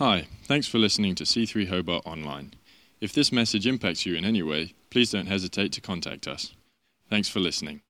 Hi, 0.00 0.28
thanks 0.44 0.66
for 0.66 0.78
listening 0.78 1.14
to 1.16 1.24
C3 1.24 1.68
Hobart 1.68 2.06
Online. 2.06 2.54
If 3.02 3.12
this 3.12 3.30
message 3.30 3.66
impacts 3.66 4.06
you 4.06 4.14
in 4.14 4.24
any 4.24 4.42
way, 4.42 4.72
please 4.88 5.10
don't 5.10 5.26
hesitate 5.26 5.72
to 5.72 5.82
contact 5.82 6.26
us. 6.26 6.54
Thanks 7.10 7.28
for 7.28 7.38
listening. 7.38 7.82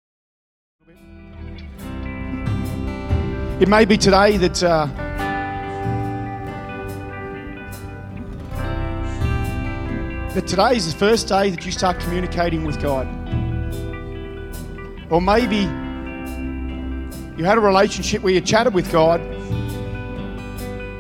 It 3.61 3.69
may 3.69 3.85
be 3.85 3.97
today 3.97 4.39
that 4.39 4.61
uh, 4.61 4.87
that 10.35 10.49
today 10.49 10.75
is 10.75 10.93
the 10.93 10.99
first 10.99 11.29
day 11.29 11.51
that 11.51 11.65
you 11.65 11.71
start 11.71 12.01
communicating 12.01 12.65
with 12.65 12.83
God. 12.83 13.07
Or 15.11 15.21
maybe 15.21 15.59
you 17.39 17.45
had 17.45 17.57
a 17.57 17.61
relationship 17.61 18.25
where 18.25 18.33
you 18.33 18.41
chatted 18.41 18.75
with 18.75 18.91
God, 18.91 19.21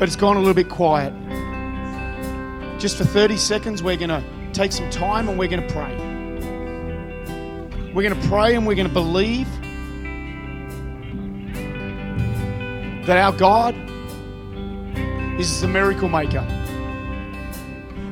but 0.00 0.08
it's 0.08 0.16
gone 0.16 0.36
a 0.36 0.38
little 0.38 0.54
bit 0.54 0.70
quiet. 0.70 1.12
Just 2.80 2.96
for 2.96 3.04
30 3.04 3.36
seconds, 3.36 3.82
we're 3.82 3.98
going 3.98 4.08
to 4.08 4.24
take 4.54 4.72
some 4.72 4.88
time 4.88 5.28
and 5.28 5.38
we're 5.38 5.46
going 5.46 5.62
to 5.62 5.74
pray. 5.74 5.94
We're 7.92 8.08
going 8.08 8.18
to 8.18 8.28
pray 8.28 8.54
and 8.54 8.66
we're 8.66 8.76
going 8.76 8.88
to 8.88 8.94
believe 8.94 9.46
that 13.04 13.18
our 13.18 13.32
God 13.32 13.74
is 15.38 15.60
the 15.60 15.68
miracle 15.68 16.08
maker, 16.08 16.46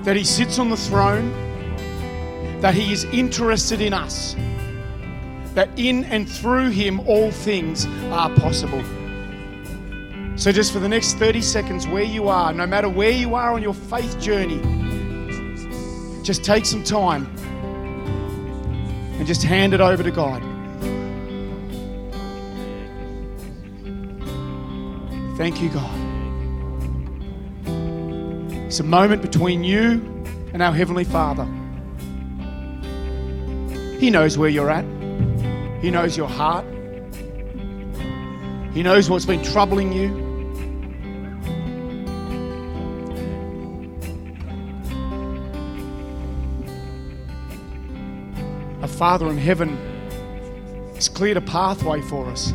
that 0.05 0.15
He 0.15 0.25
sits 0.25 0.59
on 0.59 0.69
the 0.69 0.77
throne, 0.77 1.31
that 2.61 2.75
He 2.75 2.93
is 2.93 3.05
interested 3.05 3.81
in 3.81 3.95
us, 3.95 4.37
that 5.55 5.71
in 5.79 6.05
and 6.05 6.29
through 6.29 6.69
Him 6.69 7.01
all 7.09 7.31
things 7.31 7.87
are 8.11 8.29
possible. 8.37 8.85
So, 10.39 10.53
just 10.53 10.73
for 10.73 10.79
the 10.79 10.89
next 10.89 11.15
30 11.15 11.43
seconds, 11.43 11.89
where 11.89 12.05
you 12.05 12.29
are, 12.29 12.53
no 12.53 12.65
matter 12.65 12.89
where 12.89 13.11
you 13.11 13.35
are 13.35 13.53
on 13.53 13.61
your 13.61 13.75
faith 13.75 14.21
journey, 14.21 14.61
just 16.23 16.45
take 16.45 16.65
some 16.65 16.85
time 16.85 17.27
and 19.19 19.27
just 19.27 19.43
hand 19.43 19.75
it 19.75 19.81
over 19.81 20.05
to 20.05 20.13
God. 20.13 20.41
Thank 25.37 25.61
you, 25.61 25.71
God. 25.71 25.99
It's 28.69 28.79
a 28.79 28.85
moment 28.85 29.23
between 29.23 29.65
you 29.65 30.25
and 30.53 30.63
our 30.63 30.73
Heavenly 30.73 31.03
Father. 31.03 31.47
He 33.99 34.09
knows 34.09 34.39
where 34.39 34.49
you're 34.49 34.71
at, 34.71 34.85
He 35.83 35.91
knows 35.91 36.17
your 36.17 36.29
heart, 36.29 36.65
He 38.73 38.85
knows 38.85 39.11
what's 39.11 39.27
been 39.27 39.43
troubling 39.43 39.93
you. 39.93 40.28
Father 48.99 49.31
in 49.31 49.39
heaven 49.39 49.79
has 50.97 51.09
cleared 51.09 51.37
a 51.37 51.41
pathway 51.41 52.01
for 52.01 52.27
us. 52.27 52.53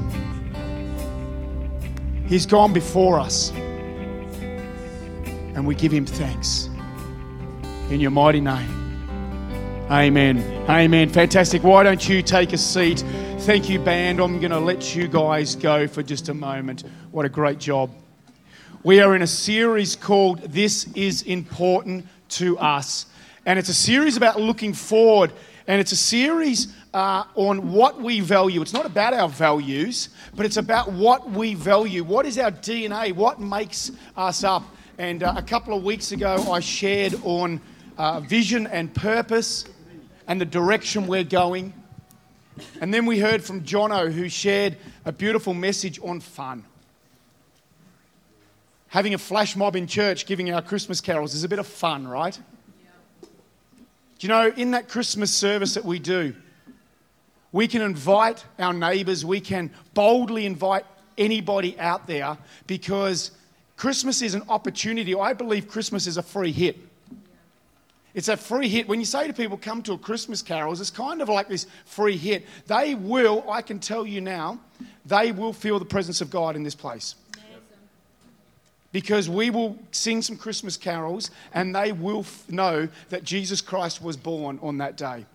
He's 2.28 2.46
gone 2.46 2.74
before 2.74 3.18
us. 3.18 3.52
And 5.56 5.66
we 5.66 5.74
give 5.74 5.94
him 5.94 6.06
thanks. 6.06 6.70
In 7.90 8.02
your 8.02 8.12
mighty 8.12 8.42
name. 8.42 8.70
Amen. 9.90 10.40
Amen. 10.68 11.08
Fantastic. 11.08 11.64
Why 11.64 11.82
don't 11.82 12.10
you 12.10 12.22
take 12.22 12.52
a 12.52 12.58
seat? 12.58 13.06
Thank 13.40 13.70
you, 13.70 13.80
band. 13.80 14.20
I'm 14.20 14.42
going 14.42 14.52
to 14.52 14.60
let 14.60 14.94
you 14.94 15.08
guys 15.08 15.56
go 15.56 15.88
for 15.88 16.04
just 16.04 16.28
a 16.28 16.34
moment. 16.34 16.84
What 17.12 17.26
a 17.26 17.30
great 17.30 17.60
job. 17.60 17.90
We 18.84 19.00
are 19.00 19.16
in 19.16 19.22
a 19.22 19.28
series 19.28 19.96
called 19.96 20.42
This 20.42 20.92
is 20.94 21.22
Important 21.22 22.06
to 22.32 22.58
Us. 22.58 23.06
And 23.46 23.58
it's 23.58 23.70
a 23.70 23.74
series 23.74 24.18
about 24.18 24.42
looking 24.42 24.74
forward. 24.74 25.32
And 25.66 25.80
it's 25.80 25.94
a 25.94 25.98
series 25.98 26.74
uh, 26.94 27.24
on 27.36 27.72
what 27.72 28.02
we 28.02 28.20
value. 28.20 28.62
It's 28.62 28.74
not 28.74 28.86
about 28.86 29.14
our 29.14 29.30
values, 29.30 30.10
but 30.36 30.46
it's 30.46 30.58
about 30.58 30.92
what 30.92 31.32
we 31.32 31.54
value. 31.54 32.04
What 32.04 32.26
is 32.26 32.38
our 32.38 32.52
DNA? 32.52 33.14
What 33.14 33.40
makes 33.40 33.92
us 34.18 34.44
up? 34.44 34.64
And 34.98 35.24
uh, 35.24 35.36
a 35.38 35.42
couple 35.42 35.76
of 35.76 35.84
weeks 35.84 36.12
ago, 36.12 36.36
I 36.52 36.60
shared 36.60 37.16
on 37.24 37.62
uh, 37.98 38.20
vision 38.20 38.68
and 38.68 38.94
purpose 38.94 39.66
and 40.28 40.40
the 40.40 40.46
direction 40.46 41.08
we're 41.08 41.24
going. 41.24 41.74
And 42.82 42.94
then 42.94 43.06
we 43.06 43.20
heard 43.20 43.44
from 43.44 43.62
Jono, 43.62 44.12
who 44.12 44.28
shared 44.28 44.78
a 45.06 45.12
beautiful 45.12 45.54
message 45.54 46.00
on 46.04 46.20
fun. 46.20 46.66
Having 48.88 49.14
a 49.14 49.18
flash 49.18 49.56
mob 49.56 49.76
in 49.76 49.88
church 49.88 50.26
giving 50.26 50.52
our 50.54 50.62
Christmas 50.62 51.02
carols 51.02 51.34
is 51.34 51.44
a 51.44 51.50
bit 51.50 51.58
of 51.58 51.66
fun, 51.66 52.06
right? 52.06 52.38
You 54.24 54.30
know, 54.30 54.48
in 54.56 54.72
that 54.72 54.88
Christmas 54.88 55.34
service 55.34 55.74
that 55.74 55.84
we 55.84 56.00
do, 56.00 56.34
we 57.52 57.68
can 57.68 57.82
invite 57.82 58.46
our 58.58 58.74
neighbours, 58.74 59.26
we 59.26 59.42
can 59.42 59.70
boldly 59.94 60.46
invite 60.46 60.86
anybody 61.18 61.78
out 61.78 62.08
there 62.08 62.38
because 62.66 63.32
Christmas 63.76 64.22
is 64.22 64.34
an 64.34 64.44
opportunity. 64.48 65.14
I 65.14 65.34
believe 65.34 65.68
Christmas 65.68 66.08
is 66.08 66.16
a 66.16 66.24
free 66.24 66.54
hit. 66.54 66.78
It's 68.14 68.30
a 68.30 68.38
free 68.38 68.70
hit. 68.70 68.88
When 68.88 69.00
you 69.00 69.06
say 69.06 69.28
to 69.28 69.34
people, 69.34 69.58
come 69.58 69.84
to 69.84 69.94
a 69.94 69.98
Christmas 69.98 70.42
carols, 70.42 70.80
it's 70.80 70.90
kind 70.90 71.22
of 71.22 71.28
like 71.28 71.50
this 71.50 71.68
free 71.86 72.16
hit. 72.16 72.46
They 72.68 72.96
will, 72.96 73.44
I 73.50 73.62
can 73.62 73.80
tell 73.80 74.08
you 74.08 74.22
now, 74.22 74.60
they 75.06 75.34
will 75.34 75.52
feel 75.52 75.80
the 75.80 75.86
presence 75.86 76.22
of 76.22 76.30
God 76.30 76.56
in 76.56 76.64
this 76.64 76.76
place. 76.76 77.16
Because 78.94 79.28
we 79.28 79.50
will 79.50 79.78
sing 79.92 80.22
some 80.22 80.38
Christmas 80.38 80.78
carols 80.78 81.32
and 81.54 81.76
they 81.76 81.92
will 81.92 82.22
f- 82.22 82.50
know 82.50 82.88
that 83.10 83.26
Jesus 83.26 83.60
Christ 83.60 84.02
was 84.02 84.16
born 84.16 84.60
on 84.62 84.78
that 84.78 84.96
day. 84.96 85.26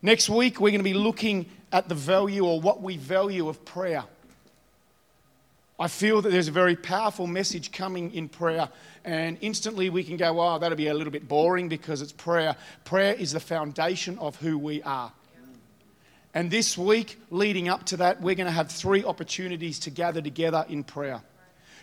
Next 0.00 0.30
week, 0.30 0.60
we're 0.60 0.70
going 0.70 0.78
to 0.78 0.84
be 0.84 0.94
looking 0.94 1.46
at 1.72 1.88
the 1.88 1.94
value 1.94 2.46
or 2.46 2.60
what 2.60 2.80
we 2.80 2.96
value 2.96 3.48
of 3.48 3.64
prayer. 3.64 4.04
I 5.78 5.88
feel 5.88 6.22
that 6.22 6.30
there's 6.30 6.48
a 6.48 6.52
very 6.52 6.74
powerful 6.74 7.26
message 7.26 7.70
coming 7.70 8.14
in 8.14 8.30
prayer, 8.30 8.70
and 9.04 9.36
instantly 9.42 9.90
we 9.90 10.04
can 10.04 10.16
go, 10.16 10.40
oh, 10.40 10.58
that'll 10.58 10.76
be 10.76 10.86
a 10.86 10.94
little 10.94 11.10
bit 11.10 11.28
boring 11.28 11.68
because 11.68 12.00
it's 12.00 12.12
prayer. 12.12 12.56
Prayer 12.84 13.12
is 13.12 13.32
the 13.32 13.40
foundation 13.40 14.18
of 14.18 14.36
who 14.36 14.56
we 14.56 14.82
are. 14.82 15.12
And 16.32 16.50
this 16.50 16.78
week, 16.78 17.20
leading 17.30 17.68
up 17.68 17.84
to 17.86 17.98
that, 17.98 18.20
we're 18.20 18.34
going 18.34 18.46
to 18.46 18.52
have 18.52 18.70
three 18.70 19.04
opportunities 19.04 19.78
to 19.80 19.90
gather 19.90 20.22
together 20.22 20.64
in 20.68 20.84
prayer. 20.84 21.20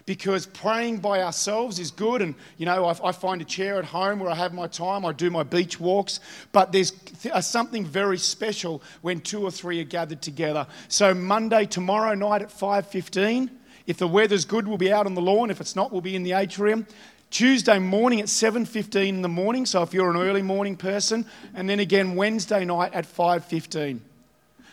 Because 0.05 0.45
praying 0.47 0.97
by 0.97 1.21
ourselves 1.21 1.79
is 1.79 1.89
good, 1.89 2.21
and 2.21 2.35
you 2.57 2.65
know, 2.65 2.85
I, 2.85 3.09
I 3.09 3.11
find 3.13 3.41
a 3.41 3.45
chair 3.45 3.79
at 3.79 3.85
home 3.85 4.19
where 4.19 4.29
I 4.29 4.35
have 4.35 4.53
my 4.53 4.67
time, 4.67 5.05
I 5.05 5.13
do 5.13 5.29
my 5.29 5.43
beach 5.43 5.79
walks, 5.79 6.19
but 6.51 6.73
there's 6.73 6.91
th- 6.91 7.33
uh, 7.33 7.39
something 7.39 7.85
very 7.85 8.17
special 8.17 8.81
when 9.01 9.21
two 9.21 9.43
or 9.43 9.51
three 9.51 9.79
are 9.79 9.85
gathered 9.85 10.21
together. 10.21 10.67
So, 10.89 11.13
Monday, 11.13 11.65
tomorrow 11.65 12.15
night 12.15 12.41
at 12.41 12.49
5.15, 12.49 13.49
if 13.87 13.97
the 13.97 14.07
weather's 14.07 14.43
good, 14.43 14.67
we'll 14.67 14.77
be 14.77 14.91
out 14.91 15.05
on 15.05 15.13
the 15.13 15.21
lawn. 15.21 15.49
If 15.49 15.61
it's 15.61 15.75
not, 15.75 15.91
we'll 15.91 16.01
be 16.01 16.15
in 16.15 16.23
the 16.23 16.33
atrium. 16.33 16.85
Tuesday 17.33 17.79
morning 17.79 18.21
at 18.21 18.27
7:15 18.27 19.15
in 19.15 19.21
the 19.23 19.27
morning, 19.27 19.65
so 19.65 19.81
if 19.81 19.91
you're 19.91 20.11
an 20.11 20.17
early 20.17 20.43
morning 20.43 20.75
person, 20.75 21.25
and 21.55 21.67
then 21.67 21.79
again 21.79 22.15
Wednesday 22.15 22.63
night 22.63 22.93
at 22.93 23.05
5:15. 23.07 24.01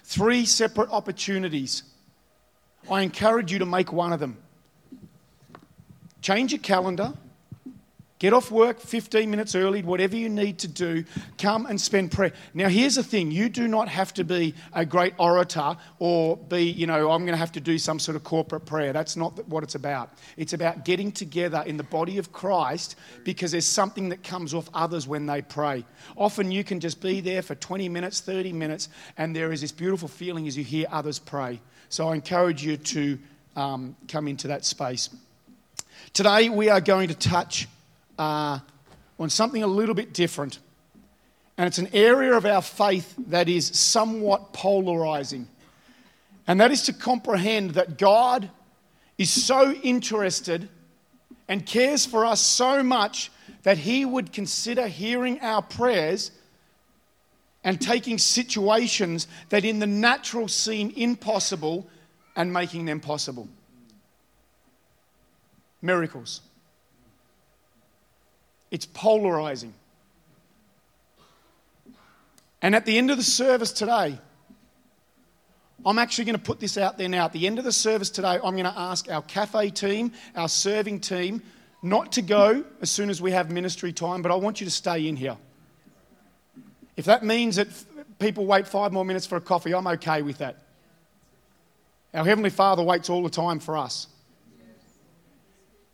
Three 0.05 0.45
separate 0.45 0.91
opportunities. 0.91 1.85
I 2.91 3.01
encourage 3.01 3.51
you 3.51 3.61
to 3.61 3.67
make 3.67 3.93
one 3.93 4.13
of 4.13 4.21
them. 4.21 4.37
Change 6.23 6.53
your 6.53 6.61
calendar. 6.61 7.15
Get 8.21 8.35
off 8.35 8.51
work 8.51 8.81
15 8.81 9.31
minutes 9.31 9.55
early, 9.55 9.81
whatever 9.81 10.15
you 10.15 10.29
need 10.29 10.59
to 10.59 10.69
do. 10.69 11.05
Come 11.39 11.65
and 11.65 11.81
spend 11.81 12.13
prayer. 12.13 12.35
Now, 12.53 12.69
here's 12.69 12.97
the 12.97 13.03
thing 13.03 13.31
you 13.31 13.49
do 13.49 13.67
not 13.67 13.89
have 13.89 14.13
to 14.15 14.25
be 14.25 14.55
a 14.75 14.85
great 14.85 15.15
orator 15.17 15.79
or 15.99 16.37
be, 16.37 16.65
you 16.65 16.87
know, 16.87 17.11
I'm 17.11 17.23
going 17.23 17.33
to 17.33 17.39
have 17.39 17.53
to 17.53 17.61
do 17.61 17.79
some 17.79 17.99
sort 17.99 18.17
of 18.17 18.23
corporate 18.25 18.67
prayer. 18.67 18.93
That's 18.93 19.17
not 19.17 19.49
what 19.49 19.63
it's 19.63 19.75
about. 19.75 20.11
It's 20.37 20.53
about 20.53 20.85
getting 20.85 21.13
together 21.13 21.65
in 21.67 21.79
the 21.79 21.83
body 21.83 22.19
of 22.19 22.31
Christ 22.31 22.97
because 23.25 23.53
there's 23.53 23.65
something 23.65 24.11
that 24.11 24.23
comes 24.23 24.53
off 24.53 24.69
others 24.75 25.09
when 25.09 25.25
they 25.25 25.41
pray. 25.41 25.87
Often 26.15 26.53
you 26.53 26.63
can 26.63 26.79
just 26.79 27.01
be 27.01 27.23
there 27.23 27.41
for 27.41 27.55
20 27.55 27.89
minutes, 27.89 28.21
30 28.21 28.53
minutes, 28.53 28.91
and 29.17 29.35
there 29.35 29.51
is 29.51 29.63
this 29.63 29.73
beautiful 29.73 30.09
feeling 30.09 30.47
as 30.47 30.59
you 30.59 30.65
hear 30.65 30.87
others 30.91 31.19
pray. 31.19 31.59
So 31.89 32.11
I 32.11 32.17
encourage 32.17 32.63
you 32.63 32.77
to 32.77 33.19
um, 33.57 33.97
come 34.09 34.29
into 34.29 34.49
that 34.49 34.67
space. 34.67 35.09
Today, 36.13 36.49
we 36.49 36.69
are 36.69 36.81
going 36.81 37.09
to 37.09 37.15
touch 37.15 37.69
uh, 38.19 38.59
on 39.19 39.31
something 39.31 39.63
a 39.63 39.67
little 39.67 39.95
bit 39.95 40.13
different. 40.13 40.59
And 41.57 41.67
it's 41.67 41.79
an 41.79 41.91
area 41.93 42.35
of 42.35 42.47
our 42.47 42.63
faith 42.63 43.15
that 43.29 43.49
is 43.49 43.67
somewhat 43.67 44.53
polarizing. 44.53 45.47
And 46.47 46.61
that 46.61 46.71
is 46.71 46.83
to 46.85 46.93
comprehend 46.93 47.73
that 47.73 47.99
God 47.99 48.51
is 49.19 49.31
so 49.31 49.73
interested 49.73 50.69
and 51.49 51.67
cares 51.67 52.07
for 52.07 52.25
us 52.25 52.41
so 52.41 52.83
much 52.83 53.31
that 53.63 53.77
He 53.77 54.05
would 54.05 54.33
consider 54.33 54.87
hearing 54.87 55.41
our 55.41 55.61
prayers 55.61 56.31
and 57.63 57.81
taking 57.81 58.17
situations 58.19 59.29
that 59.51 59.65
in 59.65 59.81
the 59.81 59.87
natural 59.87 60.49
seem 60.49 60.93
impossible 60.97 61.87
and 62.37 62.53
making 62.53 62.87
them 62.87 63.01
possible. 63.01 63.49
Miracles. 65.83 66.43
it's 68.71 68.87
polarizing. 68.87 69.75
And 72.63 72.75
at 72.75 72.85
the 72.85 72.99
end 72.99 73.11
of 73.11 73.17
the 73.17 73.25
service 73.25 73.73
today, 73.73 74.19
I'm 75.85 75.99
actually 75.99 76.27
going 76.27 76.37
to 76.37 76.43
put 76.43 76.61
this 76.61 76.77
out 76.77 76.99
there 76.99 77.09
now. 77.09 77.25
At 77.25 77.33
the 77.33 77.47
end 77.47 77.59
of 77.59 77.65
the 77.65 77.73
service 77.73 78.11
today, 78.11 78.39
I'm 78.45 78.55
going 78.55 78.65
to 78.65 78.79
ask 78.79 79.11
our 79.11 79.23
cafe 79.23 79.71
team, 79.71 80.13
our 80.37 80.49
serving 80.49 81.01
team, 81.01 81.43
not 81.83 82.13
to 82.13 82.23
go 82.23 82.65
as 82.83 82.91
soon 82.91 83.09
as 83.09 83.23
we 83.23 83.33
have 83.33 83.51
ministry 83.51 83.93
time, 83.93 84.21
but 84.21 84.31
I 84.31 84.35
want 84.35 84.61
you 84.61 84.67
to 84.67 84.71
stay 84.71 85.09
in 85.09 85.17
here. 85.17 85.37
If 86.97 87.07
that 87.07 87.25
means 87.25 87.57
that 87.57 87.69
people 88.19 88.45
wait 88.45 88.69
five 88.69 88.93
more 88.93 89.07
minutes 89.07 89.27
for 89.27 89.37
a 89.37 89.41
coffee, 89.41 89.75
I'm 89.75 89.87
okay 89.87 90.21
with 90.21 90.39
that. 90.39 90.59
Our 92.13 92.25
Heavenly 92.25 92.51
Father 92.51 92.83
waits 92.83 93.09
all 93.09 93.23
the 93.23 93.31
time 93.31 93.59
for 93.59 93.79
us. 93.79 94.07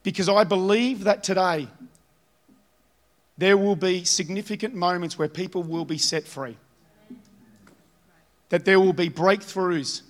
Because 0.06 0.28
I 0.28 0.44
believe 0.44 1.02
that 1.02 1.24
today 1.24 1.66
there 3.36 3.56
will 3.56 3.74
be 3.74 4.04
significant 4.04 4.72
moments 4.72 5.18
where 5.18 5.26
people 5.26 5.64
will 5.64 5.84
be 5.84 5.98
set 5.98 6.22
free. 6.22 6.56
That 8.50 8.64
there 8.64 8.78
will 8.78 8.92
be 8.92 9.10
breakthroughs 9.10 10.02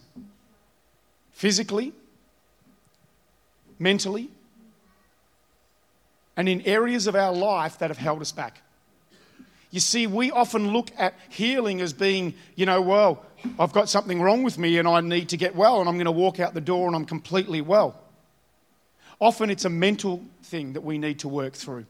physically, 1.32 1.94
mentally, 3.78 4.28
and 6.36 6.46
in 6.46 6.60
areas 6.66 7.06
of 7.06 7.16
our 7.16 7.32
life 7.32 7.78
that 7.78 7.88
have 7.88 7.96
held 7.96 8.20
us 8.20 8.32
back. 8.32 8.60
You 9.70 9.80
see, 9.80 10.06
we 10.06 10.30
often 10.30 10.74
look 10.74 10.90
at 10.98 11.14
healing 11.30 11.80
as 11.80 11.94
being, 11.94 12.34
you 12.54 12.66
know, 12.66 12.82
well, 12.82 13.24
I've 13.58 13.72
got 13.72 13.88
something 13.88 14.20
wrong 14.20 14.42
with 14.42 14.58
me 14.58 14.76
and 14.76 14.86
I 14.86 15.00
need 15.00 15.30
to 15.30 15.38
get 15.38 15.56
well, 15.56 15.80
and 15.80 15.88
I'm 15.88 15.96
going 15.96 16.04
to 16.04 16.12
walk 16.12 16.38
out 16.38 16.52
the 16.52 16.60
door 16.60 16.86
and 16.86 16.94
I'm 16.94 17.06
completely 17.06 17.62
well. 17.62 18.02
Often 19.20 19.50
it's 19.50 19.64
a 19.64 19.70
mental 19.70 20.22
thing 20.42 20.74
that 20.74 20.82
we 20.82 20.98
need 20.98 21.20
to 21.20 21.28
work 21.28 21.54
through. 21.54 21.86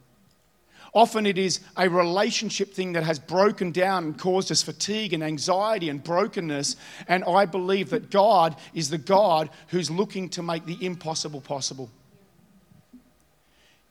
Often 0.95 1.27
it 1.27 1.37
is 1.37 1.61
a 1.77 1.91
relationship 1.91 2.73
thing 2.73 2.95
that 2.95 3.05
has 3.05 3.19
broken 3.19 3.71
down 3.71 4.05
and 4.05 4.19
caused 4.19 4.51
us 4.51 4.63
fatigue 4.63 5.13
and 5.13 5.23
anxiety 5.23 5.91
and 5.91 6.03
brokenness. 6.03 6.77
And 7.07 7.23
I 7.25 7.45
believe 7.45 7.91
that 7.91 8.11
God 8.11 8.57
is 8.73 8.89
the 8.89 8.99
God 8.99 9.51
who's 9.69 9.91
looking 9.91 10.31
to 10.31 10.43
make 10.43 10.65
the 10.65 10.79
impossible 10.85 11.41
possible. 11.41 11.91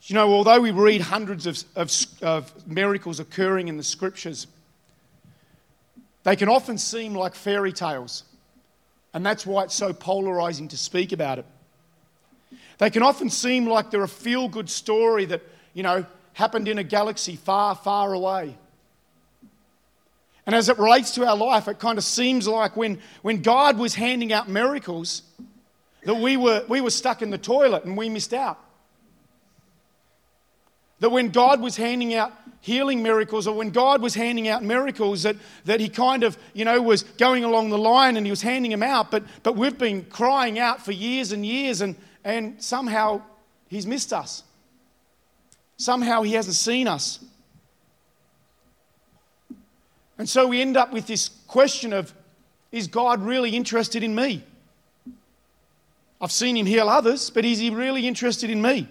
You 0.05 0.15
know, 0.15 0.33
although 0.33 0.59
we 0.59 0.71
read 0.71 1.01
hundreds 1.01 1.45
of, 1.45 1.63
of, 1.75 1.91
of 2.21 2.67
miracles 2.67 3.19
occurring 3.19 3.67
in 3.67 3.77
the 3.77 3.83
scriptures, 3.83 4.47
they 6.23 6.35
can 6.35 6.49
often 6.49 6.77
seem 6.77 7.13
like 7.13 7.35
fairy 7.35 7.71
tales. 7.71 8.23
And 9.13 9.25
that's 9.25 9.45
why 9.45 9.63
it's 9.63 9.75
so 9.75 9.93
polarizing 9.93 10.67
to 10.69 10.77
speak 10.77 11.11
about 11.11 11.39
it. 11.39 11.45
They 12.77 12.89
can 12.89 13.03
often 13.03 13.29
seem 13.29 13.67
like 13.67 13.91
they're 13.91 14.03
a 14.03 14.07
feel 14.07 14.47
good 14.47 14.69
story 14.69 15.25
that, 15.25 15.41
you 15.73 15.83
know, 15.83 16.05
happened 16.33 16.67
in 16.67 16.77
a 16.77 16.83
galaxy 16.83 17.35
far, 17.35 17.75
far 17.75 18.13
away. 18.13 18.57
And 20.45 20.53
as 20.53 20.69
it 20.69 20.77
relates 20.77 21.11
to 21.11 21.25
our 21.25 21.35
life, 21.35 21.67
it 21.67 21.79
kind 21.79 21.97
of 21.97 22.03
seems 22.03 22.47
like 22.47 22.75
when, 22.75 22.99
when 23.21 23.41
God 23.41 23.79
was 23.79 23.95
handing 23.95 24.31
out 24.31 24.47
miracles, 24.47 25.23
that 26.03 26.15
we 26.15 26.37
were, 26.37 26.63
we 26.67 26.81
were 26.81 26.91
stuck 26.91 27.21
in 27.21 27.31
the 27.31 27.37
toilet 27.37 27.85
and 27.85 27.97
we 27.97 28.09
missed 28.09 28.33
out. 28.33 28.59
That 30.99 31.09
when 31.09 31.29
God 31.29 31.61
was 31.61 31.75
handing 31.75 32.13
out 32.13 32.31
healing 32.61 33.03
miracles, 33.03 33.47
or 33.47 33.55
when 33.55 33.69
God 33.69 34.01
was 34.01 34.15
handing 34.15 34.47
out 34.47 34.63
miracles, 34.63 35.23
that, 35.23 35.35
that 35.65 35.79
He 35.79 35.87
kind 35.87 36.23
of, 36.23 36.37
you 36.53 36.65
know, 36.65 36.81
was 36.81 37.03
going 37.03 37.43
along 37.43 37.69
the 37.69 37.77
line 37.77 38.17
and 38.17 38.25
He 38.25 38.31
was 38.31 38.41
handing 38.41 38.71
them 38.71 38.83
out, 38.83 39.11
but, 39.11 39.23
but 39.43 39.55
we've 39.55 39.77
been 39.77 40.03
crying 40.05 40.57
out 40.57 40.83
for 40.83 40.91
years 40.91 41.31
and 41.31 41.45
years, 41.45 41.81
and, 41.81 41.95
and 42.25 42.61
somehow 42.61 43.21
He's 43.67 43.87
missed 43.87 44.13
us. 44.13 44.43
Somehow 45.77 46.21
he 46.21 46.33
hasn't 46.33 46.55
seen 46.55 46.87
us. 46.87 47.19
And 50.17 50.29
so 50.29 50.47
we 50.47 50.61
end 50.61 50.77
up 50.77 50.93
with 50.93 51.07
this 51.07 51.29
question 51.47 51.91
of 51.91 52.13
is 52.71 52.87
God 52.87 53.21
really 53.21 53.55
interested 53.55 54.03
in 54.03 54.15
me? 54.15 54.43
I've 56.21 56.31
seen 56.31 56.55
him 56.55 56.65
heal 56.65 56.89
others, 56.89 57.29
but 57.29 57.45
is 57.45 57.59
he 57.59 57.69
really 57.69 58.07
interested 58.07 58.49
in 58.49 58.61
me? 58.61 58.87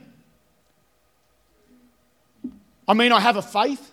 I 2.86 2.94
mean, 2.94 3.12
I 3.12 3.20
have 3.20 3.36
a 3.36 3.42
faith, 3.42 3.90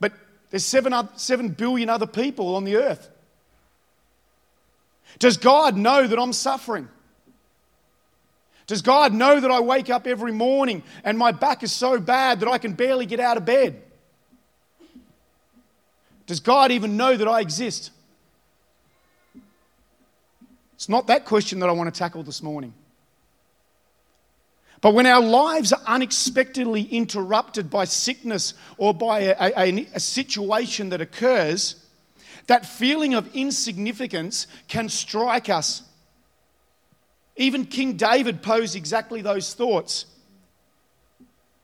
but 0.00 0.12
there's 0.50 0.64
seven, 0.64 0.94
seven 1.16 1.50
billion 1.50 1.90
other 1.90 2.06
people 2.06 2.56
on 2.56 2.64
the 2.64 2.76
earth. 2.76 3.10
Does 5.18 5.36
God 5.36 5.76
know 5.76 6.06
that 6.06 6.18
I'm 6.18 6.32
suffering? 6.32 6.88
Does 8.66 8.82
God 8.82 9.12
know 9.12 9.40
that 9.40 9.50
I 9.50 9.60
wake 9.60 9.90
up 9.90 10.06
every 10.06 10.32
morning 10.32 10.82
and 11.04 11.18
my 11.18 11.32
back 11.32 11.62
is 11.62 11.72
so 11.72 12.00
bad 12.00 12.40
that 12.40 12.48
I 12.48 12.58
can 12.58 12.72
barely 12.72 13.06
get 13.06 13.20
out 13.20 13.36
of 13.36 13.44
bed? 13.44 13.82
Does 16.26 16.40
God 16.40 16.70
even 16.72 16.96
know 16.96 17.16
that 17.16 17.28
I 17.28 17.40
exist? 17.40 17.90
It's 20.74 20.88
not 20.88 21.06
that 21.08 21.24
question 21.26 21.60
that 21.60 21.68
I 21.68 21.72
want 21.72 21.92
to 21.92 21.98
tackle 21.98 22.22
this 22.22 22.42
morning. 22.42 22.72
But 24.80 24.92
when 24.92 25.06
our 25.06 25.22
lives 25.22 25.72
are 25.72 25.80
unexpectedly 25.86 26.82
interrupted 26.82 27.70
by 27.70 27.86
sickness 27.86 28.52
or 28.76 28.92
by 28.92 29.20
a, 29.20 29.52
a, 29.56 29.86
a, 29.94 30.00
situation 30.00 30.90
that 30.90 31.00
occurs, 31.00 31.76
that 32.46 32.66
feeling 32.66 33.14
of 33.14 33.34
insignificance 33.34 34.46
can 34.68 34.88
strike 34.88 35.48
us 35.48 35.82
even 37.36 37.64
King 37.64 37.96
David 37.96 38.42
posed 38.42 38.76
exactly 38.76 39.20
those 39.20 39.54
thoughts. 39.54 40.06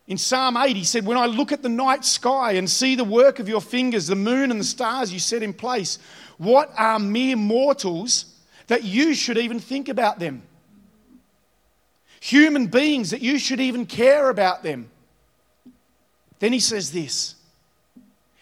In 0.09 0.19
Psalm 0.19 0.57
8, 0.57 0.77
he 0.77 0.83
said, 0.83 1.07
When 1.07 1.17
I 1.17 1.27
look 1.27 1.53
at 1.53 1.63
the 1.63 1.69
night 1.69 2.05
sky 2.05 2.53
and 2.53 2.69
see 2.69 2.97
the 2.97 3.05
work 3.05 3.39
of 3.39 3.49
your 3.49 3.61
fingers, 3.61 4.09
the 4.09 4.17
moon 4.17 4.51
and 4.51 4.59
the 4.59 4.65
stars 4.65 5.13
you 5.13 5.21
set 5.21 5.43
in 5.43 5.53
place, 5.53 5.99
what 6.39 6.73
are 6.77 6.99
mere 6.99 7.37
mortals 7.37 8.35
that 8.67 8.83
you 8.83 9.15
should 9.15 9.39
even 9.39 9.61
think 9.61 9.89
about 9.89 10.19
them? 10.19 10.43
Human 12.21 12.67
beings 12.67 13.11
that 13.11 13.23
you 13.23 13.39
should 13.39 13.61
even 13.61 13.87
care 13.87 14.29
about 14.29 14.65
them. 14.65 14.91
Then 16.41 16.53
he 16.53 16.61
says 16.61 16.91
this 16.91 17.37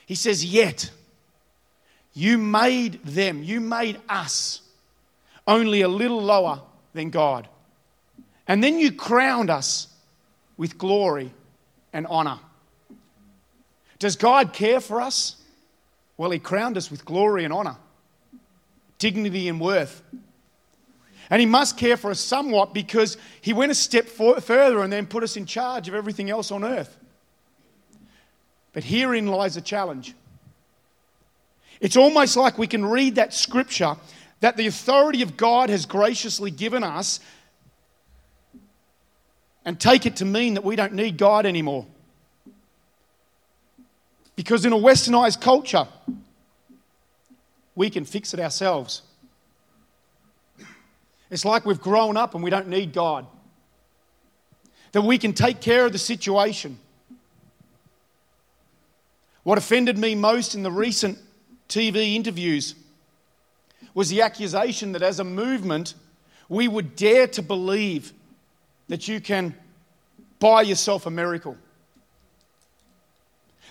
He 0.06 0.14
says, 0.14 0.42
Yet 0.42 0.90
you 2.14 2.38
made 2.38 3.04
them, 3.04 3.42
you 3.42 3.60
made 3.60 4.00
us 4.08 4.62
only 5.46 5.82
a 5.82 5.88
little 5.88 6.20
lower 6.20 6.62
than 6.92 7.10
God. 7.10 7.48
And 8.46 8.62
then 8.62 8.78
you 8.78 8.92
crowned 8.92 9.50
us 9.50 9.88
with 10.56 10.78
glory 10.78 11.32
and 11.92 12.06
honor. 12.06 12.38
Does 13.98 14.16
God 14.16 14.52
care 14.52 14.80
for 14.80 15.00
us? 15.00 15.36
Well, 16.16 16.30
He 16.30 16.38
crowned 16.38 16.76
us 16.76 16.90
with 16.90 17.04
glory 17.04 17.44
and 17.44 17.52
honor, 17.52 17.76
dignity 18.98 19.48
and 19.48 19.60
worth. 19.60 20.02
And 21.30 21.40
He 21.40 21.46
must 21.46 21.76
care 21.76 21.96
for 21.96 22.10
us 22.10 22.20
somewhat 22.20 22.74
because 22.74 23.16
He 23.40 23.52
went 23.52 23.70
a 23.70 23.74
step 23.74 24.06
further 24.06 24.82
and 24.82 24.92
then 24.92 25.06
put 25.06 25.22
us 25.22 25.36
in 25.36 25.46
charge 25.46 25.88
of 25.88 25.94
everything 25.94 26.30
else 26.30 26.50
on 26.50 26.64
earth. 26.64 26.96
But 28.72 28.84
herein 28.84 29.26
lies 29.26 29.56
a 29.56 29.60
challenge. 29.60 30.14
It's 31.80 31.96
almost 31.96 32.36
like 32.36 32.58
we 32.58 32.66
can 32.66 32.84
read 32.84 33.16
that 33.16 33.32
scripture 33.32 33.96
that 34.40 34.56
the 34.56 34.66
authority 34.66 35.22
of 35.22 35.36
God 35.36 35.70
has 35.70 35.86
graciously 35.86 36.50
given 36.50 36.82
us 36.82 37.20
and 39.64 39.78
take 39.78 40.06
it 40.06 40.16
to 40.16 40.24
mean 40.24 40.54
that 40.54 40.64
we 40.64 40.76
don't 40.76 40.94
need 40.94 41.16
God 41.16 41.44
anymore. 41.44 41.86
Because 44.34 44.64
in 44.64 44.72
a 44.72 44.76
westernized 44.76 45.40
culture, 45.40 45.86
we 47.74 47.90
can 47.90 48.04
fix 48.04 48.32
it 48.32 48.40
ourselves. 48.40 49.02
It's 51.30 51.44
like 51.44 51.66
we've 51.66 51.80
grown 51.80 52.16
up 52.16 52.34
and 52.34 52.42
we 52.42 52.50
don't 52.50 52.68
need 52.68 52.92
God. 52.92 53.26
That 54.92 55.02
we 55.02 55.18
can 55.18 55.32
take 55.32 55.60
care 55.60 55.84
of 55.84 55.92
the 55.92 55.98
situation. 55.98 56.78
What 59.42 59.58
offended 59.58 59.98
me 59.98 60.14
most 60.14 60.54
in 60.54 60.62
the 60.62 60.70
recent 60.70 61.18
TV 61.68 62.14
interviews 62.14 62.74
was 63.94 64.08
the 64.10 64.22
accusation 64.22 64.92
that 64.92 65.02
as 65.02 65.20
a 65.20 65.24
movement, 65.24 65.94
we 66.48 66.68
would 66.68 66.96
dare 66.96 67.26
to 67.28 67.42
believe 67.42 68.12
that 68.88 69.08
you 69.08 69.20
can 69.20 69.54
buy 70.38 70.62
yourself 70.62 71.06
a 71.06 71.10
miracle, 71.10 71.56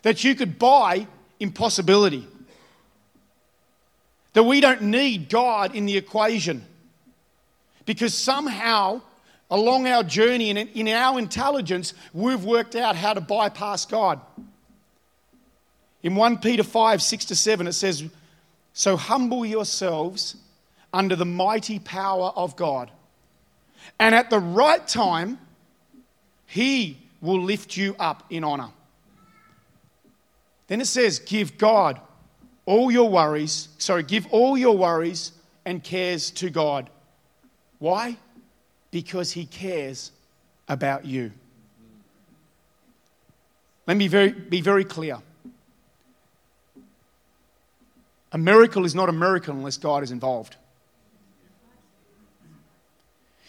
that 0.04 0.24
you 0.24 0.36
could 0.36 0.60
buy 0.60 1.08
impossibility, 1.40 2.28
that 4.34 4.44
we 4.44 4.62
don't 4.62 4.84
need 4.84 5.30
God 5.30 5.76
in 5.76 5.86
the 5.86 5.98
equation. 5.98 6.66
Because 7.86 8.14
somehow 8.14 9.02
along 9.50 9.88
our 9.88 10.04
journey 10.04 10.50
and 10.50 10.60
in 10.60 10.88
our 10.90 11.18
intelligence, 11.18 11.94
we've 12.14 12.44
worked 12.44 12.76
out 12.76 12.96
how 12.96 13.14
to 13.14 13.22
bypass 13.22 13.86
God. 13.86 14.20
In 16.08 16.16
1 16.16 16.38
Peter 16.38 16.64
5 16.64 17.02
6 17.02 17.26
to 17.26 17.36
7, 17.36 17.68
it 17.68 17.74
says, 17.74 18.06
so 18.72 18.96
humble 18.96 19.46
yourselves 19.46 20.38
under 20.94 21.18
the 21.18 21.26
mighty 21.26 21.80
power 21.80 22.32
of 22.34 22.56
God. 22.56 22.90
And 24.00 24.16
at 24.16 24.30
the 24.30 24.40
right 24.40 24.88
time, 24.88 25.38
He 26.46 26.98
will 27.20 27.42
lift 27.42 27.76
you 27.76 27.94
up 28.00 28.24
in 28.30 28.46
honor. 28.46 28.70
Then 30.68 30.80
it 30.80 30.86
says, 30.86 31.20
Give 31.20 31.58
God 31.58 32.00
all 32.66 32.90
your 32.90 33.10
worries, 33.10 33.68
sorry, 33.78 34.04
give 34.04 34.28
all 34.28 34.58
your 34.58 34.78
worries 34.78 35.34
and 35.66 35.84
cares 35.84 36.32
to 36.32 36.50
God. 36.50 36.90
Why? 37.80 38.16
Because 38.92 39.34
He 39.34 39.46
cares 39.46 40.14
about 40.70 41.04
you. 41.04 41.34
Let 43.86 43.98
me 43.98 44.08
very, 44.08 44.32
be 44.32 44.62
very 44.62 44.86
clear. 44.86 45.18
A 48.38 48.40
miracle 48.40 48.86
is 48.86 48.94
not 48.94 49.10
a 49.10 49.12
miracle 49.12 49.56
unless 49.56 49.78
God 49.78 50.04
is 50.04 50.12
involved. 50.12 50.58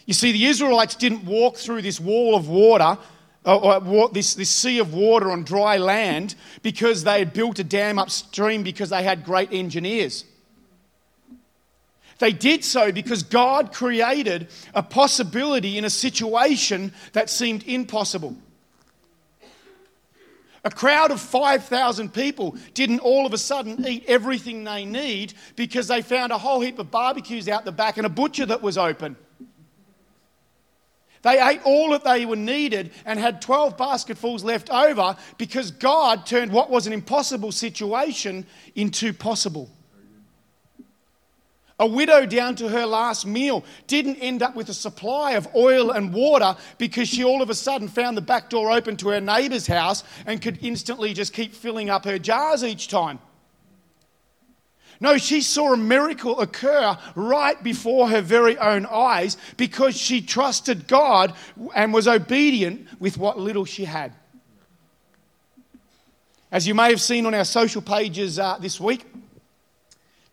You 0.07 0.15
see, 0.15 0.33
the 0.33 0.47
Israelites 0.47 0.95
didn't 0.95 1.27
walk 1.27 1.59
through 1.59 1.83
this 1.83 2.01
wall 2.01 2.35
of 2.35 2.49
water, 2.49 2.97
uh, 3.45 3.57
uh, 3.57 3.81
or, 3.81 3.87
or 3.87 4.09
this, 4.09 4.35
this 4.35 4.49
sea 4.49 4.79
of 4.79 4.95
water 4.95 5.31
on 5.31 5.45
dry 5.45 5.77
land, 5.77 6.37
because 6.63 7.05
they 7.05 7.19
had 7.19 7.35
built 7.35 7.59
a 7.59 7.65
dam 7.65 7.99
upstream 7.99 8.63
because 8.63 8.89
they 8.89 9.03
had 9.03 9.27
great 9.27 9.53
engineers. 9.53 10.25
They 12.19 12.33
did 12.33 12.65
so 12.65 12.91
because 12.91 13.23
God 13.23 13.75
created 13.75 14.49
a 14.73 14.83
possibility 14.83 15.77
in 15.77 15.85
a 15.85 15.91
situation 15.91 16.95
that 17.13 17.29
seemed 17.29 17.63
impossible. 17.65 18.35
A 20.65 20.71
crowd 20.71 21.11
of 21.11 21.21
5,000 21.21 22.13
people 22.13 22.57
didn't 22.75 23.01
all 23.01 23.27
of 23.27 23.33
a 23.33 23.39
sudden 23.39 23.87
eat 23.87 24.05
everything 24.09 24.65
they 24.65 24.85
need 24.85 25.35
because 25.57 25.89
they 25.89 26.03
found 26.03 26.33
a 26.33 26.39
whole 26.39 26.61
heap 26.61 26.79
of 26.79 26.91
barbecues 26.91 27.49
out 27.49 27.65
the 27.65 27.73
back 27.73 27.97
and 27.97 28.07
a 28.07 28.11
butcher 28.11 28.47
that 28.47 28.63
was 28.63 28.77
open. 28.77 29.17
They 31.23 31.41
ate 31.41 31.61
all 31.65 31.91
that 31.91 32.05
they 32.05 32.27
were 32.27 32.37
needed 32.37 32.93
and 33.05 33.19
had 33.19 33.43
12 33.43 33.77
basketfuls 33.77 34.45
left 34.45 34.71
over 34.71 35.17
because 35.37 35.71
God 35.71 36.27
turned 36.27 36.53
what 36.53 36.71
was 36.71 36.87
an 36.87 36.93
impossible 36.93 37.53
situation 37.53 38.47
into 38.75 39.13
possible. 39.13 39.71
A 41.81 41.87
widow 41.87 42.27
down 42.27 42.57
to 42.57 42.69
her 42.69 42.85
last 42.87 43.25
meal 43.25 43.65
didn't 43.87 44.17
end 44.17 44.43
up 44.43 44.57
with 44.57 44.69
a 44.69 44.75
supply 44.75 45.33
of 45.33 45.47
oil 45.55 45.93
and 45.93 46.13
water 46.13 46.57
because 46.77 47.09
she 47.09 47.23
all 47.23 47.41
of 47.41 47.51
a 47.51 47.55
sudden 47.55 47.87
found 47.87 48.17
the 48.17 48.23
back 48.23 48.51
door 48.51 48.73
open 48.73 48.97
to 48.97 49.11
her 49.11 49.21
neighbour's 49.21 49.69
house 49.69 50.03
and 50.27 50.43
could 50.43 50.59
instantly 50.61 51.15
just 51.15 51.33
keep 51.33 51.55
filling 51.55 51.89
up 51.89 52.05
her 52.05 52.19
jars 52.19 52.65
each 52.65 52.89
time. 52.89 53.21
No, 55.01 55.17
she 55.17 55.41
saw 55.41 55.75
a 55.75 55.77
miracle 55.77 56.41
occur 56.41 56.99
right 57.15 57.63
before 57.63 58.09
her 58.09 58.21
very 58.21 58.59
own 58.59 58.85
eyes 58.87 59.37
because 59.57 59.97
she 59.97 60.21
trusted 60.21 60.89
God 60.89 61.35
and 61.77 61.95
was 61.95 62.09
obedient 62.09 62.89
with 62.99 63.17
what 63.17 63.39
little 63.39 63.65
she 63.65 63.85
had. 63.85 64.13
As 66.51 66.67
you 66.67 66.75
may 66.75 66.91
have 66.91 67.01
seen 67.01 67.27
on 67.27 67.35
our 67.35 67.45
social 67.45 67.83
pages 67.83 68.41
uh, 68.41 68.59
this 68.59 68.81
week, 68.81 69.07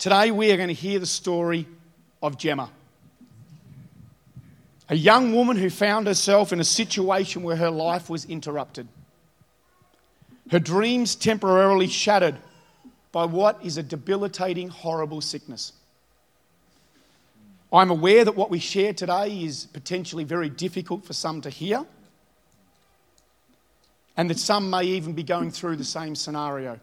today 0.05 0.29
we 0.29 0.51
are 0.51 0.57
going 0.57 0.67
to 0.67 0.75
hear 0.75 0.99
the 0.99 1.05
story 1.07 1.65
of 2.21 2.37
Gemma. 2.37 2.69
A 4.87 4.95
young 4.95 5.33
woman 5.33 5.57
who 5.57 5.71
found 5.71 6.05
herself 6.05 6.53
in 6.53 6.59
a 6.59 6.63
situation 6.63 7.41
where 7.41 7.55
her 7.55 7.71
life 7.71 8.07
was 8.07 8.23
interrupted. 8.25 8.87
Her 10.51 10.59
dreams 10.59 11.15
temporarily 11.15 11.87
shattered 11.87 12.35
by 13.11 13.25
what 13.25 13.65
is 13.65 13.79
a 13.79 13.81
debilitating, 13.81 14.69
horrible 14.69 15.21
sickness. 15.21 15.73
I'm 17.73 17.89
aware 17.89 18.23
that 18.25 18.35
what 18.35 18.51
we 18.51 18.59
share 18.59 18.93
today 18.93 19.41
is 19.41 19.65
potentially 19.73 20.23
very 20.23 20.49
difficult 20.49 21.03
for 21.03 21.13
some 21.13 21.41
to 21.41 21.49
hear, 21.49 21.83
and 24.15 24.29
that 24.29 24.37
some 24.37 24.69
may 24.69 24.83
even 24.83 25.13
be 25.13 25.23
going 25.23 25.49
through 25.49 25.77
the 25.77 25.83
same 25.83 26.13
scenario. 26.13 26.79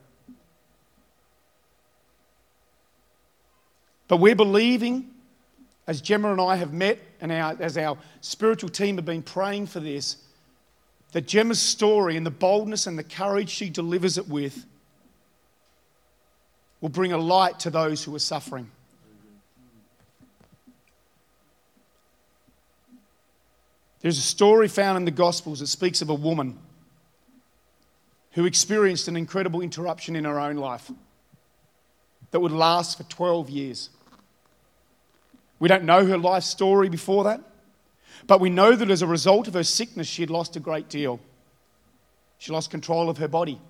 But 4.12 4.18
we're 4.18 4.36
believing, 4.36 5.08
as 5.86 6.02
Gemma 6.02 6.32
and 6.32 6.38
I 6.38 6.56
have 6.56 6.70
met, 6.70 6.98
and 7.22 7.32
our, 7.32 7.56
as 7.58 7.78
our 7.78 7.96
spiritual 8.20 8.68
team 8.68 8.96
have 8.96 9.06
been 9.06 9.22
praying 9.22 9.68
for 9.68 9.80
this, 9.80 10.18
that 11.12 11.26
Gemma's 11.26 11.58
story 11.58 12.18
and 12.18 12.26
the 12.26 12.30
boldness 12.30 12.86
and 12.86 12.98
the 12.98 13.04
courage 13.04 13.48
she 13.48 13.70
delivers 13.70 14.18
it 14.18 14.28
with 14.28 14.66
will 16.82 16.90
bring 16.90 17.14
a 17.14 17.16
light 17.16 17.60
to 17.60 17.70
those 17.70 18.04
who 18.04 18.14
are 18.14 18.18
suffering. 18.18 18.70
There's 24.00 24.18
a 24.18 24.20
story 24.20 24.68
found 24.68 24.98
in 24.98 25.06
the 25.06 25.10
Gospels 25.10 25.60
that 25.60 25.68
speaks 25.68 26.02
of 26.02 26.10
a 26.10 26.14
woman 26.14 26.58
who 28.32 28.44
experienced 28.44 29.08
an 29.08 29.16
incredible 29.16 29.62
interruption 29.62 30.16
in 30.16 30.24
her 30.24 30.38
own 30.38 30.56
life 30.56 30.90
that 32.30 32.40
would 32.40 32.52
last 32.52 32.98
for 32.98 33.04
12 33.04 33.48
years. 33.48 33.88
We 35.62 35.68
don't 35.68 35.84
know 35.84 36.04
her 36.04 36.18
life 36.18 36.42
story 36.42 36.88
before 36.88 37.22
that, 37.22 37.40
but 38.26 38.40
we 38.40 38.50
know 38.50 38.74
that 38.74 38.90
as 38.90 39.00
a 39.00 39.06
result 39.06 39.46
of 39.46 39.54
her 39.54 39.62
sickness, 39.62 40.08
she 40.08 40.20
had 40.20 40.28
lost 40.28 40.56
a 40.56 40.60
great 40.60 40.88
deal. 40.88 41.20
She 42.38 42.50
lost 42.50 42.68
control 42.68 43.08
of 43.08 43.18
her 43.18 43.28
body. 43.28 43.60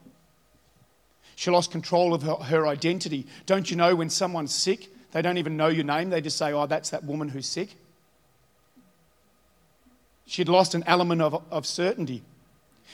She 1.37 1.51
lost 1.51 1.71
control 1.71 2.15
of 2.15 2.23
her, 2.23 2.37
her 2.37 2.67
identity. 2.67 3.27
Don't 3.45 3.71
you 3.71 3.77
know 3.77 3.95
when 3.95 4.09
someone's 4.09 4.55
sick, 4.55 4.89
they 5.11 5.21
don't 5.21 5.37
even 5.37 5.59
know 5.59 5.67
your 5.69 5.85
name, 5.85 6.09
they 6.09 6.23
just 6.23 6.39
say, 6.39 6.55
Oh, 6.55 6.65
that's 6.65 6.89
that 6.89 7.05
woman 7.05 7.29
who's 7.29 7.47
sick? 7.47 7.69
She'd 10.25 10.49
lost 10.49 10.75
an 10.75 10.85
element 10.87 11.21
of, 11.21 11.43
of 11.51 11.67
certainty. 11.67 12.23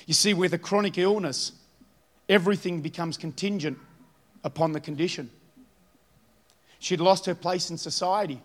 You 0.06 0.14
see, 0.14 0.34
with 0.34 0.54
a 0.54 0.58
chronic 0.58 0.98
illness, 0.98 1.52
everything 2.28 2.80
becomes 2.80 3.16
contingent 3.16 3.78
upon 4.42 4.72
the 4.72 4.80
condition. 4.80 5.30
She'd 6.80 7.00
lost 7.00 7.26
her 7.26 7.36
place 7.36 7.70
in 7.70 7.78
society. 7.78 8.42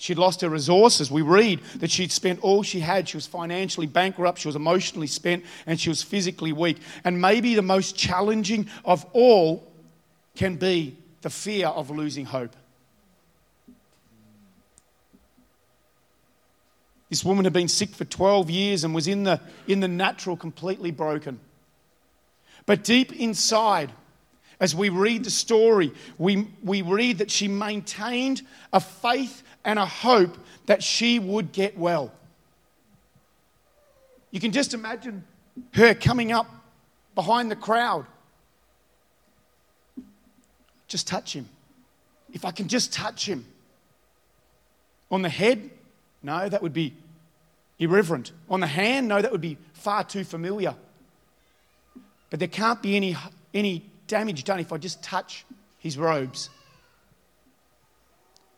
She'd 0.00 0.16
lost 0.16 0.40
her 0.40 0.48
resources. 0.48 1.10
We 1.10 1.20
read 1.20 1.60
that 1.76 1.90
she'd 1.90 2.10
spent 2.10 2.40
all 2.40 2.62
she 2.62 2.80
had. 2.80 3.06
She 3.06 3.18
was 3.18 3.26
financially 3.26 3.86
bankrupt, 3.86 4.38
she 4.38 4.48
was 4.48 4.56
emotionally 4.56 5.06
spent, 5.06 5.44
and 5.66 5.78
she 5.78 5.90
was 5.90 6.02
physically 6.02 6.54
weak. 6.54 6.78
And 7.04 7.20
maybe 7.20 7.54
the 7.54 7.60
most 7.60 7.98
challenging 7.98 8.70
of 8.82 9.04
all 9.12 9.70
can 10.36 10.56
be 10.56 10.96
the 11.20 11.28
fear 11.28 11.66
of 11.66 11.90
losing 11.90 12.24
hope. 12.24 12.56
This 17.10 17.22
woman 17.22 17.44
had 17.44 17.52
been 17.52 17.68
sick 17.68 17.90
for 17.90 18.06
12 18.06 18.48
years 18.48 18.84
and 18.84 18.94
was 18.94 19.06
in 19.06 19.24
the, 19.24 19.38
in 19.66 19.80
the 19.80 19.88
natural 19.88 20.34
completely 20.34 20.92
broken. 20.92 21.38
But 22.64 22.84
deep 22.84 23.12
inside, 23.12 23.92
as 24.60 24.74
we 24.74 24.88
read 24.88 25.24
the 25.24 25.30
story, 25.30 25.92
we, 26.16 26.48
we 26.62 26.80
read 26.80 27.18
that 27.18 27.30
she 27.30 27.48
maintained 27.48 28.40
a 28.72 28.80
faith 28.80 29.42
and 29.64 29.78
a 29.78 29.86
hope 29.86 30.36
that 30.66 30.82
she 30.82 31.18
would 31.18 31.52
get 31.52 31.76
well. 31.76 32.12
You 34.30 34.40
can 34.40 34.52
just 34.52 34.74
imagine 34.74 35.24
her 35.74 35.94
coming 35.94 36.32
up 36.32 36.46
behind 37.14 37.50
the 37.50 37.56
crowd. 37.56 38.06
Just 40.86 41.06
touch 41.06 41.34
him. 41.34 41.48
If 42.32 42.44
I 42.44 42.50
can 42.50 42.68
just 42.68 42.92
touch 42.92 43.26
him. 43.26 43.44
On 45.10 45.22
the 45.22 45.28
head? 45.28 45.70
No, 46.22 46.48
that 46.48 46.62
would 46.62 46.72
be 46.72 46.94
irreverent. 47.78 48.32
On 48.48 48.60
the 48.60 48.66
hand? 48.66 49.08
No, 49.08 49.20
that 49.20 49.32
would 49.32 49.40
be 49.40 49.58
far 49.72 50.04
too 50.04 50.24
familiar. 50.24 50.74
But 52.28 52.38
there 52.38 52.48
can't 52.48 52.80
be 52.80 52.96
any, 52.96 53.16
any 53.52 53.84
damage 54.06 54.44
done 54.44 54.60
if 54.60 54.72
I 54.72 54.78
just 54.78 55.02
touch 55.02 55.44
his 55.78 55.98
robes. 55.98 56.50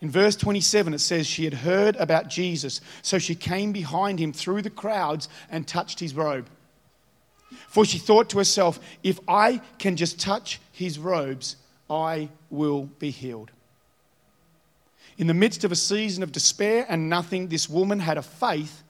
In 0.02 0.10
verse 0.10 0.34
27, 0.34 0.94
it 0.94 0.98
says, 0.98 1.28
She 1.28 1.44
had 1.44 1.54
heard 1.54 1.94
about 1.94 2.28
Jesus, 2.28 2.80
so 3.02 3.18
she 3.18 3.36
came 3.36 3.70
behind 3.70 4.18
him 4.18 4.32
through 4.32 4.62
the 4.62 4.68
crowds 4.68 5.28
and 5.48 5.66
touched 5.66 6.00
his 6.00 6.12
robe. 6.12 6.48
For 7.68 7.84
she 7.84 7.98
thought 7.98 8.28
to 8.30 8.38
herself, 8.38 8.80
If 9.04 9.20
I 9.28 9.62
can 9.78 9.96
just 9.96 10.18
touch 10.18 10.60
his 10.72 10.98
robes, 10.98 11.54
I 11.88 12.30
will 12.50 12.86
be 12.98 13.10
healed. 13.10 13.52
In 15.18 15.28
the 15.28 15.34
midst 15.34 15.62
of 15.62 15.70
a 15.70 15.76
season 15.76 16.24
of 16.24 16.32
despair 16.32 16.84
and 16.88 17.08
nothing, 17.08 17.46
this 17.46 17.68
woman 17.68 18.00
had 18.00 18.18
a 18.18 18.22
faith 18.22 18.82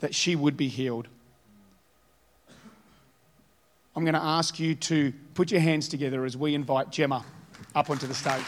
that 0.00 0.12
she 0.12 0.34
would 0.34 0.56
be 0.56 0.66
healed. 0.66 1.06
I'm 3.94 4.04
going 4.04 4.14
to 4.14 4.22
ask 4.22 4.58
you 4.58 4.74
to 4.74 5.12
put 5.34 5.52
your 5.52 5.60
hands 5.60 5.88
together 5.88 6.24
as 6.24 6.36
we 6.36 6.54
invite 6.54 6.90
Gemma 6.90 7.24
up 7.76 7.90
onto 7.90 8.08
the 8.08 8.14
stage. 8.14 8.44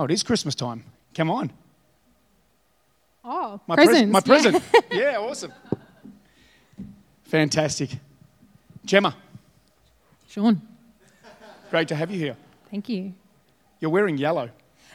Oh, 0.00 0.04
it 0.04 0.10
is 0.12 0.22
Christmas 0.22 0.54
time. 0.54 0.82
Come 1.14 1.28
on. 1.30 1.50
Oh, 3.22 3.60
My 3.66 3.74
pres- 3.74 3.88
presents. 3.88 4.12
my 4.14 4.20
present. 4.20 4.64
yeah, 4.90 5.18
awesome. 5.18 5.52
Fantastic. 7.24 7.90
Gemma, 8.86 9.14
Sean, 10.26 10.62
great 11.70 11.86
to 11.88 11.94
have 11.94 12.10
you 12.10 12.16
here. 12.18 12.36
thank 12.70 12.88
you. 12.88 13.12
You're 13.78 13.90
wearing 13.90 14.16
yellow. 14.16 14.48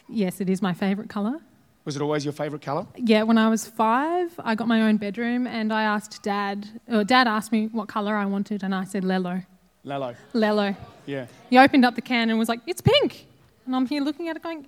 Yes, 0.10 0.42
it 0.42 0.50
is 0.50 0.60
my 0.60 0.74
favourite 0.74 1.08
colour. 1.08 1.40
Was 1.86 1.96
it 1.96 2.02
always 2.02 2.26
your 2.26 2.34
favourite 2.34 2.64
colour? 2.64 2.88
Yeah, 2.96 3.22
when 3.22 3.38
I 3.38 3.48
was 3.48 3.68
five, 3.68 4.32
I 4.40 4.56
got 4.56 4.68
my 4.68 4.82
own 4.82 4.98
bedroom 4.98 5.46
and 5.46 5.72
I 5.72 5.84
asked 5.84 6.24
Dad, 6.24 6.68
or 6.88 7.04
Dad 7.04 7.28
asked 7.28 7.52
me 7.52 7.68
what 7.68 7.88
colour 7.88 8.16
I 8.16 8.26
wanted, 8.26 8.64
and 8.64 8.74
I 8.74 8.86
said 8.86 9.04
Lello. 9.04 9.46
Lello. 9.86 10.16
Lello. 10.34 10.76
Yeah. 11.06 11.28
He 11.52 11.60
opened 11.60 11.86
up 11.86 11.94
the 11.94 12.02
can 12.02 12.32
and 12.32 12.40
was 12.40 12.50
like, 12.50 12.62
it's 12.66 12.82
pink. 12.82 13.28
And 13.68 13.76
I'm 13.76 13.86
here 13.86 14.02
looking 14.02 14.30
at 14.30 14.36
it 14.36 14.42
going, 14.42 14.66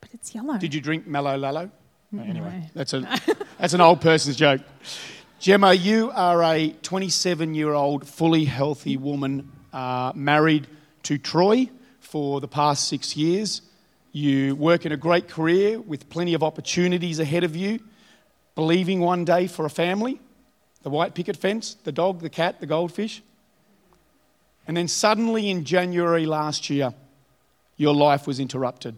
but 0.00 0.10
it's 0.12 0.34
yellow. 0.34 0.58
Did 0.58 0.74
you 0.74 0.80
drink 0.80 1.06
mellow? 1.06 1.36
No, 1.36 1.70
Anyway, 2.22 2.62
No. 2.62 2.70
that's, 2.74 2.92
a, 2.94 3.00
that's 3.58 3.74
an 3.74 3.80
old 3.80 4.00
person's 4.00 4.36
joke. 4.36 4.62
Gemma, 5.40 5.74
you 5.74 6.10
are 6.12 6.42
a 6.42 6.70
27 6.82 7.54
year 7.54 7.72
old, 7.72 8.06
fully 8.06 8.44
healthy 8.44 8.96
woman, 8.96 9.52
uh, 9.72 10.12
married 10.14 10.66
to 11.04 11.18
Troy 11.18 11.68
for 12.00 12.40
the 12.40 12.48
past 12.48 12.88
six 12.88 13.16
years. 13.16 13.62
You 14.12 14.56
work 14.56 14.86
in 14.86 14.92
a 14.92 14.96
great 14.96 15.28
career 15.28 15.78
with 15.78 16.08
plenty 16.08 16.34
of 16.34 16.42
opportunities 16.42 17.18
ahead 17.20 17.44
of 17.44 17.54
you, 17.54 17.80
believing 18.54 19.00
one 19.00 19.24
day 19.24 19.46
for 19.46 19.64
a 19.66 19.70
family 19.70 20.20
the 20.82 20.90
white 20.90 21.14
picket 21.14 21.36
fence, 21.36 21.76
the 21.84 21.92
dog, 21.92 22.20
the 22.20 22.30
cat, 22.30 22.60
the 22.60 22.66
goldfish. 22.66 23.20
And 24.66 24.76
then 24.76 24.88
suddenly 24.88 25.50
in 25.50 25.64
January 25.64 26.24
last 26.24 26.70
year, 26.70 26.94
your 27.76 27.94
life 27.94 28.26
was 28.26 28.38
interrupted. 28.40 28.96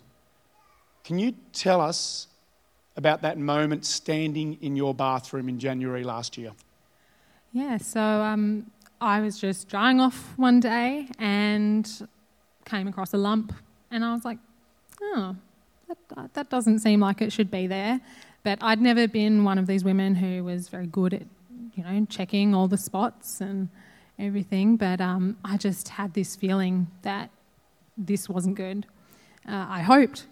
Can 1.05 1.19
you 1.19 1.35
tell 1.53 1.81
us 1.81 2.29
about 2.97 3.23
that 3.23 3.39
moment 3.39 3.87
standing 3.87 4.59
in 4.61 4.77
your 4.77 4.95
bathroom 4.95 5.49
in 5.49 5.59
January 5.59 6.05
last 6.05 6.37
year? 6.37 6.53
Yeah, 7.53 7.79
so 7.79 8.01
um, 8.01 8.71
I 9.01 9.21
was 9.21 9.41
just 9.41 9.69
drying 9.69 10.01
off 10.01 10.35
one 10.37 10.61
day 10.61 11.09
and 11.19 12.09
came 12.65 12.87
across 12.87 13.15
a 13.15 13.17
lump, 13.17 13.53
and 13.91 14.05
I 14.05 14.15
was 14.15 14.25
like, 14.25 14.39
oh, 15.03 15.35
that, 15.89 16.35
that 16.35 16.51
doesn't 16.51 16.81
seem 16.81 17.01
like 17.01 17.21
it 17.21 17.33
should 17.33 17.51
be 17.51 17.67
there. 17.67 18.01
But 18.43 18.59
I'd 18.63 18.81
never 18.81 19.09
been 19.09 19.45
one 19.45 19.59
of 19.59 19.67
these 19.67 19.85
women 19.85 20.15
who 20.15 20.45
was 20.45 20.69
very 20.69 20.87
good 20.87 21.15
at, 21.15 21.23
you 21.75 21.85
know, 21.85 22.07
checking 22.09 22.55
all 22.55 22.69
the 22.69 22.79
spots 22.79 23.41
and 23.41 23.69
everything. 24.19 24.77
But 24.77 25.01
um, 25.01 25.37
I 25.45 25.57
just 25.57 25.89
had 25.89 26.15
this 26.15 26.37
feeling 26.37 26.87
that 27.03 27.31
this 27.97 28.29
wasn't 28.29 28.57
good. 28.57 28.87
Uh, 29.47 29.67
I 29.69 29.81
hoped 29.81 30.27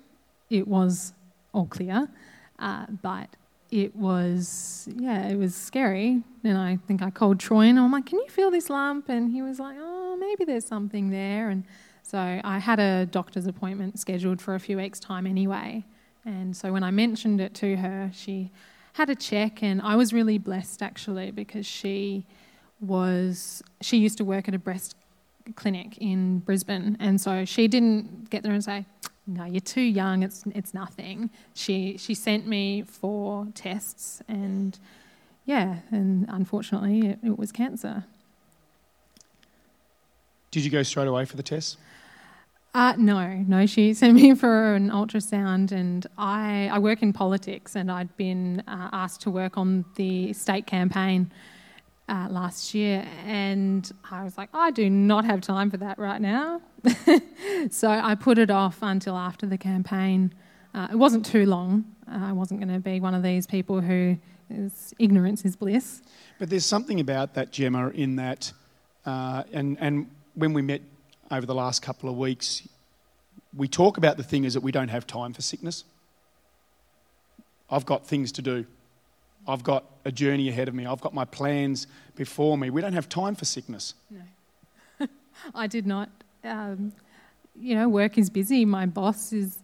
it 0.51 0.67
was 0.67 1.13
all 1.53 1.67
clear, 1.67 2.09
uh, 2.59 2.87
but 3.03 3.29
it 3.71 3.95
was, 3.95 4.89
yeah, 4.97 5.29
it 5.29 5.37
was 5.37 5.55
scary. 5.55 6.23
And 6.45 6.57
I 6.57 6.79
think 6.87 7.03
I 7.03 7.11
called 7.11 7.39
Troy 7.39 7.67
and 7.67 7.79
I'm 7.79 7.93
like, 7.93 8.07
can 8.07 8.19
you 8.19 8.29
feel 8.29 8.51
this 8.51 8.71
lump? 8.71 9.09
And 9.09 9.31
he 9.31 9.43
was 9.43 9.59
like, 9.59 9.77
oh, 9.79 10.17
maybe 10.19 10.45
there's 10.45 10.65
something 10.65 11.11
there. 11.11 11.51
And 11.51 11.65
so 12.03 12.41
I 12.43 12.59
had 12.59 12.81
a 12.81 13.07
doctor's 13.07 13.47
appointment 13.47 13.99
scheduled 13.99 14.41
for 14.41 14.55
a 14.55 14.61
few 14.61 14.79
weeks' 14.79 14.99
time 14.99 15.27
anyway. 15.27 15.85
And 16.25 16.57
so 16.57 16.73
when 16.73 16.83
I 16.83 16.91
mentioned 16.91 17.41
it 17.41 17.55
to 17.57 17.77
her, 17.77 18.11
she 18.15 18.51
had 18.95 19.11
a 19.11 19.15
check, 19.15 19.63
and 19.63 19.81
I 19.81 19.95
was 19.97 20.13
really 20.13 20.39
blessed 20.39 20.83
actually 20.83 21.31
because 21.31 21.67
she 21.67 22.27
was, 22.81 23.63
she 23.81 23.99
used 23.99 24.19
to 24.19 24.25
work 24.25 24.49
at 24.49 24.55
a 24.55 24.59
breast 24.59 24.97
clinic 25.55 25.99
in 25.99 26.41
Brisbane. 26.41 26.97
And 26.99 27.21
so 27.21 27.45
she 27.45 27.69
didn't 27.69 28.31
get 28.31 28.43
there 28.43 28.53
and 28.53 28.65
say, 28.65 28.87
no, 29.29 29.45
you're 29.45 29.61
too 29.61 29.83
young, 29.83 30.23
it's, 30.23 30.43
it's 30.55 30.73
nothing. 30.73 31.31
She, 31.55 31.97
she 31.99 32.15
sent 32.15 32.47
me 32.47 32.83
for 32.83 33.47
tests, 33.55 34.23
and 34.27 34.79
yeah, 35.45 35.81
and 35.91 36.27
unfortunately, 36.29 37.09
it, 37.09 37.19
it 37.23 37.39
was 37.39 37.53
cancer. 37.53 38.05
Did 40.51 40.65
you 40.65 40.71
go 40.71 40.83
straight 40.83 41.09
away 41.09 41.27
for 41.27 41.37
the 41.37 41.43
test? 41.43 41.77
Uh, 42.75 42.95
no, 42.97 43.45
no. 43.47 43.67
She 43.67 43.93
sent 43.93 44.15
me 44.15 44.35
for 44.35 44.75
an 44.75 44.91
ultrasound, 44.91 45.73
and 45.73 46.07
I, 46.17 46.71
I 46.73 46.79
work 46.79 47.03
in 47.03 47.13
politics, 47.13 47.77
and 47.77 47.91
I'd 47.91 48.17
been 48.17 48.63
uh, 48.67 48.89
asked 48.93 49.21
to 49.23 49.31
work 49.31 49.59
on 49.59 49.85
the 49.97 50.33
state 50.33 50.67
campaign 50.67 51.31
uh, 52.09 52.29
last 52.31 52.75
year, 52.75 53.07
and 53.27 53.91
I 54.11 54.25
was 54.25 54.39
like, 54.39 54.49
I 54.55 54.71
do 54.71 54.89
not 54.89 55.25
have 55.25 55.41
time 55.41 55.71
for 55.71 55.77
that 55.79 55.99
right 55.99 56.21
now. 56.21 56.63
so 57.71 57.89
I 57.89 58.15
put 58.15 58.39
it 58.39 58.51
off 58.51 58.79
until 58.83 59.17
after 59.17 59.47
the 59.47 59.59
campaign. 59.59 60.33
Uh, 60.75 60.89
it 60.91 60.97
wasn't 60.97 61.27
too 61.27 61.45
long. 61.47 61.85
Uh, 62.11 62.27
I 62.27 62.33
wasn't 62.33 62.61
going 62.61 62.73
to 62.73 62.81
be 62.81 63.01
one 63.01 63.15
of 63.15 63.23
these 63.23 63.47
people 63.47 63.81
who 63.81 64.17
is 64.51 64.95
ignorance 64.99 65.45
is 65.45 65.57
bliss. 65.57 66.03
But 66.39 66.51
there's 66.51 66.65
something 66.65 67.01
about 67.01 67.35
that, 67.35 67.53
Gemma, 67.53 67.89
in 67.89 68.17
that, 68.17 68.53
uh, 69.05 69.45
and, 69.53 69.77
and 69.81 70.11
when 70.35 70.53
we 70.53 70.63
met 70.63 70.81
over 71.31 71.45
the 71.45 71.55
last 71.55 71.83
couple 71.83 72.09
of 72.09 72.17
weeks, 72.17 72.67
we 73.55 73.69
talk 73.69 73.99
about 73.99 74.17
the 74.17 74.23
thing 74.23 74.45
is 74.45 74.55
that 74.55 74.63
we 74.63 74.73
don't 74.73 74.89
have 74.89 75.07
time 75.07 75.33
for 75.33 75.43
sickness. 75.43 75.85
I've 77.71 77.85
got 77.85 78.07
things 78.07 78.33
to 78.33 78.43
do. 78.43 78.67
I've 79.49 79.65
got 79.65 79.85
a 80.05 80.13
journey 80.13 80.51
ahead 80.51 80.69
of 80.69 80.75
me. 80.75 80.85
I've 80.85 81.01
got 81.01 81.15
my 81.15 81.25
plans 81.25 81.87
before 82.15 82.59
me. 82.59 82.69
We 82.69 82.83
don't 82.83 82.93
have 82.93 83.09
time 83.09 83.35
for 83.35 83.47
sickness. 83.47 83.95
No, 84.11 85.07
I 85.55 85.67
did 85.67 85.87
not. 85.87 86.11
Um, 86.45 86.93
you 87.59 87.75
know, 87.75 87.89
work 87.89 88.19
is 88.19 88.29
busy. 88.29 88.67
My 88.67 88.85
boss 88.85 89.33
is 89.33 89.59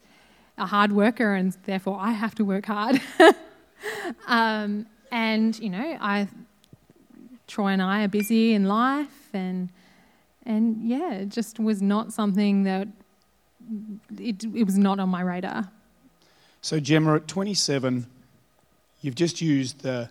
a 0.56 0.64
hard 0.64 0.90
worker, 0.92 1.34
and 1.34 1.56
therefore 1.64 1.98
I 2.00 2.12
have 2.12 2.34
to 2.36 2.44
work 2.44 2.64
hard. 2.64 3.00
um, 4.26 4.86
and 5.12 5.58
you 5.58 5.68
know, 5.68 5.98
I, 6.00 6.28
Troy 7.46 7.68
and 7.68 7.82
I 7.82 8.04
are 8.04 8.08
busy 8.08 8.54
in 8.54 8.64
life, 8.64 9.28
and 9.34 9.68
and 10.46 10.88
yeah, 10.88 11.12
it 11.12 11.28
just 11.28 11.60
was 11.60 11.82
not 11.82 12.12
something 12.12 12.64
that 12.64 12.88
it, 14.18 14.44
it 14.44 14.64
was 14.64 14.78
not 14.78 14.98
on 14.98 15.10
my 15.10 15.20
radar. 15.20 15.70
So, 16.62 16.80
Gemma, 16.80 17.16
at 17.16 17.28
27, 17.28 18.06
you've 19.04 19.14
just 19.14 19.42
used 19.42 19.82
the, 19.82 20.08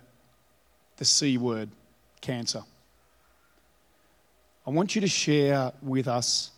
the 0.98 1.04
C 1.04 1.36
word, 1.36 1.68
cancer. 2.20 2.62
I 4.64 4.70
want 4.70 4.94
you 4.94 5.00
to 5.00 5.08
share 5.08 5.72
with 5.82 6.06
us 6.06 6.52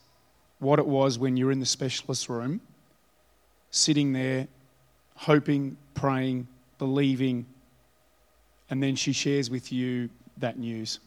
what 0.58 0.78
it 0.78 0.86
was 0.86 1.18
when 1.18 1.38
you 1.38 1.46
were 1.46 1.52
in 1.52 1.60
the 1.60 1.66
specialist 1.66 2.28
room, 2.28 2.60
sitting 3.70 4.12
there, 4.12 4.48
hoping, 5.14 5.78
praying, 5.94 6.46
believing, 6.78 7.46
and 8.68 8.82
then 8.82 8.96
she 8.96 9.14
shares 9.14 9.48
with 9.48 9.72
you 9.72 10.10
that 10.36 10.58
news. 10.58 11.00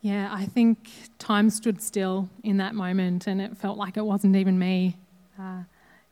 Yeah, 0.00 0.28
I 0.30 0.46
think 0.46 0.88
time 1.18 1.50
stood 1.50 1.82
still 1.82 2.28
in 2.44 2.58
that 2.58 2.76
moment, 2.76 3.26
and 3.26 3.40
it 3.40 3.56
felt 3.56 3.78
like 3.78 3.96
it 3.96 4.04
wasn't 4.04 4.36
even 4.36 4.60
me. 4.60 4.96
Uh, 5.36 5.64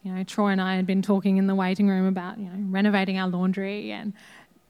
you 0.02 0.12
know, 0.12 0.24
Troy 0.24 0.48
and 0.48 0.60
I 0.60 0.76
had 0.76 0.86
been 0.86 1.02
talking 1.02 1.36
in 1.36 1.46
the 1.46 1.54
waiting 1.54 1.88
room 1.88 2.06
about 2.06 2.38
you 2.38 2.46
know 2.46 2.56
renovating 2.70 3.18
our 3.18 3.28
laundry 3.28 3.92
and 3.92 4.12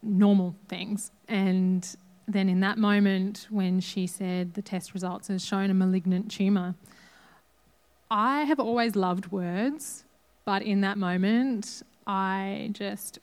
normal 0.01 0.55
things, 0.67 1.11
and 1.27 1.95
then 2.27 2.49
in 2.49 2.59
that 2.61 2.77
moment 2.77 3.47
when 3.49 3.79
she 3.79 4.07
said 4.07 4.53
the 4.53 4.61
test 4.61 4.93
results 4.93 5.27
has 5.27 5.43
shown 5.43 5.69
a 5.69 5.73
malignant 5.73 6.31
tumor, 6.31 6.75
I 8.09 8.43
have 8.43 8.59
always 8.59 8.95
loved 8.95 9.31
words, 9.31 10.05
but 10.45 10.61
in 10.61 10.81
that 10.81 10.97
moment, 10.97 11.81
I 12.05 12.69
just 12.73 13.19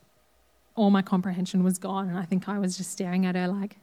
all 0.75 0.91
my 0.91 1.03
comprehension 1.03 1.63
was 1.63 1.79
gone, 1.79 2.09
and 2.09 2.19
I 2.19 2.25
think 2.25 2.49
I 2.49 2.59
was 2.59 2.77
just 2.77 2.91
staring 2.91 3.27
at 3.27 3.37
her 3.37 3.47
like, 3.47 3.77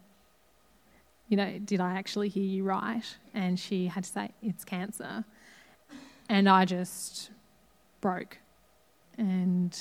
you 1.29 1.37
know, 1.37 1.59
did 1.59 1.79
I 1.79 1.91
actually 1.95 2.29
hear 2.29 2.43
you 2.43 2.63
right? 2.63 3.03
And 3.33 3.59
she 3.59 3.87
had 3.87 4.03
to 4.03 4.09
say, 4.09 4.31
it's 4.41 4.63
cancer. 4.63 5.25
And 6.29 6.49
I 6.49 6.65
just 6.65 7.31
broke. 8.07 8.37
And 9.17 9.77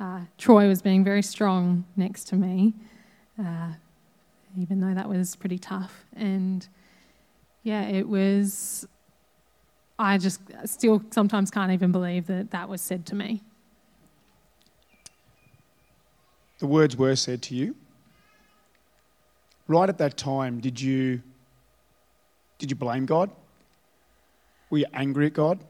uh, 0.00 0.22
Troy 0.36 0.66
was 0.66 0.82
being 0.82 1.04
very 1.04 1.22
strong 1.22 1.84
next 1.94 2.24
to 2.28 2.34
me, 2.34 2.74
uh, 3.38 3.70
even 4.58 4.80
though 4.80 4.92
that 4.92 5.08
was 5.08 5.36
pretty 5.36 5.58
tough. 5.58 6.06
And 6.16 6.66
yeah, 7.62 7.82
it 7.82 8.08
was, 8.08 8.88
I 9.96 10.18
just 10.18 10.40
still 10.64 11.04
sometimes 11.10 11.52
can't 11.52 11.70
even 11.70 11.92
believe 11.92 12.26
that 12.26 12.50
that 12.50 12.68
was 12.68 12.80
said 12.80 13.06
to 13.06 13.14
me. 13.14 13.44
The 16.58 16.66
words 16.66 16.96
were 16.96 17.14
said 17.14 17.42
to 17.42 17.54
you. 17.54 17.76
Right 19.68 19.88
at 19.88 19.98
that 19.98 20.16
time, 20.16 20.58
did 20.58 20.80
you 20.80 21.22
did 22.58 22.70
you 22.70 22.76
blame 22.76 23.06
God? 23.06 23.30
Were 24.70 24.78
you 24.78 24.86
angry 24.94 25.26
at 25.26 25.34
God? 25.34 25.62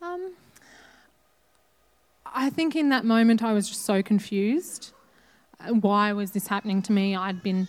Um, 0.00 0.32
I 2.24 2.50
think 2.50 2.76
in 2.76 2.88
that 2.90 3.04
moment 3.04 3.42
I 3.42 3.52
was 3.52 3.68
just 3.68 3.84
so 3.84 4.02
confused. 4.02 4.92
Uh, 5.60 5.74
Why 5.74 6.12
was 6.12 6.30
this 6.30 6.46
happening 6.46 6.82
to 6.82 6.92
me? 6.92 7.16
I'd 7.16 7.42
been, 7.42 7.66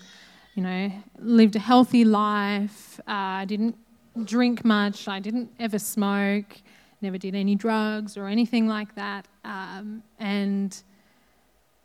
you 0.54 0.62
know, 0.62 0.92
lived 1.18 1.56
a 1.56 1.60
healthy 1.60 2.06
life. 2.06 3.00
Uh, 3.08 3.42
I 3.42 3.46
didn't 3.46 3.78
drink 4.26 4.64
much. 4.64 5.08
I 5.08 5.20
didn't 5.20 5.50
ever 5.60 5.80
smoke. 5.80 6.58
Never 7.02 7.18
did 7.18 7.34
any 7.34 7.56
drugs 7.56 8.18
or 8.18 8.28
anything 8.28 8.68
like 8.68 8.94
that. 8.96 9.28
Um, 9.44 10.04
and 10.20 10.84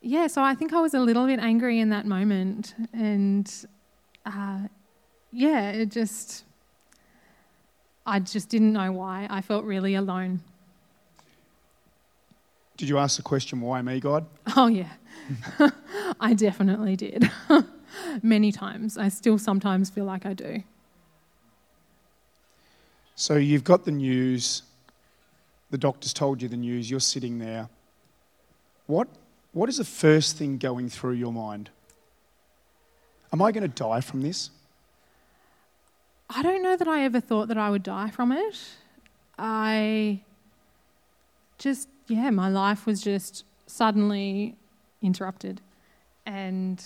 yeah, 0.03 0.27
so 0.27 0.43
I 0.43 0.55
think 0.55 0.73
I 0.73 0.81
was 0.81 0.93
a 0.93 1.01
little 1.01 1.27
bit 1.27 1.39
angry 1.39 1.79
in 1.79 1.89
that 1.91 2.05
moment. 2.05 2.75
And 2.93 3.51
uh, 4.27 4.63
yeah, 5.33 5.71
it 5.71 5.91
just, 5.91 6.45
I 8.07 8.21
just 8.21 8.49
didn't 8.49 8.73
know 8.73 8.93
why. 8.93 9.27
I 9.31 9.41
felt 9.41 9.65
really 9.65 9.95
alone. 9.95 10.41
Did 12.77 12.89
you 12.89 12.99
ask 12.99 13.17
the 13.17 13.23
question, 13.23 13.61
why 13.61 13.81
me, 13.83 14.01
God? 14.01 14.27
Oh, 14.57 14.67
yeah. 14.67 14.93
I 16.21 16.35
definitely 16.35 16.97
did. 16.97 17.31
Many 18.23 18.53
times. 18.53 18.99
I 18.99 19.09
still 19.09 19.39
sometimes 19.39 19.91
feel 19.91 20.05
like 20.05 20.27
I 20.27 20.35
do. 20.35 20.63
So 23.17 23.37
you've 23.37 23.65
got 23.65 23.85
the 23.85 23.93
news, 23.93 24.63
the 25.71 25.79
doctor's 25.79 26.13
told 26.13 26.43
you 26.43 26.49
the 26.49 26.57
news, 26.57 26.91
you're 26.91 27.01
sitting 27.01 27.39
there. 27.39 27.69
What, 28.87 29.09
what 29.53 29.69
is 29.69 29.79
the 29.79 29.85
first 29.85 30.37
thing 30.37 30.59
going 30.59 30.89
through 30.89 31.13
your 31.13 31.33
mind? 31.33 31.71
Am 33.33 33.41
I 33.41 33.51
going 33.51 33.63
to 33.63 33.69
die 33.69 34.01
from 34.01 34.21
this? 34.21 34.51
I 36.37 36.43
don't 36.43 36.63
know 36.63 36.77
that 36.77 36.89
I 36.89 37.05
ever 37.05 37.21
thought 37.21 37.47
that 37.49 37.59
I 37.59 37.71
would 37.71 37.85
die 37.85 38.11
from 38.11 38.33
it. 38.33 38.59
I 39.39 40.21
just, 41.59 41.89
yeah, 42.09 42.31
my 42.31 42.49
life 42.49 42.87
was 42.87 43.01
just 43.01 43.45
suddenly 43.67 44.57
interrupted. 45.01 45.61
And 46.27 46.83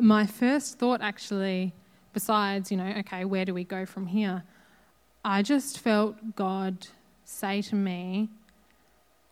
my 0.00 0.26
first 0.26 0.80
thought, 0.80 1.00
actually, 1.00 1.72
besides, 2.12 2.72
you 2.72 2.76
know, 2.76 2.92
okay, 2.98 3.24
where 3.24 3.44
do 3.44 3.54
we 3.54 3.62
go 3.62 3.86
from 3.86 4.08
here? 4.08 4.42
I 5.24 5.42
just 5.42 5.78
felt 5.78 6.34
God 6.34 6.88
say 7.24 7.62
to 7.62 7.76
me, 7.76 8.30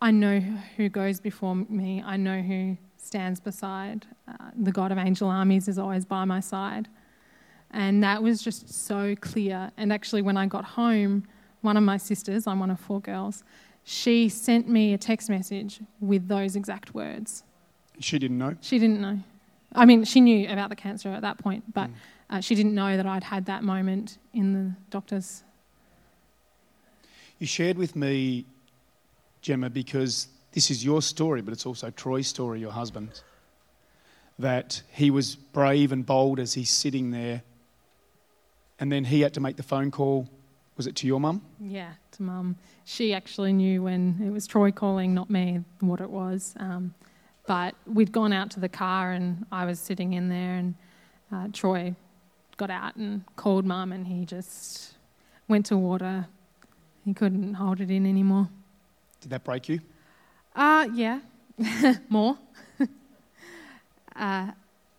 I 0.01 0.11
know 0.11 0.39
who 0.77 0.87
goes 0.87 1.19
before 1.19 1.55
me, 1.55 2.01
I 2.01 2.15
know 2.15 2.41
who 2.41 2.77
stands 2.95 3.41
beside. 3.41 4.05
Uh, 4.27 4.51
the 4.55 4.71
God 4.71 4.93
of 4.93 4.97
angel 4.97 5.27
armies 5.27 5.67
is 5.67 5.77
always 5.77 6.05
by 6.05 6.23
my 6.23 6.39
side. 6.39 6.87
And 7.71 8.03
that 8.03 8.23
was 8.23 8.41
just 8.41 8.69
so 8.73 9.15
clear. 9.15 9.71
And 9.77 9.93
actually, 9.93 10.21
when 10.21 10.37
I 10.37 10.47
got 10.47 10.65
home, 10.65 11.25
one 11.61 11.77
of 11.77 11.83
my 11.83 11.97
sisters, 11.97 12.47
I'm 12.47 12.59
one 12.59 12.71
of 12.71 12.79
four 12.79 12.99
girls, 12.99 13.43
she 13.83 14.29
sent 14.29 14.67
me 14.67 14.93
a 14.93 14.97
text 14.97 15.29
message 15.29 15.79
with 15.99 16.27
those 16.27 16.55
exact 16.55 16.93
words. 16.93 17.43
She 17.99 18.19
didn't 18.19 18.37
know. 18.37 18.55
She 18.61 18.79
didn't 18.79 19.01
know. 19.01 19.19
I 19.73 19.85
mean, 19.85 20.03
she 20.03 20.21
knew 20.21 20.49
about 20.49 20.69
the 20.69 20.75
cancer 20.75 21.09
at 21.09 21.21
that 21.21 21.37
point, 21.37 21.73
but 21.73 21.89
uh, 22.29 22.39
she 22.39 22.55
didn't 22.55 22.73
know 22.73 22.97
that 22.97 23.05
I'd 23.05 23.23
had 23.23 23.45
that 23.45 23.63
moment 23.63 24.17
in 24.33 24.53
the 24.53 24.75
doctor's. 24.89 25.43
You 27.39 27.47
shared 27.47 27.77
with 27.77 27.95
me, 27.95 28.45
Gemma, 29.41 29.69
because 29.69 30.27
this 30.51 30.71
is 30.71 30.83
your 30.83 31.01
story, 31.01 31.41
but 31.41 31.51
it's 31.51 31.65
also 31.65 31.89
Troy's 31.91 32.27
story, 32.27 32.59
your 32.59 32.71
husband, 32.71 33.21
that 34.39 34.81
he 34.91 35.11
was 35.11 35.35
brave 35.35 35.91
and 35.91 36.05
bold 36.05 36.39
as 36.39 36.53
he's 36.53 36.69
sitting 36.69 37.11
there, 37.11 37.43
and 38.79 38.91
then 38.91 39.05
he 39.05 39.21
had 39.21 39.33
to 39.33 39.39
make 39.39 39.57
the 39.57 39.63
phone 39.63 39.91
call. 39.91 40.27
Was 40.77 40.87
it 40.87 40.95
to 40.97 41.07
your 41.07 41.19
mum? 41.19 41.41
Yeah, 41.59 41.91
to 42.13 42.23
mum. 42.23 42.55
She 42.85 43.13
actually 43.13 43.51
knew 43.51 43.83
when 43.83 44.21
it 44.25 44.29
was 44.29 44.47
Troy 44.47 44.71
calling, 44.71 45.13
not 45.13 45.29
me, 45.29 45.61
what 45.81 45.99
it 45.99 46.09
was. 46.09 46.55
Um, 46.57 46.93
but 47.45 47.75
we'd 47.85 48.11
gone 48.11 48.31
out 48.31 48.51
to 48.51 48.59
the 48.59 48.69
car, 48.69 49.11
and 49.11 49.45
I 49.51 49.65
was 49.65 49.79
sitting 49.79 50.13
in 50.13 50.29
there, 50.29 50.55
and 50.55 50.75
uh, 51.31 51.47
Troy 51.51 51.95
got 52.55 52.69
out 52.69 52.95
and 52.95 53.25
called 53.35 53.65
mum, 53.65 53.91
and 53.91 54.07
he 54.07 54.25
just 54.25 54.93
went 55.47 55.65
to 55.65 55.77
water. 55.77 56.27
He 57.03 57.13
couldn't 57.13 57.55
hold 57.55 57.81
it 57.81 57.89
in 57.91 58.05
anymore. 58.05 58.49
Did 59.19 59.31
that 59.31 59.43
break 59.43 59.67
you? 59.67 59.81
Uh, 60.55 60.87
yeah, 60.93 61.19
more. 62.09 62.37
uh, 64.15 64.51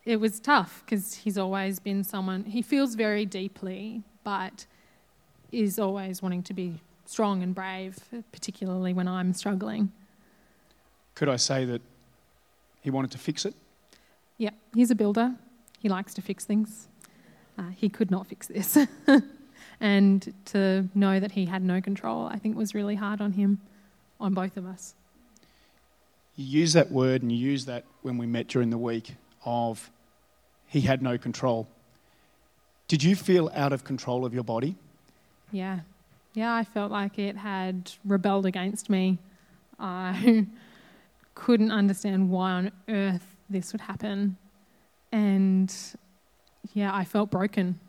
it 0.05 0.17
was 0.17 0.39
tough 0.39 0.83
because 0.85 1.13
he's 1.13 1.37
always 1.37 1.79
been 1.79 2.03
someone, 2.03 2.43
he 2.45 2.61
feels 2.61 2.95
very 2.95 3.25
deeply, 3.25 4.03
but 4.23 4.65
is 5.51 5.77
always 5.77 6.21
wanting 6.21 6.43
to 6.43 6.53
be 6.53 6.79
strong 7.05 7.43
and 7.43 7.53
brave, 7.53 7.97
particularly 8.31 8.93
when 8.93 9.07
I'm 9.07 9.33
struggling. 9.33 9.91
Could 11.13 11.29
I 11.29 11.35
say 11.35 11.65
that 11.65 11.81
he 12.81 12.89
wanted 12.89 13.11
to 13.11 13.17
fix 13.17 13.45
it? 13.45 13.53
Yeah, 14.37 14.51
he's 14.73 14.91
a 14.91 14.95
builder. 14.95 15.35
He 15.79 15.89
likes 15.89 16.13
to 16.15 16.21
fix 16.21 16.45
things. 16.45 16.87
Uh, 17.57 17.69
he 17.75 17.89
could 17.89 18.09
not 18.09 18.27
fix 18.27 18.47
this. 18.47 18.77
and 19.79 20.33
to 20.45 20.89
know 20.95 21.19
that 21.19 21.33
he 21.33 21.45
had 21.45 21.63
no 21.63 21.81
control, 21.81 22.27
I 22.27 22.37
think 22.37 22.55
was 22.55 22.73
really 22.73 22.95
hard 22.95 23.21
on 23.21 23.33
him, 23.33 23.59
on 24.19 24.33
both 24.33 24.57
of 24.57 24.65
us. 24.65 24.95
You 26.37 26.59
use 26.59 26.73
that 26.73 26.91
word 26.91 27.21
and 27.21 27.31
you 27.31 27.37
use 27.37 27.65
that 27.65 27.83
when 28.01 28.17
we 28.17 28.25
met 28.25 28.47
during 28.47 28.69
the 28.69 28.77
week 28.77 29.15
of 29.45 29.91
he 30.67 30.81
had 30.81 31.01
no 31.01 31.17
control. 31.17 31.67
Did 32.87 33.03
you 33.03 33.15
feel 33.15 33.49
out 33.53 33.73
of 33.73 33.83
control 33.83 34.25
of 34.25 34.33
your 34.33 34.43
body? 34.43 34.75
Yeah. 35.51 35.79
Yeah, 36.33 36.53
I 36.53 36.63
felt 36.63 36.91
like 36.91 37.19
it 37.19 37.35
had 37.35 37.91
rebelled 38.05 38.45
against 38.45 38.89
me. 38.89 39.17
I 39.79 40.47
couldn't 41.35 41.71
understand 41.71 42.29
why 42.29 42.51
on 42.51 42.71
earth 42.87 43.35
this 43.49 43.73
would 43.73 43.81
happen. 43.81 44.37
And 45.11 45.73
yeah, 46.73 46.93
I 46.93 47.03
felt 47.03 47.31
broken. 47.31 47.79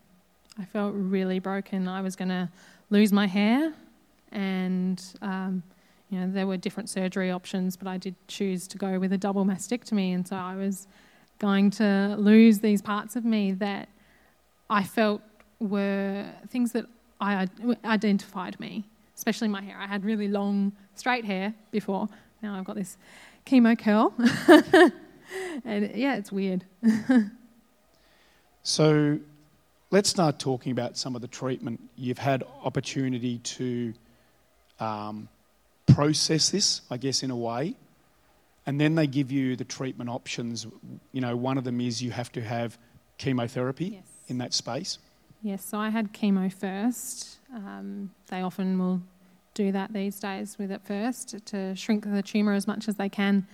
I 0.59 0.65
felt 0.65 0.95
really 0.95 1.39
broken. 1.39 1.89
I 1.89 2.01
was 2.01 2.17
going 2.17 2.29
to 2.29 2.49
lose 2.91 3.13
my 3.13 3.27
hair, 3.27 3.73
and 4.33 5.03
um, 5.23 5.63
you 6.11 6.21
know 6.21 6.31
there 6.31 6.47
were 6.47 6.57
different 6.57 6.91
surgery 6.91 7.31
options, 7.31 7.77
but 7.77 7.89
I 7.89 7.97
did 7.97 8.15
choose 8.29 8.67
to 8.69 8.79
go 8.79 8.99
with 8.99 9.13
a 9.13 9.19
double 9.19 9.45
mastectomy, 9.45 10.15
and 10.15 10.27
so 10.27 10.37
I 10.37 10.55
was 10.57 10.89
going 11.43 11.71
to 11.73 12.17
lose 12.19 12.61
these 12.61 12.81
parts 12.81 13.17
of 13.17 13.25
me 13.27 13.53
that 13.53 13.91
I 14.71 14.83
felt 14.83 15.21
were 15.61 16.25
things 16.49 16.73
that 16.73 16.87
I 17.21 17.49
identified 17.85 18.59
me, 18.59 18.85
especially 19.15 19.49
my 19.49 19.61
hair. 19.61 19.77
I 19.79 19.87
had 19.87 20.05
really 20.05 20.29
long, 20.29 20.73
straight 20.95 21.27
hair 21.27 21.53
before. 21.71 22.09
Now 22.43 22.57
I've 22.57 22.65
got 22.65 22.77
this 22.77 22.97
chemo 23.45 23.79
curl, 23.79 24.15
and 25.65 25.95
yeah, 25.95 26.17
it's 26.17 26.33
weird. 26.33 26.65
So 28.65 29.19
let's 29.91 30.09
start 30.09 30.39
talking 30.39 30.71
about 30.71 30.97
some 30.97 31.17
of 31.17 31.21
the 31.21 31.27
treatment. 31.27 31.81
You've 31.97 32.19
had 32.19 32.45
opportunity 32.63 33.39
to 33.39 33.93
um, 34.79 35.29
process 35.87 36.51
this, 36.51 36.83
I 36.89 36.97
guess, 36.97 37.25
in 37.25 37.33
a 37.33 37.37
way. 37.37 37.75
And 38.67 38.81
then 38.81 38.95
they 38.95 39.07
give 39.07 39.33
you 39.33 39.57
the 39.57 39.65
treatment 39.65 40.09
options. 40.11 40.67
You 41.13 41.21
know, 41.21 41.37
one 41.37 41.59
of 41.59 41.65
them 41.65 41.81
is 41.81 42.03
you 42.03 42.11
have 42.13 42.31
to 42.33 42.41
have 42.43 42.79
chemotherapy 43.19 43.87
Yes. 43.87 44.05
in 44.29 44.39
that 44.39 44.53
space. 44.55 44.99
Yes, 45.43 45.65
so 45.65 45.79
I 45.79 45.89
had 45.91 46.13
chemo 46.13 46.53
first. 46.53 47.39
Um, 47.53 48.13
they 48.29 48.43
often 48.43 48.79
will 48.79 49.03
do 49.55 49.73
that 49.73 49.93
these 49.93 50.19
days 50.21 50.57
with 50.59 50.71
it 50.71 50.81
first 50.85 51.45
to 51.47 51.75
shrink 51.75 52.05
the 52.05 52.23
tumour 52.23 52.53
as 52.55 52.67
much 52.67 52.89
as 52.89 52.95
they 52.95 53.09
can. 53.09 53.47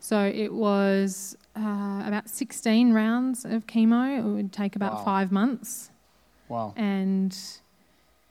So 0.00 0.24
it 0.24 0.52
was 0.52 1.36
uh, 1.56 2.02
about 2.04 2.28
16 2.28 2.92
rounds 2.92 3.44
of 3.44 3.66
chemo. 3.66 4.18
It 4.18 4.22
would 4.22 4.52
take 4.52 4.74
about 4.74 4.94
Wow. 4.94 5.04
five 5.04 5.30
months. 5.30 5.90
Wow. 6.48 6.74
And 6.76 7.36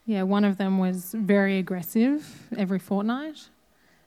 yeah, 0.04 0.22
one 0.24 0.44
of 0.44 0.58
them 0.58 0.78
was 0.78 1.14
very 1.16 1.58
aggressive 1.58 2.48
every 2.58 2.78
fortnight, 2.78 3.48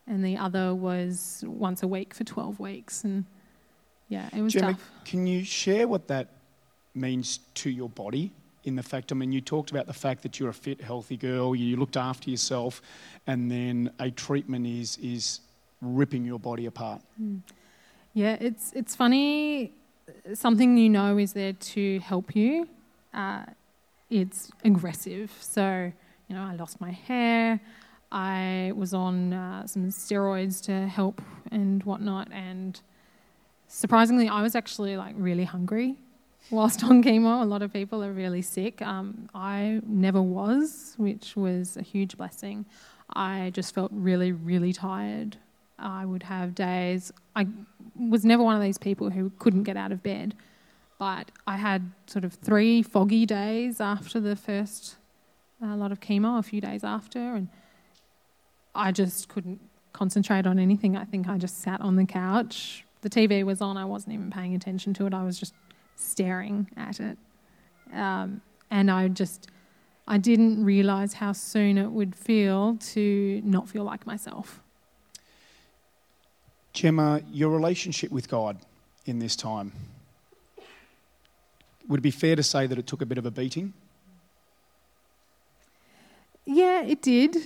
and 0.08 0.24
the 0.24 0.38
other 0.38 0.74
was 0.76 1.44
once 1.48 1.84
a 1.84 1.88
week 1.88 2.14
for 2.14 2.24
12 2.24 2.60
weeks. 2.60 3.04
And 3.04 3.26
yeah, 4.10 4.30
it 4.36 4.42
was 4.42 4.54
tough. 4.54 4.92
can 5.06 5.26
you 5.26 5.44
share 5.44 5.88
what 5.88 6.08
that 6.08 6.28
means 6.94 7.40
to 7.56 7.70
your 7.70 7.90
body? 7.90 8.32
In 8.66 8.76
the 8.76 8.84
fact, 8.84 9.12
I 9.12 9.16
mean, 9.16 9.32
you 9.32 9.42
talked 9.42 9.72
about 9.72 9.88
the 9.88 9.94
fact 9.94 10.24
that 10.24 10.40
you're 10.40 10.50
a 10.50 10.54
fit, 10.54 10.80
healthy 10.80 11.18
girl, 11.18 11.54
you 11.54 11.76
looked 11.76 11.98
after 11.98 12.30
yourself, 12.30 12.82
and 13.28 13.52
then 13.52 13.92
a 14.00 14.10
treatment 14.10 14.66
is 14.66 14.98
is 14.98 15.42
ripping 15.82 16.24
your 16.24 16.40
body 16.40 16.66
apart. 16.66 17.02
Yeah, 18.14 18.38
it's 18.40 18.72
it's 18.74 18.96
funny. 18.96 19.74
Something 20.34 20.78
you 20.78 20.90
know 20.90 21.18
is 21.18 21.34
there 21.34 21.54
to 21.54 22.00
help 22.00 22.36
you. 22.36 22.70
Uh, 23.14 23.44
it's 24.10 24.50
aggressive. 24.64 25.36
So 25.42 25.92
you 26.30 26.36
know, 26.36 26.44
I 26.44 26.56
lost 26.56 26.80
my 26.80 26.92
hair. 26.92 27.60
I 28.14 28.72
was 28.76 28.94
on 28.94 29.34
uh, 29.34 29.66
some 29.66 29.88
steroids 29.88 30.62
to 30.66 30.88
help 30.88 31.20
and 31.52 31.84
whatnot, 31.84 32.32
and 32.32 32.80
surprisingly, 33.68 34.30
I 34.30 34.44
was 34.44 34.56
actually 34.56 34.96
like 34.96 35.16
really 35.18 35.46
hungry 35.46 35.98
whilst 36.52 36.84
on 36.84 37.04
chemo. 37.04 37.42
A 37.42 37.46
lot 37.46 37.64
of 37.64 37.74
people 37.74 38.04
are 38.04 38.12
really 38.12 38.44
sick. 38.44 38.82
Um, 38.84 39.30
I 39.34 39.82
never 39.88 40.22
was, 40.22 40.94
which 40.98 41.36
was 41.36 41.76
a 41.76 41.82
huge 41.82 42.16
blessing. 42.16 42.66
I 43.16 43.52
just 43.54 43.74
felt 43.74 43.92
really, 43.92 44.32
really 44.32 44.74
tired. 44.74 45.38
I 45.80 46.06
would 46.06 46.24
have 46.24 46.54
days. 46.54 47.12
I 47.36 47.48
was 48.00 48.24
never 48.24 48.44
one 48.44 48.56
of 48.56 48.62
these 48.62 48.78
people 48.78 49.10
who 49.10 49.32
couldn't 49.40 49.64
get 49.64 49.76
out 49.76 49.92
of 49.92 50.04
bed, 50.04 50.36
but 51.00 51.32
I 51.48 51.58
had 51.58 51.92
sort 52.06 52.26
of 52.26 52.34
three 52.34 52.84
foggy 52.84 53.26
days 53.26 53.82
after 53.82 54.20
the 54.20 54.36
first 54.36 54.98
uh, 55.64 55.76
lot 55.76 55.92
of 55.92 56.00
chemo, 56.00 56.38
a 56.38 56.44
few 56.44 56.62
days 56.62 56.84
after, 56.84 57.20
and 57.20 57.48
I 58.76 58.92
just 58.92 59.30
couldn't 59.30 59.60
concentrate 59.92 60.48
on 60.48 60.60
anything. 60.60 60.98
I 60.98 61.06
think 61.06 61.28
I 61.28 61.38
just 61.38 61.62
sat 61.62 61.82
on 61.82 61.96
the 61.96 62.06
couch. 62.06 62.84
The 63.02 63.10
TV 63.10 63.44
was 63.44 63.62
on. 63.62 63.78
I 63.78 63.86
wasn't 63.86 64.14
even 64.14 64.32
paying 64.32 64.56
attention 64.56 64.94
to 64.96 65.06
it. 65.06 65.14
I 65.14 65.24
was 65.24 65.40
just 65.40 65.54
staring 65.96 66.70
at 66.76 67.00
it. 67.00 67.18
Um, 67.94 68.42
and 68.72 68.90
I 68.90 69.08
just, 69.08 69.50
I 70.08 70.18
didn't 70.18 70.64
realize 70.64 71.14
how 71.14 71.34
soon 71.34 71.78
it 71.78 71.92
would 71.92 72.16
feel 72.16 72.78
to 72.78 73.42
not 73.44 73.70
feel 73.70 73.84
like 73.84 74.08
myself. 74.08 74.62
Gemma, 76.74 77.22
your 77.32 77.52
relationship 77.52 78.12
with 78.12 78.28
God 78.28 78.58
in 79.06 79.20
this 79.20 79.36
time, 79.36 79.72
would 81.88 82.00
it 82.00 82.04
be 82.04 82.12
fair 82.12 82.36
to 82.36 82.42
say 82.42 82.66
that 82.66 82.80
it 82.80 82.88
took 82.88 83.02
a 83.02 83.06
bit 83.06 83.20
of 83.20 83.26
a 83.26 83.32
beating? 83.32 83.74
Yeah, 86.46 86.82
it 86.82 87.02
did. 87.02 87.38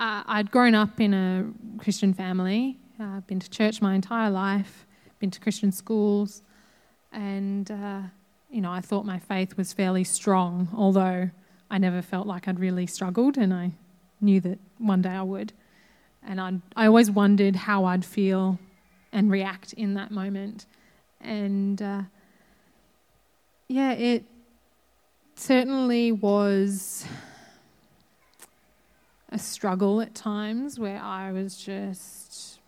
Uh, 0.00 0.22
I'd 0.26 0.50
grown 0.50 0.74
up 0.74 0.98
in 0.98 1.12
a 1.12 1.44
Christian 1.76 2.14
family, 2.14 2.78
uh, 2.98 3.20
been 3.20 3.38
to 3.38 3.50
church 3.50 3.82
my 3.82 3.94
entire 3.94 4.30
life, 4.30 4.86
been 5.18 5.30
to 5.30 5.38
Christian 5.38 5.70
schools, 5.72 6.40
and 7.12 7.70
uh, 7.70 8.00
you 8.48 8.62
know 8.62 8.72
I 8.72 8.80
thought 8.80 9.04
my 9.04 9.18
faith 9.18 9.58
was 9.58 9.74
fairly 9.74 10.04
strong, 10.04 10.70
although 10.74 11.28
I 11.70 11.76
never 11.76 12.00
felt 12.00 12.26
like 12.26 12.48
I'd 12.48 12.58
really 12.58 12.86
struggled, 12.86 13.36
and 13.36 13.52
I 13.52 13.72
knew 14.22 14.40
that 14.40 14.58
one 14.78 15.02
day 15.02 15.10
I 15.10 15.22
would. 15.22 15.52
And 16.22 16.40
i 16.40 16.54
I 16.74 16.86
always 16.86 17.10
wondered 17.10 17.54
how 17.54 17.84
I'd 17.84 18.04
feel 18.04 18.58
and 19.12 19.30
react 19.30 19.74
in 19.74 19.92
that 19.94 20.10
moment. 20.10 20.64
And 21.20 21.82
uh, 21.82 22.02
yeah, 23.68 23.92
it 23.92 24.24
certainly 25.36 26.10
was 26.10 27.04
a 29.30 29.38
struggle 29.38 30.00
at 30.00 30.14
times 30.14 30.78
where 30.78 31.00
I 31.00 31.32
was 31.32 31.56
just, 31.56 32.58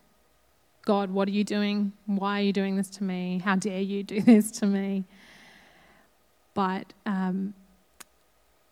God, 0.84 1.10
what 1.10 1.28
are 1.28 1.32
you 1.32 1.44
doing? 1.44 1.92
Why 2.06 2.40
are 2.40 2.42
you 2.42 2.52
doing 2.52 2.76
this 2.76 2.88
to 2.90 3.04
me? 3.04 3.40
How 3.44 3.56
dare 3.56 3.80
you 3.80 4.02
do 4.02 4.20
this 4.22 4.50
to 4.52 4.66
me? 4.66 5.04
But 6.54 6.92
um, 7.06 7.54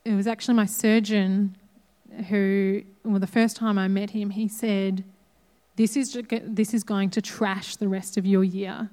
it 0.04 0.14
was 0.14 0.26
actually 0.26 0.54
my 0.54 0.66
surgeon 0.66 1.56
who, 2.28 2.82
well, 3.04 3.20
the 3.20 3.26
first 3.26 3.56
time 3.56 3.78
I 3.78 3.88
met 3.88 4.10
him, 4.10 4.30
he 4.30 4.48
said, 4.48 5.04
this 5.76 5.96
is, 5.96 6.18
this 6.42 6.74
is 6.74 6.84
going 6.84 7.10
to 7.10 7.22
trash 7.22 7.76
the 7.76 7.88
rest 7.88 8.16
of 8.16 8.26
your 8.26 8.44
year. 8.44 8.90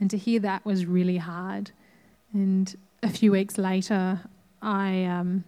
And 0.00 0.10
to 0.10 0.18
hear 0.18 0.40
that 0.40 0.64
was 0.64 0.86
really 0.86 1.16
hard. 1.16 1.72
And 2.32 2.74
a 3.02 3.08
few 3.08 3.32
weeks 3.32 3.58
later, 3.58 4.20
I, 4.60 5.04
um, 5.04 5.44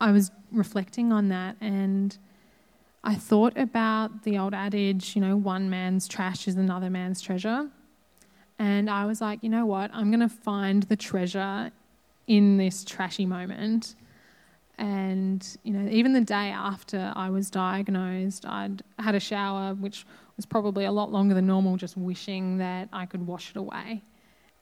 I 0.00 0.12
was 0.12 0.30
reflecting 0.52 1.12
on 1.12 1.28
that 1.28 1.56
and 1.60 2.16
I 3.02 3.14
thought 3.14 3.56
about 3.56 4.24
the 4.24 4.38
old 4.38 4.52
adage, 4.52 5.14
you 5.14 5.22
know, 5.22 5.36
one 5.36 5.70
man's 5.70 6.08
trash 6.08 6.48
is 6.48 6.56
another 6.56 6.90
man's 6.90 7.20
treasure. 7.20 7.68
And 8.58 8.90
I 8.90 9.06
was 9.06 9.20
like, 9.20 9.42
you 9.42 9.48
know 9.48 9.66
what? 9.66 9.90
I'm 9.92 10.10
going 10.10 10.26
to 10.26 10.34
find 10.34 10.82
the 10.84 10.96
treasure 10.96 11.70
in 12.26 12.56
this 12.56 12.84
trashy 12.84 13.26
moment 13.26 13.94
and, 14.78 15.56
you 15.62 15.72
know, 15.72 15.88
even 15.90 16.12
the 16.12 16.20
day 16.20 16.50
after 16.50 17.12
I 17.16 17.30
was 17.30 17.50
diagnosed, 17.50 18.44
I'd 18.44 18.82
had 18.98 19.14
a 19.14 19.20
shower, 19.20 19.74
which 19.74 20.06
was 20.36 20.44
probably 20.44 20.84
a 20.84 20.92
lot 20.92 21.10
longer 21.10 21.34
than 21.34 21.46
normal, 21.46 21.76
just 21.76 21.96
wishing 21.96 22.58
that 22.58 22.88
I 22.92 23.06
could 23.06 23.26
wash 23.26 23.50
it 23.50 23.56
away. 23.56 24.02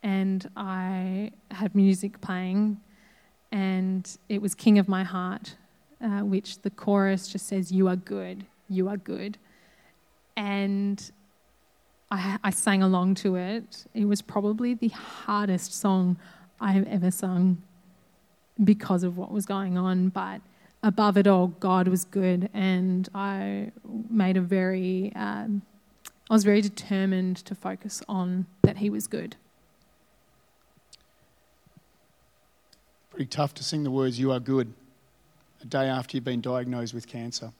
And 0.03 0.49
I 0.57 1.33
had 1.51 1.75
music 1.75 2.21
playing, 2.21 2.81
and 3.55 4.19
it 4.29 4.43
was 4.43 4.53
King 4.53 4.81
of 4.81 4.89
My 4.89 5.05
Heart, 5.05 5.55
uh, 6.03 6.23
which 6.23 6.63
the 6.63 6.71
chorus 6.71 7.29
just 7.29 7.47
says, 7.47 7.71
You 7.71 7.87
are 7.87 7.95
good, 7.95 8.45
you 8.69 8.89
are 8.89 8.97
good. 8.97 9.39
And 10.37 11.01
I, 12.11 12.39
I 12.43 12.51
sang 12.51 12.83
along 12.83 13.15
to 13.17 13.37
it. 13.37 13.87
It 13.95 14.07
was 14.07 14.23
probably 14.23 14.75
the 14.75 14.89
hardest 14.89 15.73
song 15.73 16.17
I 16.61 16.73
have 16.73 16.89
ever 16.89 17.13
sung 17.13 17.63
because 18.65 19.05
of 19.05 19.17
what 19.17 19.31
was 19.31 19.47
going 19.47 19.79
on, 19.79 20.09
but 20.09 20.41
above 20.83 21.17
it 21.17 21.29
all, 21.29 21.47
God 21.47 21.87
was 21.87 22.05
good, 22.05 22.51
and 22.53 23.09
I 23.15 23.71
made 24.11 24.37
a 24.37 24.41
very, 24.41 25.13
um, 25.15 25.63
I 26.29 26.35
was 26.35 26.43
very 26.43 26.61
determined 26.61 27.37
to 27.37 27.55
focus 27.55 28.03
on 28.09 28.47
that 28.63 28.79
He 28.79 28.91
was 28.91 29.07
good. 29.07 29.37
Pretty 33.15 33.29
tough 33.29 33.55
to 33.55 33.63
sing 33.63 33.85
the 33.85 33.93
words 33.93 34.19
"You 34.19 34.33
are 34.33 34.41
good" 34.41 34.75
a 35.63 35.67
day 35.67 35.87
after 35.87 36.17
you've 36.17 36.25
been 36.25 36.41
diagnosed 36.41 36.93
with 36.93 37.07
cancer. 37.07 37.53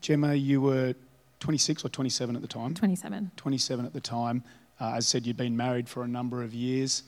Gemma, 0.00 0.32
you 0.32 0.62
were 0.62 0.94
26 1.40 1.84
or 1.84 1.90
27 1.90 2.34
at 2.34 2.40
the 2.40 2.48
time. 2.48 2.72
27. 2.72 3.30
27 3.36 3.84
at 3.84 3.92
the 3.92 4.00
time. 4.00 4.42
Uh, 4.80 4.92
as 4.92 4.96
I 4.96 5.00
said, 5.00 5.26
you'd 5.26 5.36
been 5.36 5.58
married 5.58 5.90
for 5.90 6.04
a 6.04 6.08
number 6.08 6.42
of 6.42 6.54
years. 6.54 7.02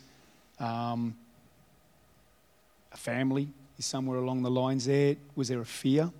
Um, 0.60 1.16
a 2.92 2.98
family 2.98 3.48
is 3.78 3.86
somewhere 3.86 4.18
along 4.18 4.42
the 4.42 4.50
lines 4.50 4.84
there. 4.84 5.16
Was 5.34 5.48
there 5.48 5.62
a 5.62 5.64
fear 5.64 6.10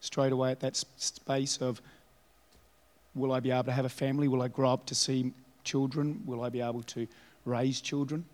straight 0.00 0.32
away 0.32 0.50
at 0.50 0.58
that 0.58 0.74
space 0.96 1.58
of, 1.58 1.80
will 3.14 3.30
I 3.30 3.38
be 3.38 3.52
able 3.52 3.62
to 3.62 3.72
have 3.72 3.84
a 3.84 3.88
family? 3.88 4.26
Will 4.26 4.42
I 4.42 4.48
grow 4.48 4.72
up 4.72 4.86
to 4.86 4.96
see 4.96 5.32
children? 5.62 6.20
Will 6.26 6.42
I 6.42 6.48
be 6.48 6.60
able 6.60 6.82
to 6.82 7.06
raise 7.44 7.80
children? 7.80 8.24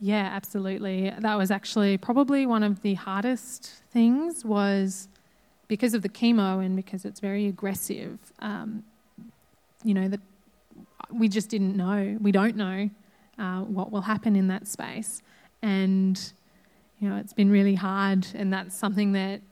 Yeah, 0.00 0.28
absolutely. 0.32 1.12
That 1.18 1.36
was 1.36 1.50
actually 1.50 1.96
probably 1.98 2.46
one 2.46 2.62
of 2.62 2.82
the 2.82 2.94
hardest 2.94 3.72
things 3.90 4.44
was 4.44 5.08
because 5.68 5.94
of 5.94 6.02
the 6.02 6.08
chemo 6.08 6.64
and 6.64 6.76
because 6.76 7.04
it's 7.04 7.20
very 7.20 7.46
aggressive. 7.46 8.18
Um, 8.40 8.84
you 9.82 9.94
know 9.94 10.08
that 10.08 10.20
we 11.12 11.28
just 11.28 11.48
didn't 11.48 11.76
know. 11.76 12.18
We 12.20 12.32
don't 12.32 12.56
know 12.56 12.90
uh, 13.38 13.60
what 13.60 13.92
will 13.92 14.02
happen 14.02 14.36
in 14.36 14.48
that 14.48 14.66
space, 14.66 15.22
and 15.62 16.20
you 17.00 17.08
know, 17.08 17.16
it's 17.16 17.32
been 17.32 17.50
really 17.50 17.74
hard, 17.74 18.26
and 18.34 18.52
that's 18.52 18.74
something 18.74 19.12
that 19.12 19.42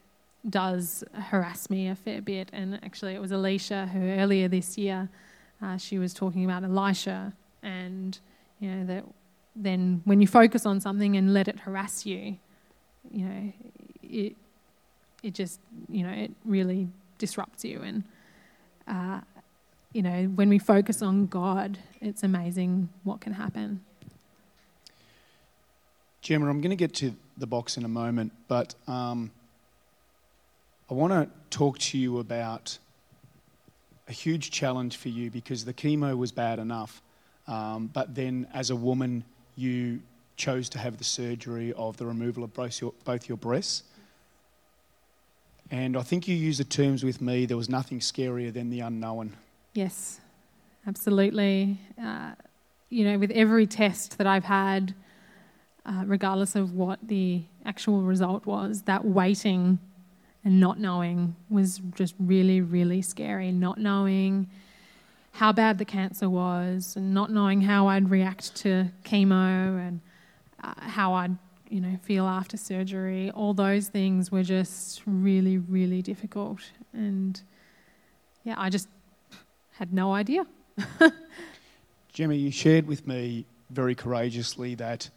does 0.49 1.05
harass 1.13 1.71
me 1.71 1.89
a 1.89 1.95
fair 1.95 2.23
bit. 2.23 2.49
And 2.53 2.81
actually, 2.83 3.15
it 3.15 3.21
was 3.21 3.31
Alicia 3.31 3.91
who 3.93 4.01
earlier 4.01 4.49
this 4.49 4.79
year 4.79 5.09
uh, 5.63 5.77
she 5.77 5.99
was 5.99 6.15
talking 6.15 6.45
about 6.45 6.65
Elisha, 6.65 7.33
and 7.63 8.19
you 8.59 8.71
know 8.71 8.87
that 8.87 9.05
then 9.55 10.03
when 10.05 10.21
you 10.21 10.27
focus 10.27 10.67
on 10.67 10.81
something 10.81 11.17
and 11.17 11.35
let 11.35 11.49
it 11.49 11.61
harass 11.61 12.07
you, 12.07 12.39
you 13.11 13.25
know, 13.25 13.53
it 14.03 14.37
it 15.23 15.35
just 15.35 15.61
you 15.89 16.03
know 16.05 16.13
it 16.13 16.33
really 16.45 16.89
disrupts 17.19 17.65
you 17.65 17.81
and. 17.83 18.05
Uh, 18.89 19.21
you 19.93 20.03
know, 20.03 20.25
when 20.25 20.49
we 20.49 20.59
focus 20.59 21.03
on 21.03 21.27
God, 21.27 21.79
it's 22.01 22.23
amazing 22.23 22.89
what 23.05 23.21
can 23.21 23.35
happen. 23.35 23.83
Gemma, 26.23 26.49
I'm 26.49 26.61
going 26.61 26.71
to 26.71 26.77
get 26.77 26.95
to 26.95 27.15
the 27.37 27.47
box 27.47 27.77
in 27.77 27.85
a 27.85 27.89
moment, 27.89 28.33
but 28.49 28.75
um, 28.87 29.31
I 30.91 30.95
want 30.95 31.13
to 31.13 31.29
talk 31.51 31.79
to 31.79 31.99
you 31.99 32.19
about 32.19 32.79
a 34.09 34.13
huge 34.13 34.51
challenge 34.51 34.97
for 34.97 35.09
you 35.09 35.31
because 35.31 35.65
the 35.65 35.75
chemo 35.75 36.17
was 36.17 36.33
bad 36.33 36.59
enough, 36.59 37.03
um, 37.47 37.91
but 37.93 38.15
then 38.15 38.47
as 38.55 38.71
a 38.71 38.77
woman, 38.77 39.25
you 39.57 40.01
chose 40.37 40.69
to 40.71 40.79
have 40.79 40.99
the 40.99 41.05
surgery 41.05 41.73
of 41.75 41.97
the 41.97 42.07
removal 42.07 42.43
of 42.43 42.53
both 42.55 42.81
your, 42.81 42.93
both 43.05 43.29
your 43.29 43.39
breasts. 43.39 43.83
And 45.71 45.97
I 45.97 46.03
think 46.03 46.29
you 46.29 46.35
used 46.35 46.61
the 46.61 46.65
terms 46.65 47.03
with 47.05 47.21
me 47.21 47.47
there 47.47 47.57
was 47.57 47.69
nothing 47.69 48.01
scarier 48.01 48.53
than 48.53 48.71
the 48.71 48.81
unknown. 48.81 49.35
Yes, 49.73 50.21
absolutely. 50.87 51.79
Uh, 52.01 52.33
you 52.91 53.05
know, 53.05 53.19
with 53.19 53.31
every 53.31 53.67
test 53.67 54.19
that 54.19 54.27
I've 54.27 54.45
had, 54.45 54.95
uh, 55.87 56.05
regardless 56.07 56.55
of 56.55 56.75
what 56.75 56.99
the 57.03 57.43
actual 57.65 58.03
result 58.03 58.45
was, 58.45 58.83
that 58.83 59.05
waiting 59.05 59.79
and 60.45 60.61
not 60.61 60.79
knowing 60.79 61.37
was 61.49 61.81
just 61.95 62.15
really, 62.19 62.61
really 62.61 63.01
scary. 63.01 63.51
Not 63.53 63.79
knowing 63.79 64.51
how 65.33 65.53
bad 65.53 65.79
the 65.79 65.85
cancer 65.85 66.29
was, 66.29 66.95
and 66.97 67.13
not 67.15 67.31
knowing 67.31 67.61
how 67.63 67.89
I'd 67.89 68.11
react 68.11 68.55
to 68.57 68.91
chemo, 69.05 69.79
and 69.87 70.01
uh, 70.63 70.75
how 70.77 71.15
I'd 71.15 71.37
you 71.69 71.81
know 71.81 71.99
feel 72.03 72.27
after 72.27 72.57
surgery. 72.57 73.31
All 73.31 73.55
those 73.55 73.89
things 73.89 74.31
were 74.31 74.43
just 74.43 75.03
really, 75.07 75.59
really 75.59 76.03
difficult, 76.03 76.61
and 76.93 77.41
yeah, 78.45 78.55
I 78.59 78.71
just 78.71 78.89
had 79.73 79.93
no 79.93 80.13
idea. 80.13 80.47
Gemma, 82.13 82.35
you 82.35 82.51
shared 82.51 82.87
with 82.87 83.07
me 83.07 83.47
very 83.71 83.95
courageously 83.95 84.75
that 84.77 85.09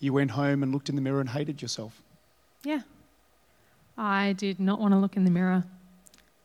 you 0.00 0.12
went 0.12 0.32
home 0.32 0.62
and 0.62 0.72
looked 0.72 0.88
in 0.88 0.96
the 0.96 1.02
mirror 1.02 1.20
and 1.20 1.28
hated 1.28 1.62
yourself. 1.62 2.02
Yeah. 2.64 2.80
I 3.96 4.32
did 4.32 4.58
not 4.58 4.80
want 4.80 4.92
to 4.92 4.98
look 4.98 5.16
in 5.16 5.24
the 5.24 5.30
mirror, 5.30 5.64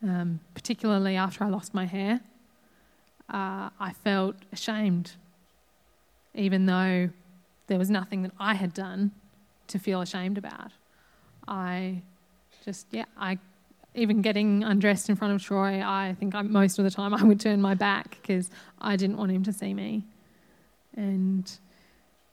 um, 0.06 0.39
particularly 0.54 1.15
after 1.15 1.44
I 1.44 1.50
lost 1.50 1.74
my 1.74 1.86
hair. 1.86 2.22
Uh, 3.30 3.70
I 3.80 3.94
felt 4.04 4.36
ashamed, 4.54 5.13
even 6.36 6.68
though 6.68 7.10
there 7.68 7.80
was 7.80 7.89
nothing 7.89 8.22
that 8.22 8.32
I 8.39 8.54
had 8.54 8.74
done 8.74 9.12
to 9.68 9.80
feel 9.80 10.02
ashamed 10.02 10.38
about. 10.38 10.72
I 11.48 12.04
just, 12.63 12.86
yeah, 12.91 13.06
I, 13.18 13.39
even 13.96 14.22
getting 14.22 14.63
undressed 14.63 15.10
in 15.10 15.15
front 15.15 15.34
of 15.34 15.41
Troy, 15.41 15.82
I 15.82 16.15
think 16.20 16.36
I, 16.36 16.44
most 16.44 16.78
of 16.78 16.86
the 16.86 16.91
time 16.91 17.13
I 17.13 17.24
would 17.24 17.39
turn 17.39 17.62
my 17.62 17.74
back 17.74 18.18
because 18.22 18.52
I 18.80 18.96
didn't 18.96 19.18
want 19.18 19.32
him 19.32 19.44
to 19.44 19.54
see 19.54 19.74
me. 19.74 20.04
And 20.96 21.52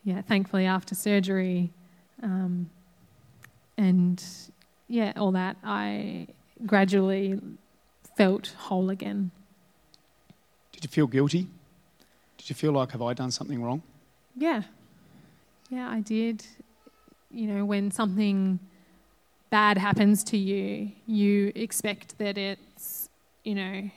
yeah, 0.05 0.21
thankfully 0.21 0.67
after 0.67 0.95
surgery 0.95 1.73
um, 2.23 2.69
and 3.79 4.23
yeah, 4.89 5.13
all 5.17 5.33
that, 5.33 5.57
I 5.65 6.29
gradually 6.67 7.41
felt 8.17 8.55
whole 8.59 8.91
again. 8.91 9.31
Did 10.73 10.85
you 10.85 10.89
feel 10.89 11.07
guilty? 11.07 11.49
Did 12.39 12.51
you 12.51 12.57
feel 12.57 12.73
like, 12.73 12.93
have 12.93 13.03
I 13.03 13.15
done 13.15 13.31
something 13.31 13.63
wrong? 13.63 13.83
Yeah. 14.37 14.63
Yeah, 15.71 15.89
I 15.89 16.01
did. 16.01 16.45
You 17.31 17.47
know, 17.47 17.65
when 17.65 17.91
something 17.91 18.59
bad 19.51 19.79
happens 19.79 20.25
to 20.25 20.37
you, 20.37 20.91
you 21.07 21.53
expect 21.55 22.19
that 22.19 22.37
it's, 22.39 23.09
you 23.45 23.55
know, 23.55 23.91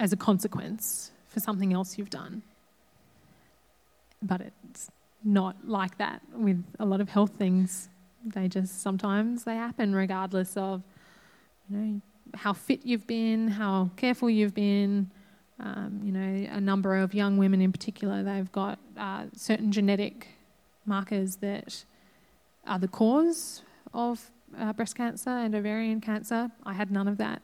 as 0.00 0.12
a 0.12 0.16
consequence 0.16 1.10
for 1.28 1.40
something 1.40 1.72
else 1.72 1.98
you've 1.98 2.10
done. 2.10 2.42
But 4.22 4.40
it's 4.40 4.90
not 5.24 5.56
like 5.66 5.98
that 5.98 6.22
with 6.32 6.64
a 6.78 6.84
lot 6.86 7.00
of 7.00 7.08
health 7.08 7.32
things. 7.36 7.88
They 8.24 8.48
just 8.48 8.80
sometimes 8.80 9.44
they 9.44 9.56
happen 9.56 9.94
regardless 9.94 10.56
of, 10.56 10.82
you 11.68 11.76
know, 11.76 12.00
how 12.34 12.52
fit 12.52 12.80
you've 12.84 13.06
been, 13.06 13.48
how 13.48 13.90
careful 13.96 14.28
you've 14.28 14.54
been. 14.54 15.10
Um, 15.58 16.00
you 16.04 16.12
know, 16.12 16.48
a 16.52 16.60
number 16.60 16.96
of 16.96 17.14
young 17.14 17.38
women 17.38 17.62
in 17.62 17.72
particular, 17.72 18.22
they've 18.22 18.50
got 18.52 18.78
uh, 18.98 19.24
certain 19.34 19.72
genetic 19.72 20.28
markers 20.84 21.36
that 21.36 21.84
are 22.66 22.78
the 22.78 22.88
cause 22.88 23.62
of 23.94 24.30
uh, 24.58 24.72
breast 24.74 24.96
cancer 24.96 25.30
and 25.30 25.54
ovarian 25.54 26.00
cancer. 26.00 26.50
I 26.64 26.74
had 26.74 26.90
none 26.90 27.08
of 27.08 27.16
that. 27.18 27.40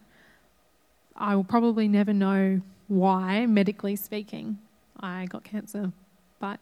I 1.16 1.34
will 1.34 1.44
probably 1.44 1.88
never 1.88 2.12
know 2.12 2.60
why, 2.88 3.46
medically 3.46 3.96
speaking, 3.96 4.58
I 5.00 5.26
got 5.26 5.44
cancer, 5.44 5.92
but 6.38 6.60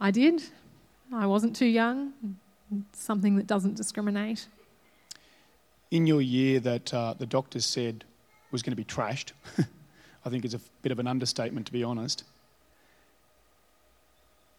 I 0.00 0.10
did. 0.10 0.42
I 1.12 1.26
wasn't 1.26 1.56
too 1.56 1.66
young. 1.66 2.12
It's 2.90 3.02
something 3.02 3.36
that 3.36 3.46
doesn't 3.46 3.76
discriminate. 3.76 4.46
In 5.92 6.06
your 6.06 6.22
year 6.22 6.58
that 6.60 6.94
uh, 6.94 7.12
the 7.18 7.26
doctors 7.26 7.66
said 7.66 8.04
was 8.50 8.62
going 8.62 8.72
to 8.72 8.76
be 8.76 8.84
trashed, 8.84 9.32
I 10.24 10.30
think 10.30 10.46
it's 10.46 10.54
a 10.54 10.60
bit 10.80 10.90
of 10.90 10.98
an 10.98 11.06
understatement 11.06 11.66
to 11.66 11.72
be 11.72 11.84
honest. 11.84 12.24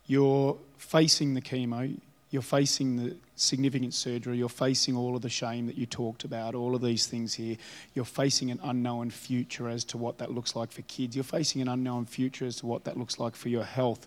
You're 0.05 0.55
facing 0.77 1.33
the 1.33 1.41
chemo, 1.41 1.99
you're 2.29 2.43
facing 2.43 2.97
the 2.97 3.15
significant 3.35 3.95
surgery, 3.95 4.37
you're 4.37 4.47
facing 4.47 4.95
all 4.95 5.15
of 5.15 5.23
the 5.23 5.29
shame 5.29 5.65
that 5.65 5.75
you 5.75 5.87
talked 5.87 6.23
about, 6.23 6.53
all 6.53 6.75
of 6.75 6.83
these 6.83 7.07
things 7.07 7.33
here. 7.33 7.57
You're 7.95 8.05
facing 8.05 8.51
an 8.51 8.59
unknown 8.63 9.09
future 9.09 9.67
as 9.67 9.83
to 9.85 9.97
what 9.97 10.19
that 10.19 10.29
looks 10.29 10.55
like 10.55 10.71
for 10.71 10.83
kids. 10.83 11.15
You're 11.15 11.23
facing 11.23 11.63
an 11.63 11.67
unknown 11.67 12.05
future 12.05 12.45
as 12.45 12.57
to 12.57 12.67
what 12.67 12.83
that 12.83 12.95
looks 12.95 13.17
like 13.17 13.35
for 13.35 13.49
your 13.49 13.63
health. 13.63 14.05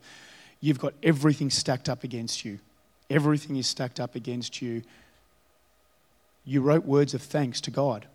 You've 0.61 0.79
got 0.79 0.95
everything 1.03 1.51
stacked 1.51 1.89
up 1.89 2.05
against 2.05 2.45
you. 2.45 2.61
Everything 3.11 3.57
is 3.57 3.67
stacked 3.67 3.99
up 3.99 4.15
against 4.15 4.63
you. 4.63 4.85
You 6.47 6.63
wrote 6.63 6.87
words 6.87 7.13
of 7.13 7.21
thanks 7.21 7.61
to 7.63 7.71
God. 7.71 8.07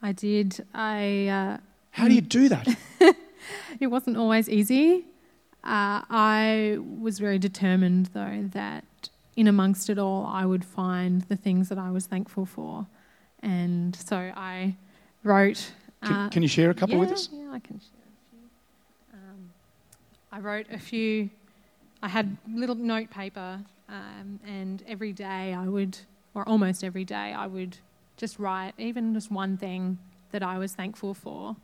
I 0.00 0.12
did. 0.12 0.64
I. 0.72 1.26
Uh, 1.26 1.56
How 1.90 2.08
do 2.08 2.14
you 2.14 2.20
do 2.20 2.48
that? 2.48 2.68
it 3.80 3.88
wasn't 3.88 4.16
always 4.16 4.48
easy. 4.48 5.04
Uh, 5.64 6.00
I 6.08 6.78
was 7.00 7.18
very 7.18 7.38
determined, 7.38 8.10
though, 8.14 8.48
that 8.52 8.84
in 9.36 9.48
amongst 9.48 9.90
it 9.90 9.98
all, 9.98 10.24
I 10.26 10.46
would 10.46 10.64
find 10.64 11.22
the 11.22 11.36
things 11.36 11.68
that 11.68 11.78
I 11.78 11.90
was 11.90 12.06
thankful 12.06 12.46
for. 12.46 12.86
And 13.40 13.94
so 13.96 14.16
I 14.16 14.76
wrote. 15.24 15.72
Can, 16.02 16.12
uh, 16.12 16.28
can 16.30 16.42
you 16.42 16.48
share 16.48 16.70
a 16.70 16.74
couple 16.74 16.94
yeah, 16.94 17.00
with 17.00 17.10
us? 17.10 17.28
Yeah, 17.32 17.50
I 17.52 17.58
can 17.58 17.80
share 17.80 18.06
a 18.06 18.30
few. 18.30 18.38
Um, 19.12 19.50
I 20.30 20.38
wrote 20.38 20.66
a 20.70 20.78
few. 20.78 21.30
I 22.02 22.08
had 22.08 22.36
little 22.48 22.76
note 22.76 23.10
paper, 23.10 23.60
um, 23.88 24.38
and 24.46 24.84
every 24.86 25.12
day 25.12 25.52
I 25.52 25.66
would, 25.66 25.98
or 26.36 26.46
almost 26.46 26.84
every 26.84 27.04
day, 27.04 27.32
I 27.32 27.46
would 27.46 27.78
just 28.18 28.38
write 28.38 28.74
even 28.76 29.14
just 29.14 29.30
one 29.32 29.56
thing 29.56 29.98
that 30.32 30.42
I 30.42 30.58
was 30.58 30.74
thankful 30.74 31.14
for. 31.14 31.56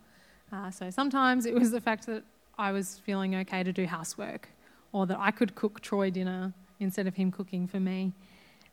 Uh, 0.51 0.71
so 0.71 0.89
sometimes 0.89 1.45
it 1.45 1.53
was 1.53 1.69
the 1.69 1.79
fact 1.79 2.07
that 2.07 2.23
I 2.57 2.71
was 2.71 2.99
feeling 3.05 3.35
okay 3.35 3.61
to 3.63 3.71
do 3.71 3.85
housework, 3.85 4.49
or 4.91 5.05
that 5.05 5.19
I 5.19 5.29
could 5.29 5.53
cook 5.53 5.79
Troy 5.81 6.09
dinner 6.09 6.53
instead 6.79 7.05
of 7.05 7.15
him 7.15 7.31
cooking 7.31 7.67
for 7.67 7.79
me. 7.79 8.13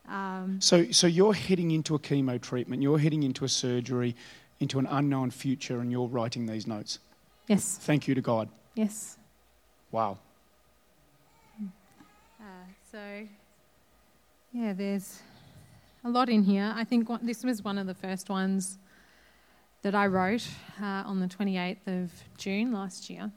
Um, 0.08 0.58
So, 0.60 0.90
so 0.90 1.06
you're 1.06 1.34
heading 1.34 1.70
into 1.70 1.94
a 1.94 1.98
chemo 1.98 2.40
treatment, 2.40 2.80
you're 2.82 2.98
heading 2.98 3.22
into 3.22 3.44
a 3.44 3.48
surgery, 3.48 4.16
into 4.58 4.78
an 4.78 4.86
unknown 4.90 5.30
future, 5.30 5.80
and 5.80 5.92
you're 5.92 6.08
writing 6.08 6.46
these 6.46 6.66
notes. 6.66 6.98
yes, 7.46 7.78
Thank 7.82 8.08
you 8.08 8.14
to 8.14 8.22
God. 8.22 8.48
yes. 8.74 9.18
Wow. 9.92 10.18
Uh, 12.40 12.44
so, 12.90 13.26
yeah, 14.52 14.72
there's 14.72 15.20
a 16.04 16.08
lot 16.08 16.28
in 16.28 16.44
here. 16.44 16.72
I 16.74 16.84
think 16.84 17.08
one, 17.08 17.24
this 17.24 17.44
was 17.44 17.62
one 17.62 17.78
of 17.78 17.86
the 17.86 17.94
first 17.94 18.30
ones 18.30 18.78
that 19.82 19.94
I 19.94 20.06
wrote 20.06 20.46
uh, 20.80 21.02
on 21.06 21.20
the 21.20 21.26
28th 21.26 21.86
of 21.86 22.10
June 22.36 22.72
last 22.72 23.10
year. 23.10 23.30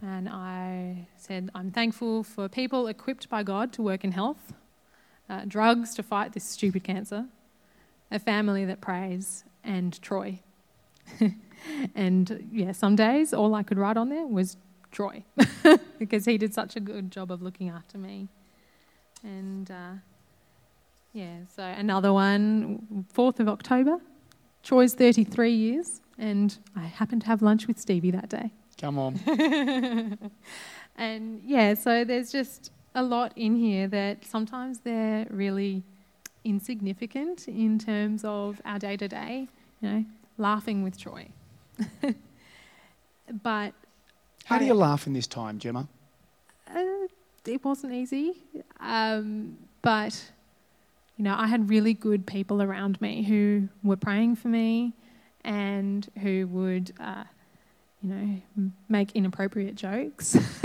And 0.00 0.28
I 0.28 1.06
said, 1.16 1.50
I'm 1.54 1.70
thankful 1.70 2.22
for 2.22 2.48
people 2.48 2.86
equipped 2.86 3.28
by 3.28 3.42
God 3.42 3.72
to 3.74 3.82
work 3.82 4.04
in 4.04 4.12
health, 4.12 4.52
uh, 5.28 5.42
drugs 5.46 5.94
to 5.94 6.02
fight 6.02 6.32
this 6.32 6.44
stupid 6.44 6.82
cancer, 6.82 7.26
a 8.10 8.18
family 8.18 8.64
that 8.64 8.80
prays, 8.80 9.44
and 9.62 10.00
Troy. 10.02 10.40
and 11.94 12.48
yeah, 12.50 12.72
some 12.72 12.96
days 12.96 13.34
all 13.34 13.54
I 13.54 13.62
could 13.62 13.78
write 13.78 13.96
on 13.96 14.08
there 14.08 14.26
was 14.26 14.56
Troy 14.90 15.24
because 15.98 16.24
he 16.24 16.38
did 16.38 16.54
such 16.54 16.74
a 16.74 16.80
good 16.80 17.10
job 17.10 17.30
of 17.30 17.42
looking 17.42 17.68
after 17.68 17.98
me. 17.98 18.28
And 19.22 19.70
uh, 19.70 19.92
yeah, 21.12 21.38
so 21.54 21.62
another 21.62 22.12
one, 22.12 23.06
4th 23.14 23.40
of 23.40 23.48
October. 23.48 23.98
Troy's 24.62 24.94
33 24.94 25.52
years, 25.52 26.00
and 26.18 26.56
I 26.76 26.82
happened 26.82 27.22
to 27.22 27.26
have 27.26 27.42
lunch 27.42 27.66
with 27.66 27.78
Stevie 27.78 28.12
that 28.12 28.28
day. 28.28 28.52
Come 28.80 28.98
on. 28.98 29.18
And 30.96 31.40
yeah, 31.44 31.74
so 31.74 32.04
there's 32.04 32.30
just 32.30 32.70
a 32.94 33.02
lot 33.02 33.32
in 33.36 33.56
here 33.56 33.88
that 33.88 34.24
sometimes 34.26 34.80
they're 34.80 35.26
really 35.30 35.82
insignificant 36.44 37.48
in 37.48 37.78
terms 37.78 38.24
of 38.24 38.60
our 38.64 38.78
day 38.78 38.96
to 38.98 39.08
day, 39.08 39.48
you 39.80 39.88
know, 39.88 40.04
laughing 40.36 40.82
with 40.82 40.98
Troy. 40.98 41.28
but 43.42 43.72
How 44.44 44.58
do 44.58 44.64
you 44.66 44.74
laugh 44.74 45.06
in 45.06 45.12
this 45.14 45.26
time, 45.26 45.58
Gemma? 45.58 45.88
uh, 46.68 47.06
it 47.46 47.64
wasn't 47.64 47.92
easy, 47.94 48.34
um, 48.80 49.56
but 49.80 50.30
you 51.16 51.24
know, 51.24 51.34
I 51.36 51.46
had 51.46 51.68
really 51.68 51.94
good 51.94 52.26
people 52.26 52.62
around 52.62 53.00
me 53.00 53.22
who 53.22 53.68
were 53.82 53.96
praying 53.96 54.36
for 54.36 54.48
me 54.48 54.94
and 55.44 56.08
who 56.20 56.46
would, 56.48 56.92
uh, 56.98 57.24
you 58.02 58.08
know, 58.10 58.70
make 58.88 59.12
inappropriate 59.12 59.74
jokes. 59.74 60.36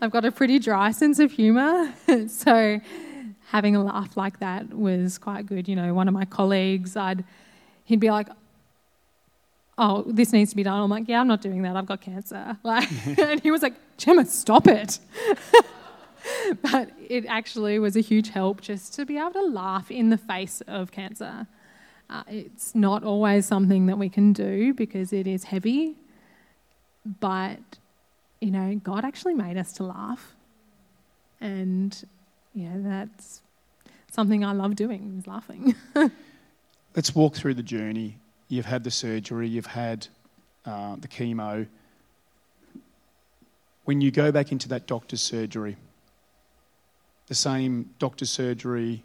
I've 0.00 0.10
got 0.10 0.24
a 0.24 0.32
pretty 0.32 0.58
dry 0.58 0.90
sense 0.92 1.18
of 1.18 1.32
humour, 1.32 1.92
so 2.28 2.80
having 3.48 3.74
a 3.74 3.82
laugh 3.82 4.16
like 4.16 4.40
that 4.40 4.72
was 4.74 5.18
quite 5.18 5.46
good. 5.46 5.68
You 5.68 5.76
know, 5.76 5.94
one 5.94 6.08
of 6.08 6.14
my 6.14 6.24
colleagues, 6.24 6.96
I'd 6.96 7.24
he'd 7.84 8.00
be 8.00 8.10
like, 8.10 8.28
"Oh, 9.76 10.04
this 10.06 10.32
needs 10.32 10.50
to 10.50 10.56
be 10.56 10.62
done." 10.62 10.80
I'm 10.80 10.90
like, 10.90 11.08
"Yeah, 11.08 11.20
I'm 11.20 11.28
not 11.28 11.40
doing 11.40 11.62
that. 11.62 11.76
I've 11.76 11.86
got 11.86 12.00
cancer." 12.00 12.56
Like, 12.62 12.88
and 13.18 13.40
he 13.40 13.50
was 13.50 13.62
like, 13.62 13.74
"Gemma, 13.96 14.26
stop 14.26 14.66
it." 14.68 14.98
but 16.62 16.90
it 17.08 17.26
actually 17.26 17.78
was 17.78 17.96
a 17.96 18.00
huge 18.00 18.30
help 18.30 18.60
just 18.60 18.94
to 18.94 19.04
be 19.04 19.18
able 19.18 19.32
to 19.32 19.42
laugh 19.42 19.90
in 19.90 20.10
the 20.10 20.18
face 20.18 20.60
of 20.62 20.90
cancer. 20.90 21.46
Uh, 22.10 22.22
it's 22.28 22.74
not 22.74 23.04
always 23.04 23.46
something 23.46 23.86
that 23.86 23.98
we 23.98 24.08
can 24.08 24.32
do 24.32 24.72
because 24.72 25.12
it 25.12 25.26
is 25.26 25.44
heavy, 25.44 25.94
but 27.20 27.58
you 28.40 28.50
know, 28.50 28.80
God 28.82 29.04
actually 29.04 29.34
made 29.34 29.56
us 29.56 29.72
to 29.74 29.82
laugh, 29.82 30.34
and 31.40 32.04
yeah, 32.54 32.74
that's 32.76 33.42
something 34.10 34.44
I 34.44 34.52
love 34.52 34.76
doing 34.76 35.16
is 35.18 35.26
laughing. 35.26 35.74
Let's 36.96 37.14
walk 37.14 37.34
through 37.34 37.54
the 37.54 37.62
journey. 37.62 38.18
You've 38.48 38.66
had 38.66 38.84
the 38.84 38.90
surgery, 38.90 39.48
you've 39.48 39.66
had 39.66 40.06
uh, 40.64 40.96
the 40.96 41.08
chemo. 41.08 41.66
When 43.84 44.00
you 44.00 44.10
go 44.10 44.32
back 44.32 44.52
into 44.52 44.68
that 44.68 44.86
doctor's 44.86 45.20
surgery, 45.20 45.76
the 47.28 47.34
same 47.34 47.90
doctor's 47.98 48.30
surgery 48.30 49.02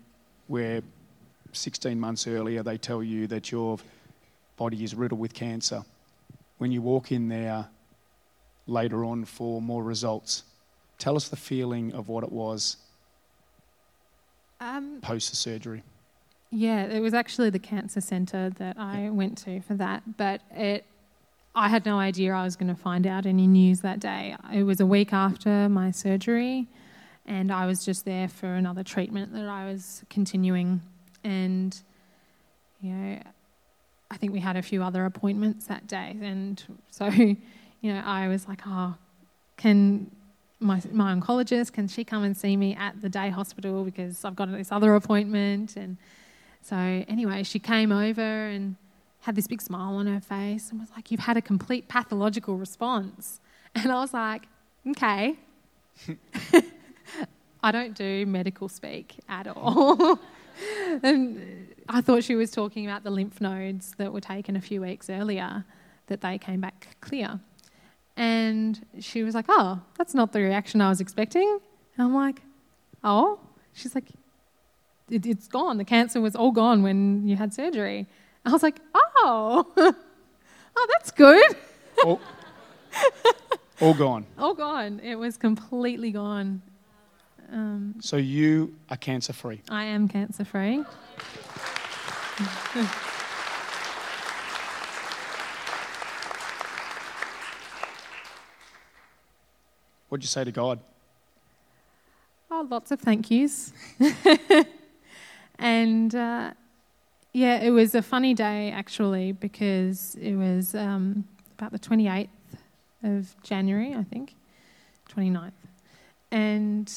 where 0.47 0.81
16 1.51 1.99
months 1.99 2.25
earlier 2.25 2.63
they 2.63 2.77
tell 2.77 3.03
you 3.03 3.27
that 3.27 3.51
your 3.51 3.77
body 4.57 4.83
is 4.83 4.95
riddled 4.95 5.19
with 5.19 5.33
cancer. 5.33 5.83
When 6.57 6.71
you 6.71 6.81
walk 6.81 7.11
in 7.11 7.27
there 7.27 7.67
later 8.65 9.03
on 9.03 9.25
for 9.25 9.61
more 9.61 9.83
results, 9.83 10.43
tell 10.97 11.15
us 11.15 11.27
the 11.27 11.35
feeling 11.35 11.93
of 11.93 12.07
what 12.07 12.23
it 12.23 12.31
was 12.31 12.77
um, 14.61 14.99
post 15.01 15.29
the 15.29 15.35
surgery. 15.35 15.83
Yeah, 16.49 16.83
it 16.85 16.99
was 16.99 17.13
actually 17.13 17.49
the 17.49 17.59
cancer 17.59 17.99
centre 17.99 18.49
that 18.51 18.77
I 18.77 19.09
went 19.09 19.37
to 19.39 19.61
for 19.61 19.73
that, 19.75 20.17
but 20.17 20.41
it. 20.51 20.85
I 21.55 21.67
had 21.67 21.85
no 21.85 21.99
idea 21.99 22.33
I 22.33 22.45
was 22.45 22.55
going 22.55 22.73
to 22.73 22.81
find 22.81 23.05
out 23.05 23.27
any 23.27 23.45
news 23.45 23.81
that 23.81 23.99
day. 23.99 24.35
It 24.51 24.63
was 24.63 24.79
a 24.79 24.87
week 24.87 25.13
after 25.13 25.69
my 25.69 25.91
surgery, 25.91 26.67
and 27.25 27.51
I 27.51 27.65
was 27.65 27.85
just 27.85 28.05
there 28.05 28.27
for 28.27 28.47
another 28.47 28.83
treatment 28.83 29.33
that 29.33 29.47
I 29.47 29.65
was 29.65 30.03
continuing. 30.09 30.81
And, 31.23 31.79
you 32.81 32.91
know, 32.91 33.19
I 34.11 34.17
think 34.17 34.33
we 34.33 34.39
had 34.39 34.57
a 34.57 34.61
few 34.61 34.83
other 34.83 35.05
appointments 35.05 35.67
that 35.67 35.87
day. 35.87 36.17
And 36.21 36.61
so, 36.91 37.07
you 37.07 37.37
know, 37.83 38.01
I 38.05 38.27
was 38.27 38.47
like, 38.47 38.61
oh, 38.67 38.95
can 39.57 40.11
my, 40.59 40.81
my 40.91 41.13
oncologist, 41.13 41.73
can 41.73 41.87
she 41.87 42.03
come 42.03 42.23
and 42.23 42.35
see 42.35 42.55
me 42.55 42.75
at 42.75 43.01
the 43.01 43.09
day 43.09 43.29
hospital 43.29 43.83
because 43.83 44.23
I've 44.23 44.35
got 44.35 44.51
this 44.51 44.71
other 44.71 44.95
appointment? 44.95 45.75
And 45.75 45.97
so, 46.61 46.75
anyway, 46.75 47.43
she 47.43 47.59
came 47.59 47.91
over 47.91 48.21
and 48.21 48.75
had 49.21 49.35
this 49.35 49.47
big 49.47 49.61
smile 49.61 49.95
on 49.95 50.07
her 50.07 50.19
face 50.19 50.69
and 50.71 50.79
was 50.79 50.89
like, 50.91 51.09
You've 51.09 51.21
had 51.21 51.37
a 51.37 51.41
complete 51.41 51.87
pathological 51.87 52.57
response. 52.57 53.39
And 53.75 53.91
I 53.91 53.95
was 54.01 54.13
like, 54.13 54.43
Okay. 54.87 55.35
I 57.63 57.71
don't 57.71 57.95
do 57.95 58.25
medical 58.25 58.67
speak 58.67 59.15
at 59.29 59.47
all. 59.47 60.19
and 61.03 61.73
I 61.87 62.01
thought 62.01 62.23
she 62.25 62.35
was 62.35 62.51
talking 62.51 62.85
about 62.85 63.03
the 63.03 63.09
lymph 63.09 63.39
nodes 63.39 63.93
that 63.97 64.11
were 64.11 64.19
taken 64.19 64.57
a 64.57 64.61
few 64.61 64.81
weeks 64.81 65.09
earlier, 65.09 65.63
that 66.07 66.19
they 66.19 66.37
came 66.37 66.59
back 66.59 66.97
clear. 66.99 67.39
And 68.17 68.85
she 68.99 69.23
was 69.23 69.33
like, 69.33 69.45
Oh, 69.47 69.79
that's 69.97 70.13
not 70.13 70.33
the 70.33 70.41
reaction 70.41 70.81
I 70.81 70.89
was 70.89 70.99
expecting. 70.99 71.59
And 71.97 72.05
I'm 72.05 72.13
like, 72.13 72.41
Oh? 73.01 73.39
She's 73.71 73.95
like, 73.95 74.09
it, 75.09 75.25
It's 75.25 75.47
gone. 75.47 75.77
The 75.77 75.85
cancer 75.85 76.19
was 76.19 76.35
all 76.35 76.51
gone 76.51 76.83
when 76.83 77.25
you 77.25 77.37
had 77.37 77.53
surgery. 77.53 78.07
I 78.45 78.51
was 78.51 78.61
like, 78.61 78.81
Oh, 78.93 79.65
oh, 80.75 80.87
that's 80.91 81.11
good. 81.11 81.55
All, 82.03 82.19
all 83.79 83.93
gone. 83.93 84.25
All 84.37 84.53
gone. 84.53 84.99
It 84.99 85.15
was 85.15 85.37
completely 85.37 86.11
gone. 86.11 86.61
Um, 87.53 87.95
So 87.99 88.17
you 88.17 88.73
are 88.89 88.97
cancer 88.97 89.31
free. 89.31 89.61
I 89.69 89.83
am 89.83 90.07
cancer 90.07 90.43
free. 90.43 90.83
What'd 100.09 100.23
you 100.23 100.27
say 100.27 100.43
to 100.43 100.51
God? 100.51 100.79
Oh, 102.49 102.67
lots 102.69 102.91
of 102.91 102.99
thank 102.99 103.29
yous. 103.29 103.71
and 105.59 106.13
uh, 106.13 106.51
yeah, 107.33 107.61
it 107.61 107.69
was 107.69 107.93
a 107.95 108.01
funny 108.01 108.33
day 108.33 108.71
actually 108.71 109.31
because 109.31 110.15
it 110.21 110.35
was 110.35 110.75
um, 110.75 111.25
about 111.57 111.71
the 111.71 111.79
28th 111.79 112.29
of 113.03 113.35
January, 113.43 113.93
I 113.93 114.03
think, 114.03 114.35
29th. 115.15 115.51
And, 116.31 116.91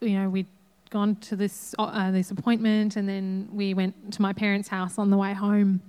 you 0.00 0.18
know, 0.18 0.28
we'd 0.28 0.46
gone 0.90 1.16
to 1.16 1.36
this, 1.36 1.74
uh, 1.78 2.10
this 2.10 2.30
appointment 2.30 2.96
and 2.96 3.08
then 3.08 3.48
we 3.52 3.74
went 3.74 4.12
to 4.12 4.22
my 4.22 4.32
parents' 4.32 4.68
house 4.68 4.98
on 4.98 5.10
the 5.10 5.16
way 5.16 5.32
home 5.32 5.80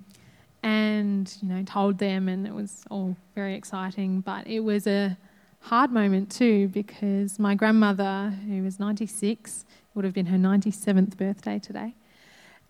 and, 0.62 1.36
you 1.40 1.48
know, 1.48 1.62
told 1.64 1.98
them 1.98 2.28
and 2.28 2.46
it 2.46 2.54
was 2.54 2.84
all 2.90 3.16
very 3.34 3.54
exciting. 3.54 4.20
But 4.20 4.46
it 4.46 4.60
was 4.60 4.86
a 4.86 5.16
hard 5.60 5.92
moment 5.92 6.30
too 6.30 6.68
because 6.68 7.38
my 7.38 7.54
grandmother, 7.54 8.32
who 8.46 8.62
was 8.62 8.80
96, 8.80 9.64
would 9.94 10.04
have 10.04 10.14
been 10.14 10.26
her 10.26 10.38
97th 10.38 11.16
birthday 11.16 11.58
today, 11.58 11.94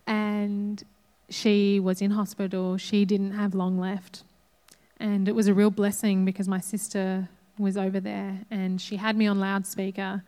and 0.06 0.82
she 1.28 1.78
was 1.78 2.00
in 2.00 2.12
hospital. 2.12 2.76
She 2.78 3.04
didn't 3.04 3.32
have 3.32 3.54
long 3.54 3.78
left. 3.78 4.24
And 4.98 5.28
it 5.28 5.34
was 5.34 5.46
a 5.46 5.54
real 5.54 5.70
blessing 5.70 6.24
because 6.24 6.48
my 6.48 6.58
sister 6.58 7.28
was 7.58 7.76
over 7.76 8.00
there 8.00 8.38
and 8.50 8.80
she 8.80 8.96
had 8.96 9.16
me 9.16 9.26
on 9.26 9.38
loudspeaker. 9.38 10.22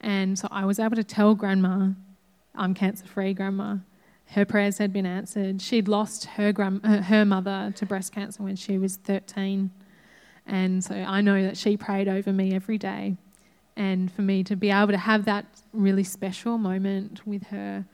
And 0.00 0.38
so 0.38 0.48
I 0.50 0.64
was 0.64 0.78
able 0.78 0.96
to 0.96 1.04
tell 1.04 1.34
grandma, 1.34 1.90
I'm 2.54 2.74
cancer 2.74 3.06
free, 3.06 3.34
grandma. 3.34 3.76
Her 4.30 4.44
prayers 4.44 4.78
had 4.78 4.92
been 4.92 5.06
answered. 5.06 5.62
She'd 5.62 5.88
lost 5.88 6.24
her, 6.24 6.52
grand- 6.52 6.84
her 6.84 7.24
mother 7.24 7.72
to 7.76 7.86
breast 7.86 8.12
cancer 8.12 8.42
when 8.42 8.56
she 8.56 8.78
was 8.78 8.96
13. 8.96 9.70
And 10.46 10.82
so 10.82 10.94
I 10.94 11.20
know 11.20 11.42
that 11.42 11.56
she 11.56 11.76
prayed 11.76 12.08
over 12.08 12.32
me 12.32 12.54
every 12.54 12.78
day. 12.78 13.16
And 13.76 14.10
for 14.10 14.22
me 14.22 14.42
to 14.44 14.56
be 14.56 14.70
able 14.70 14.92
to 14.92 14.96
have 14.96 15.26
that 15.26 15.46
really 15.72 16.04
special 16.04 16.56
moment 16.56 17.26
with 17.26 17.44
her, 17.48 17.84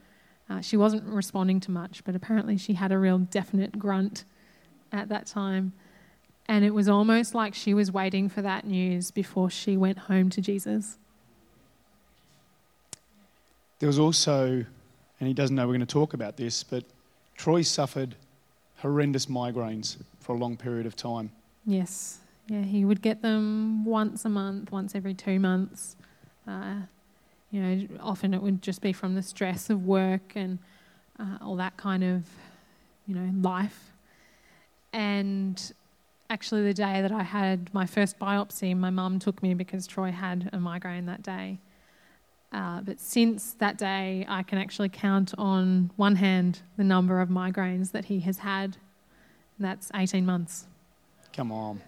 uh, 0.49 0.61
she 0.61 0.77
wasn't 0.77 1.05
responding 1.05 1.61
to 1.61 1.71
much, 1.71 2.05
but 2.05 2.15
apparently 2.15 2.57
she 2.57 2.75
had 2.75 2.93
a 2.93 2.99
real 2.99 3.19
definite 3.19 3.79
grunt 3.79 4.25
at 4.93 5.09
that 5.09 5.27
time. 5.27 5.73
And 6.47 6.65
it 6.65 6.71
was 6.71 6.89
almost 6.89 7.35
like 7.35 7.55
she 7.55 7.75
was 7.75 7.91
waiting 7.91 8.29
for 8.29 8.43
that 8.43 8.67
news 8.67 9.11
before 9.11 9.51
she 9.51 9.77
went 9.77 9.99
home 9.99 10.29
to 10.31 10.41
Jesus. 10.41 10.99
There 13.83 13.89
was 13.89 13.99
also, 13.99 14.65
and 15.19 15.27
he 15.27 15.35
doesn't 15.35 15.57
know 15.57 15.67
we're 15.67 15.73
going 15.73 15.81
to 15.81 15.87
talk 15.87 16.15
about 16.15 16.37
this, 16.37 16.63
but 16.63 16.85
Troy 17.37 17.63
suffered 17.63 18.15
horrendous 18.77 19.27
migraines 19.27 19.97
for 20.21 20.37
a 20.37 20.39
long 20.39 20.57
period 20.57 20.87
of 20.87 20.95
time. 20.95 21.33
Yes. 21.67 22.21
Yeah, 22.47 22.63
he 22.63 22.85
would 22.85 23.03
get 23.03 23.23
them 23.23 23.85
once 23.85 24.25
a 24.25 24.29
month, 24.29 24.71
once 24.71 24.95
every 24.95 25.15
two 25.15 25.41
months. 25.41 25.97
Uh, 26.47 26.77
you 27.51 27.61
know, 27.61 27.89
often 27.99 28.35
it 28.35 28.41
would 28.41 28.63
just 28.63 28.83
be 28.83 28.93
from 28.93 29.17
the 29.17 29.23
stress 29.23 29.69
of 29.69 29.85
work 29.85 30.35
and 30.37 30.61
uh, 31.19 31.39
all 31.41 31.57
that 31.57 31.77
kind 31.77 32.05
of, 32.05 32.23
you 33.09 33.17
know, 33.17 33.33
life. 33.41 33.91
And 34.93 35.61
actually, 36.31 36.63
the 36.63 36.75
day 36.75 37.03
that 37.03 37.11
I 37.11 37.25
had 37.25 37.75
my 37.75 37.87
first 37.87 38.17
biopsy, 38.21 38.77
my 38.77 38.91
mum 38.91 39.19
took 39.19 39.43
me 39.43 39.55
because 39.55 39.89
Troy 39.89 40.13
had 40.13 40.51
a 40.53 40.61
migraine 40.61 41.07
that 41.07 41.25
day. 41.25 41.59
Uh, 42.53 42.83
but 42.83 43.01
since 43.01 43.55
that 43.55 43.79
day, 43.79 44.27
I 44.29 44.43
can 44.43 44.59
actually 44.59 44.91
count 44.91 45.33
on 45.39 45.91
one 45.97 46.17
hand 46.17 46.61
the 46.77 46.85
number 46.85 47.21
of 47.21 47.31
migraines 47.31 47.93
that 47.93 48.07
he 48.07 48.21
has 48.21 48.39
had. 48.39 48.77
And 49.59 49.67
that's 49.67 49.91
18 49.95 50.27
months. 50.27 50.67
Come 51.33 51.51
on. 51.51 51.81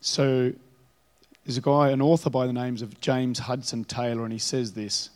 So 0.00 0.52
there's 1.44 1.58
a 1.58 1.60
guy, 1.60 1.90
an 1.90 2.02
author 2.02 2.30
by 2.30 2.46
the 2.46 2.52
names 2.52 2.82
of 2.82 3.00
James 3.00 3.40
Hudson 3.40 3.84
Taylor, 3.84 4.24
and 4.24 4.32
he 4.32 4.38
says 4.38 4.72
this. 4.72 5.10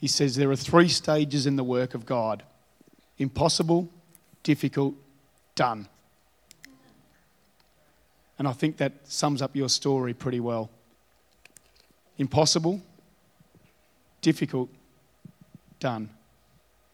He 0.00 0.08
says 0.08 0.34
there 0.34 0.50
are 0.50 0.56
three 0.56 0.88
stages 0.88 1.46
in 1.46 1.56
the 1.56 1.64
work 1.64 1.94
of 1.94 2.06
God 2.06 2.42
impossible, 3.18 3.90
difficult, 4.42 4.94
done. 5.54 5.86
And 8.40 8.48
I 8.48 8.52
think 8.52 8.78
that 8.78 8.92
sums 9.04 9.42
up 9.42 9.54
your 9.54 9.68
story 9.68 10.14
pretty 10.14 10.40
well. 10.40 10.70
Impossible, 12.16 12.80
difficult, 14.22 14.70
done. 15.78 16.08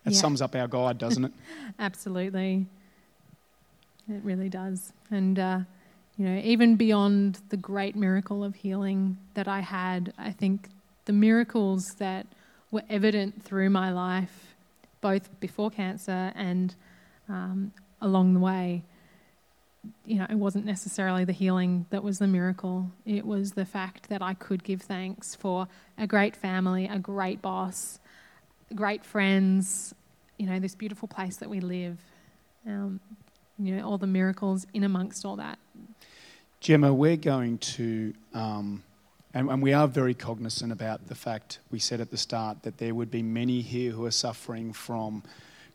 That 0.02 0.14
Yeah. 0.14 0.18
sums 0.18 0.42
up 0.42 0.56
our 0.56 0.66
God, 0.66 0.98
doesn't 0.98 1.24
it? 1.24 1.32
Absolutely. 1.78 2.66
It 4.08 4.24
really 4.24 4.48
does. 4.48 4.92
And, 5.12 5.38
uh, 5.38 5.60
you 6.16 6.24
know, 6.24 6.36
even 6.40 6.74
beyond 6.74 7.38
the 7.50 7.56
great 7.56 7.94
miracle 7.94 8.42
of 8.42 8.56
healing 8.56 9.16
that 9.34 9.46
I 9.46 9.60
had, 9.60 10.12
I 10.18 10.32
think 10.32 10.68
the 11.04 11.12
miracles 11.12 11.94
that 11.98 12.26
were 12.72 12.82
evident 12.90 13.44
through 13.44 13.70
my 13.70 13.92
life, 13.92 14.56
both 15.00 15.38
before 15.38 15.70
cancer 15.70 16.32
and 16.34 16.74
um, 17.28 17.70
along 18.00 18.34
the 18.34 18.40
way, 18.40 18.82
you 20.04 20.18
know, 20.18 20.26
it 20.28 20.36
wasn't 20.36 20.64
necessarily 20.64 21.24
the 21.24 21.32
healing 21.32 21.86
that 21.90 22.02
was 22.02 22.18
the 22.18 22.26
miracle. 22.26 22.90
It 23.04 23.26
was 23.26 23.52
the 23.52 23.64
fact 23.64 24.08
that 24.08 24.22
I 24.22 24.34
could 24.34 24.64
give 24.64 24.82
thanks 24.82 25.34
for 25.34 25.68
a 25.98 26.06
great 26.06 26.36
family, 26.36 26.86
a 26.86 26.98
great 26.98 27.42
boss, 27.42 27.98
great 28.74 29.04
friends, 29.04 29.94
you 30.38 30.46
know, 30.46 30.58
this 30.58 30.74
beautiful 30.74 31.08
place 31.08 31.36
that 31.36 31.48
we 31.48 31.60
live. 31.60 31.98
Um, 32.66 33.00
you 33.58 33.76
know, 33.76 33.86
all 33.86 33.98
the 33.98 34.06
miracles 34.06 34.66
in 34.74 34.84
amongst 34.84 35.24
all 35.24 35.36
that. 35.36 35.58
Gemma, 36.60 36.92
we're 36.92 37.16
going 37.16 37.58
to, 37.58 38.14
um, 38.34 38.82
and, 39.32 39.48
and 39.48 39.62
we 39.62 39.72
are 39.72 39.86
very 39.86 40.14
cognizant 40.14 40.72
about 40.72 41.06
the 41.06 41.14
fact 41.14 41.58
we 41.70 41.78
said 41.78 42.00
at 42.00 42.10
the 42.10 42.16
start 42.16 42.62
that 42.62 42.78
there 42.78 42.94
would 42.94 43.10
be 43.10 43.22
many 43.22 43.60
here 43.60 43.92
who 43.92 44.04
are 44.04 44.10
suffering 44.10 44.72
from 44.72 45.22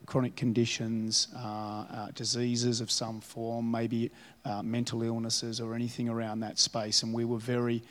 chronic 0.06 0.36
conditions, 0.36 1.28
uh, 1.36 1.38
uh, 1.38 2.08
diseases 2.14 2.80
of 2.80 2.90
some 2.90 3.20
form, 3.20 3.70
maybe 3.70 4.10
uh, 4.44 4.62
mental 4.62 5.02
illnesses 5.02 5.60
or 5.60 5.74
anything 5.74 6.08
around 6.08 6.40
that 6.40 6.58
space. 6.58 7.02
And 7.02 7.14
we 7.14 7.24
were 7.24 7.38
very 7.38 7.82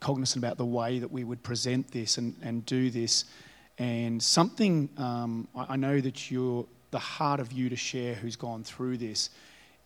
cognizant 0.00 0.44
about 0.44 0.58
the 0.58 0.66
way 0.66 0.98
that 0.98 1.10
we 1.10 1.24
would 1.24 1.42
present 1.42 1.90
this 1.90 2.18
and, 2.18 2.34
and 2.42 2.66
do 2.66 2.90
this. 2.90 3.24
And 3.78 4.22
something 4.22 4.90
um, 4.98 5.48
I, 5.54 5.66
I 5.70 5.76
know 5.76 6.00
that 6.00 6.30
you're 6.30 6.66
the 6.90 6.98
heart 6.98 7.40
of 7.40 7.52
you 7.52 7.68
to 7.68 7.76
share 7.76 8.14
who's 8.14 8.36
gone 8.36 8.64
through 8.64 8.98
this 8.98 9.30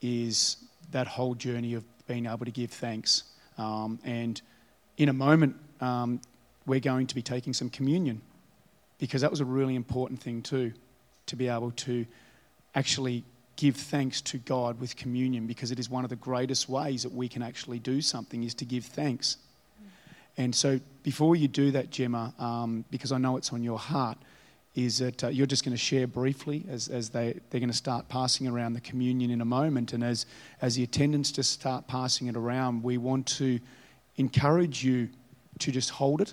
is 0.01 0.57
that 0.91 1.07
whole 1.07 1.35
journey 1.35 1.75
of 1.75 1.85
being 2.07 2.27
able 2.27 2.45
to 2.45 2.51
give 2.51 2.70
thanks. 2.70 3.25
Um, 3.59 3.99
and 4.05 4.41
in 4.99 5.09
a 5.09 5.12
moment, 5.12 5.57
um, 5.81 6.20
we're 6.66 6.81
going 6.81 7.07
to 7.07 7.14
be 7.14 7.23
taking 7.23 7.53
some 7.53 7.70
communion 7.70 8.20
because 8.99 9.23
that 9.23 9.31
was 9.31 9.41
a 9.41 9.45
really 9.45 9.75
important 9.75 10.23
thing 10.23 10.43
too, 10.43 10.73
to 11.27 11.37
be 11.37 11.49
able 11.49 11.70
to 11.73 12.07
actually 12.75 13.25
give 13.57 13.77
thanks 13.77 14.20
to 14.23 14.39
God 14.39 14.81
with 14.81 14.97
communion 14.97 15.47
because 15.47 15.70
it 15.70 15.79
is 15.79 15.89
one 15.91 16.05
of 16.05 16.11
the 16.11 16.16
greatest 16.16 16.68
ways 16.68 17.03
that 17.03 17.12
we 17.12 17.29
can 17.29 17.43
actually 17.43 17.79
do 17.79 18.01
something 18.01 18.43
is 18.43 18.55
to 18.55 18.64
give 18.64 18.85
thanks. 18.85 19.37
And 20.37 20.55
so 20.55 20.81
before 21.03 21.37
you 21.37 21.49
do 21.49 21.70
that, 21.73 21.91
Gemma, 21.91 22.33
um, 22.39 22.85
because 22.91 23.12
I 23.12 23.18
know 23.18 23.37
it's 23.37 23.53
on 23.53 23.62
your 23.62 23.79
heart, 23.79 24.18
is 24.75 24.99
that 24.99 25.23
uh, 25.25 25.29
you're 25.29 25.47
just 25.47 25.64
going 25.64 25.75
to 25.75 25.83
share 25.83 26.07
briefly 26.07 26.64
as, 26.68 26.89
as 26.89 27.11
they, 27.11 27.39
they're 27.51 27.61
going 27.61 27.70
to 27.70 27.77
start 27.77 28.09
passing 28.09 28.49
around 28.49 28.73
the 28.73 28.81
communion 28.81 29.31
in 29.31 29.43
a 29.43 29.45
moment. 29.45 29.93
And 29.93 30.03
as, 30.03 30.25
as 30.62 30.77
the 30.77 30.83
attendants 30.83 31.31
just 31.31 31.53
start 31.53 31.87
passing 31.87 32.27
it 32.29 32.37
around, 32.37 32.83
we 32.83 32.97
want 32.97 33.27
to 33.39 33.61
encourage 34.16 34.83
you 34.83 35.11
to 35.59 35.70
just 35.70 35.91
hold 35.91 36.23
it, 36.23 36.33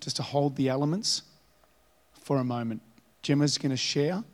just 0.00 0.16
to 0.16 0.22
hold 0.22 0.54
the 0.54 0.68
elements 0.68 1.22
for 2.22 2.36
a 2.36 2.44
moment. 2.44 2.80
Gemma's 3.28 3.58
going 3.58 3.68
to 3.68 3.76
share, 3.76 4.24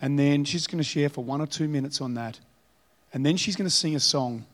and 0.00 0.16
then 0.16 0.44
she's 0.44 0.68
going 0.68 0.78
to 0.78 0.84
share 0.84 1.08
for 1.08 1.24
one 1.24 1.40
or 1.40 1.46
two 1.48 1.66
minutes 1.66 2.00
on 2.00 2.14
that. 2.14 2.38
And 3.12 3.26
then 3.26 3.36
she's 3.36 3.56
going 3.56 3.68
to 3.68 3.74
sing 3.74 3.96
a 3.96 4.00
song. 4.00 4.44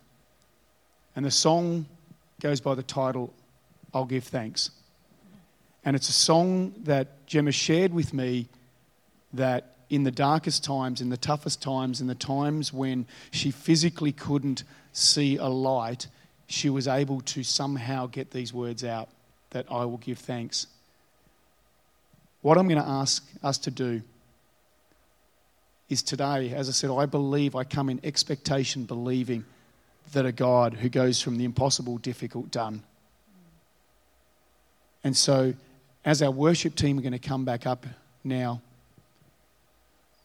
And 1.14 1.22
the 1.22 1.30
song 1.30 1.84
goes 2.40 2.62
by 2.62 2.74
the 2.74 2.82
title, 2.82 3.34
I'll 3.92 4.06
Give 4.06 4.24
Thanks. 4.24 4.70
And 5.84 5.94
it's 5.94 6.08
a 6.08 6.14
song 6.14 6.72
that 6.84 7.26
Gemma 7.26 7.52
shared 7.52 7.92
with 7.92 8.14
me 8.14 8.48
that 9.34 9.74
in 9.90 10.04
the 10.04 10.10
darkest 10.10 10.64
times, 10.64 11.02
in 11.02 11.10
the 11.10 11.18
toughest 11.18 11.60
times, 11.60 12.00
in 12.00 12.06
the 12.06 12.14
times 12.14 12.72
when 12.72 13.04
she 13.32 13.50
physically 13.50 14.12
couldn't 14.12 14.64
see 14.94 15.36
a 15.36 15.48
light, 15.48 16.06
she 16.46 16.70
was 16.70 16.88
able 16.88 17.20
to 17.20 17.42
somehow 17.42 18.06
get 18.06 18.30
these 18.30 18.54
words 18.54 18.82
out 18.82 19.10
that 19.50 19.66
I 19.70 19.84
will 19.84 19.98
give 19.98 20.20
thanks. 20.20 20.68
What 22.42 22.58
I'm 22.58 22.68
going 22.68 22.80
to 22.80 22.88
ask 22.88 23.24
us 23.42 23.58
to 23.58 23.70
do 23.70 24.02
is 25.88 26.02
today, 26.02 26.52
as 26.52 26.68
I 26.68 26.72
said, 26.72 26.90
I 26.90 27.06
believe, 27.06 27.54
I 27.54 27.64
come 27.64 27.88
in 27.88 28.00
expectation, 28.04 28.84
believing 28.84 29.44
that 30.12 30.26
a 30.26 30.32
God 30.32 30.74
who 30.74 30.88
goes 30.88 31.20
from 31.20 31.38
the 31.38 31.44
impossible, 31.44 31.98
difficult, 31.98 32.50
done. 32.50 32.82
And 35.04 35.16
so, 35.16 35.54
as 36.04 36.22
our 36.22 36.30
worship 36.30 36.74
team 36.74 36.98
are 36.98 37.02
going 37.02 37.12
to 37.12 37.18
come 37.18 37.44
back 37.44 37.66
up 37.66 37.86
now, 38.24 38.60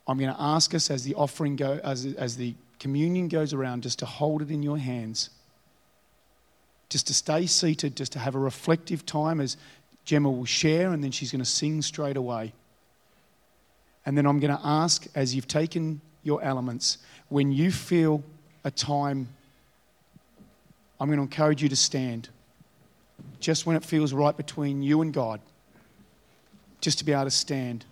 I'm 0.07 0.18
going 0.18 0.34
to 0.34 0.41
ask 0.41 0.74
us 0.74 0.89
as 0.89 1.03
the 1.03 1.16
offering 1.16 1.55
go, 1.55 1.80
as, 1.84 2.05
as 2.05 2.38
the 2.38 2.55
communion 2.80 3.28
goes 3.28 3.53
around, 3.53 3.84
just 3.84 3.99
to 3.99 4.05
hold 4.05 4.41
it 4.41 4.49
in 4.49 4.64
your 4.64 4.78
hands, 4.78 5.30
just 6.89 7.07
to 7.07 7.14
stay 7.14 7.45
seated, 7.45 7.95
just 7.95 8.12
to 8.14 8.20
have 8.20 8.36
a 8.36 8.39
reflective 8.39 9.05
time 9.05 9.39
as 9.39 9.57
Gemma 10.12 10.30
will 10.30 10.43
share, 10.43 10.91
and 10.91 11.01
then 11.01 11.12
she's 11.12 11.32
going 11.32 11.39
to 11.39 11.49
sing 11.49 11.82
straight 11.82 12.18
away. 12.18 12.51
And 14.05 14.18
then 14.18 14.26
I'm 14.26 14.41
going 14.41 14.53
to 14.53 14.59
ask, 14.62 15.07
as 15.16 15.34
you've 15.34 15.47
taken 15.47 16.01
your 16.22 16.43
elements, 16.43 16.97
when 17.30 17.53
you 17.53 17.72
feel 17.72 18.22
a 18.66 18.72
time, 18.72 19.30
I'm 20.99 21.07
going 21.07 21.16
to 21.16 21.24
encourage 21.24 21.64
you 21.64 21.70
to 21.70 21.78
stand. 21.78 22.28
Just 23.39 23.66
when 23.66 23.78
it 23.78 23.86
feels 23.86 24.12
right 24.12 24.36
between 24.36 24.84
you 24.84 25.01
and 25.01 25.14
God, 25.14 25.39
just 26.82 26.97
to 26.97 27.05
be 27.05 27.14
able 27.14 27.24
to 27.24 27.32
stand. 27.32 27.86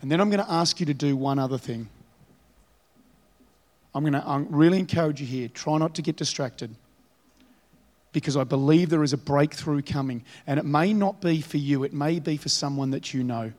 And 0.00 0.10
then 0.10 0.18
I'm 0.18 0.30
going 0.30 0.42
to 0.42 0.50
ask 0.50 0.80
you 0.80 0.86
to 0.86 0.94
do 0.94 1.14
one 1.14 1.38
other 1.38 1.58
thing. 1.58 1.90
I'm 3.94 4.02
going 4.02 4.14
to 4.14 4.46
really 4.48 4.78
encourage 4.78 5.20
you 5.20 5.26
here 5.26 5.48
try 5.48 5.76
not 5.76 5.94
to 5.96 6.00
get 6.00 6.16
distracted 6.16 6.74
because 8.16 8.34
I 8.34 8.44
believe 8.44 8.88
there 8.88 9.02
is 9.02 9.12
a 9.12 9.18
breakthrough 9.18 9.82
coming. 9.82 10.24
And 10.46 10.58
it 10.58 10.64
may 10.64 10.94
not 10.94 11.20
be 11.20 11.42
for 11.42 11.58
you, 11.58 11.84
it 11.84 11.92
may 11.92 12.18
be 12.18 12.38
for 12.38 12.48
someone 12.48 12.92
that 12.92 13.12
you 13.12 13.22
know 13.22 13.52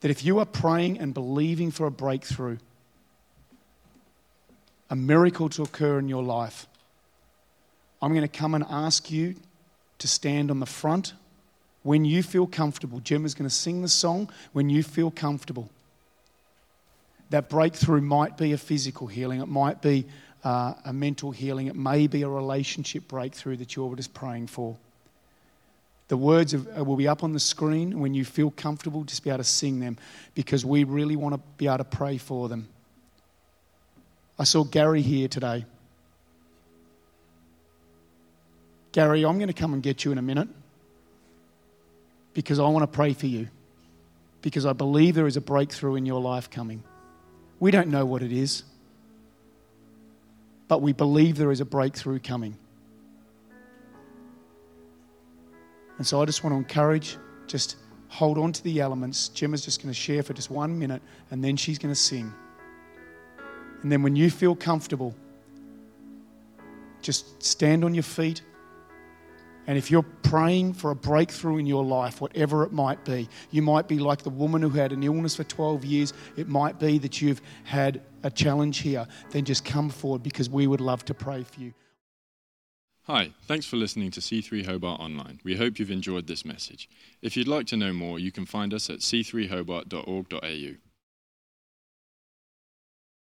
that 0.00 0.10
if 0.10 0.22
you 0.22 0.38
are 0.38 0.44
praying 0.44 0.98
and 0.98 1.14
believing 1.14 1.70
for 1.70 1.86
a 1.86 1.90
breakthrough, 1.90 2.58
a 4.90 4.96
miracle 4.96 5.48
to 5.48 5.62
occur 5.62 5.98
in 5.98 6.10
your 6.10 6.22
life, 6.22 6.66
I'm 8.02 8.12
going 8.12 8.20
to 8.20 8.28
come 8.28 8.54
and 8.54 8.66
ask 8.68 9.10
you 9.10 9.36
to 9.96 10.06
stand 10.06 10.50
on 10.50 10.60
the 10.60 10.66
front 10.66 11.14
when 11.84 12.04
you 12.04 12.22
feel 12.22 12.46
comfortable. 12.46 13.00
Gemma's 13.00 13.32
going 13.32 13.48
to 13.48 13.54
sing 13.54 13.80
the 13.80 13.88
song 13.88 14.28
when 14.52 14.68
you 14.68 14.82
feel 14.82 15.10
comfortable. 15.10 15.70
That 17.30 17.48
breakthrough 17.48 18.02
might 18.02 18.36
be 18.36 18.52
a 18.52 18.58
physical 18.58 19.06
healing, 19.06 19.40
it 19.40 19.48
might 19.48 19.80
be 19.80 20.04
uh, 20.44 20.74
a 20.84 20.92
mental 20.92 21.30
healing, 21.30 21.66
it 21.66 21.76
may 21.76 22.06
be 22.06 22.22
a 22.22 22.28
relationship 22.28 23.08
breakthrough 23.08 23.56
that 23.56 23.76
you're 23.76 23.94
just 23.94 24.14
praying 24.14 24.46
for. 24.46 24.76
The 26.08 26.16
words 26.16 26.54
of, 26.54 26.66
uh, 26.76 26.82
will 26.82 26.96
be 26.96 27.06
up 27.06 27.22
on 27.22 27.32
the 27.32 27.40
screen. 27.40 28.00
When 28.00 28.14
you 28.14 28.24
feel 28.24 28.50
comfortable, 28.50 29.04
just 29.04 29.22
be 29.22 29.30
able 29.30 29.38
to 29.38 29.44
sing 29.44 29.78
them 29.80 29.96
because 30.34 30.64
we 30.64 30.84
really 30.84 31.14
want 31.14 31.34
to 31.36 31.40
be 31.56 31.68
able 31.68 31.78
to 31.78 31.84
pray 31.84 32.18
for 32.18 32.48
them. 32.48 32.68
I 34.38 34.44
saw 34.44 34.64
Gary 34.64 35.02
here 35.02 35.28
today. 35.28 35.66
Gary, 38.92 39.24
I'm 39.24 39.36
going 39.36 39.48
to 39.48 39.54
come 39.54 39.72
and 39.72 39.82
get 39.82 40.04
you 40.04 40.10
in 40.10 40.18
a 40.18 40.22
minute 40.22 40.48
because 42.34 42.58
I 42.58 42.66
want 42.68 42.82
to 42.82 42.96
pray 42.96 43.12
for 43.12 43.26
you 43.26 43.48
because 44.42 44.66
I 44.66 44.72
believe 44.72 45.14
there 45.14 45.26
is 45.26 45.36
a 45.36 45.40
breakthrough 45.40 45.96
in 45.96 46.06
your 46.06 46.20
life 46.20 46.50
coming. 46.50 46.82
We 47.60 47.70
don't 47.70 47.88
know 47.88 48.04
what 48.04 48.22
it 48.22 48.32
is, 48.32 48.64
but 50.70 50.80
we 50.80 50.92
believe 50.92 51.36
there 51.36 51.50
is 51.50 51.60
a 51.60 51.64
breakthrough 51.64 52.20
coming. 52.20 52.56
And 55.98 56.06
so 56.06 56.22
I 56.22 56.24
just 56.26 56.44
want 56.44 56.54
to 56.54 56.58
encourage, 56.58 57.16
just 57.48 57.74
hold 58.06 58.38
on 58.38 58.52
to 58.52 58.62
the 58.62 58.78
elements. 58.78 59.30
Gemma's 59.30 59.64
just 59.64 59.82
going 59.82 59.92
to 59.92 60.00
share 60.00 60.22
for 60.22 60.32
just 60.32 60.48
one 60.48 60.78
minute, 60.78 61.02
and 61.32 61.42
then 61.42 61.56
she's 61.56 61.76
going 61.76 61.92
to 61.92 62.00
sing. 62.00 62.32
And 63.82 63.90
then 63.90 64.04
when 64.04 64.14
you 64.14 64.30
feel 64.30 64.54
comfortable, 64.54 65.12
just 67.02 67.42
stand 67.42 67.84
on 67.84 67.92
your 67.92 68.04
feet. 68.04 68.42
And 69.70 69.78
if 69.78 69.88
you're 69.88 70.02
praying 70.02 70.72
for 70.72 70.90
a 70.90 70.96
breakthrough 70.96 71.58
in 71.58 71.64
your 71.64 71.84
life, 71.84 72.20
whatever 72.20 72.64
it 72.64 72.72
might 72.72 73.04
be, 73.04 73.28
you 73.52 73.62
might 73.62 73.86
be 73.86 74.00
like 74.00 74.20
the 74.20 74.28
woman 74.28 74.62
who 74.62 74.70
had 74.70 74.90
an 74.90 75.04
illness 75.04 75.36
for 75.36 75.44
12 75.44 75.84
years. 75.84 76.12
It 76.36 76.48
might 76.48 76.80
be 76.80 76.98
that 76.98 77.22
you've 77.22 77.40
had 77.62 78.02
a 78.24 78.32
challenge 78.32 78.78
here. 78.78 79.06
Then 79.30 79.44
just 79.44 79.64
come 79.64 79.88
forward 79.88 80.24
because 80.24 80.50
we 80.50 80.66
would 80.66 80.80
love 80.80 81.04
to 81.04 81.14
pray 81.14 81.44
for 81.44 81.60
you. 81.60 81.72
Hi, 83.04 83.30
thanks 83.42 83.64
for 83.64 83.76
listening 83.76 84.10
to 84.10 84.18
C3 84.18 84.66
Hobart 84.66 84.98
Online. 84.98 85.38
We 85.44 85.54
hope 85.54 85.78
you've 85.78 85.92
enjoyed 85.92 86.26
this 86.26 86.44
message. 86.44 86.90
If 87.22 87.36
you'd 87.36 87.46
like 87.46 87.68
to 87.68 87.76
know 87.76 87.92
more, 87.92 88.18
you 88.18 88.32
can 88.32 88.46
find 88.46 88.74
us 88.74 88.90
at 88.90 88.98
c3hobart.org.au. 88.98 90.89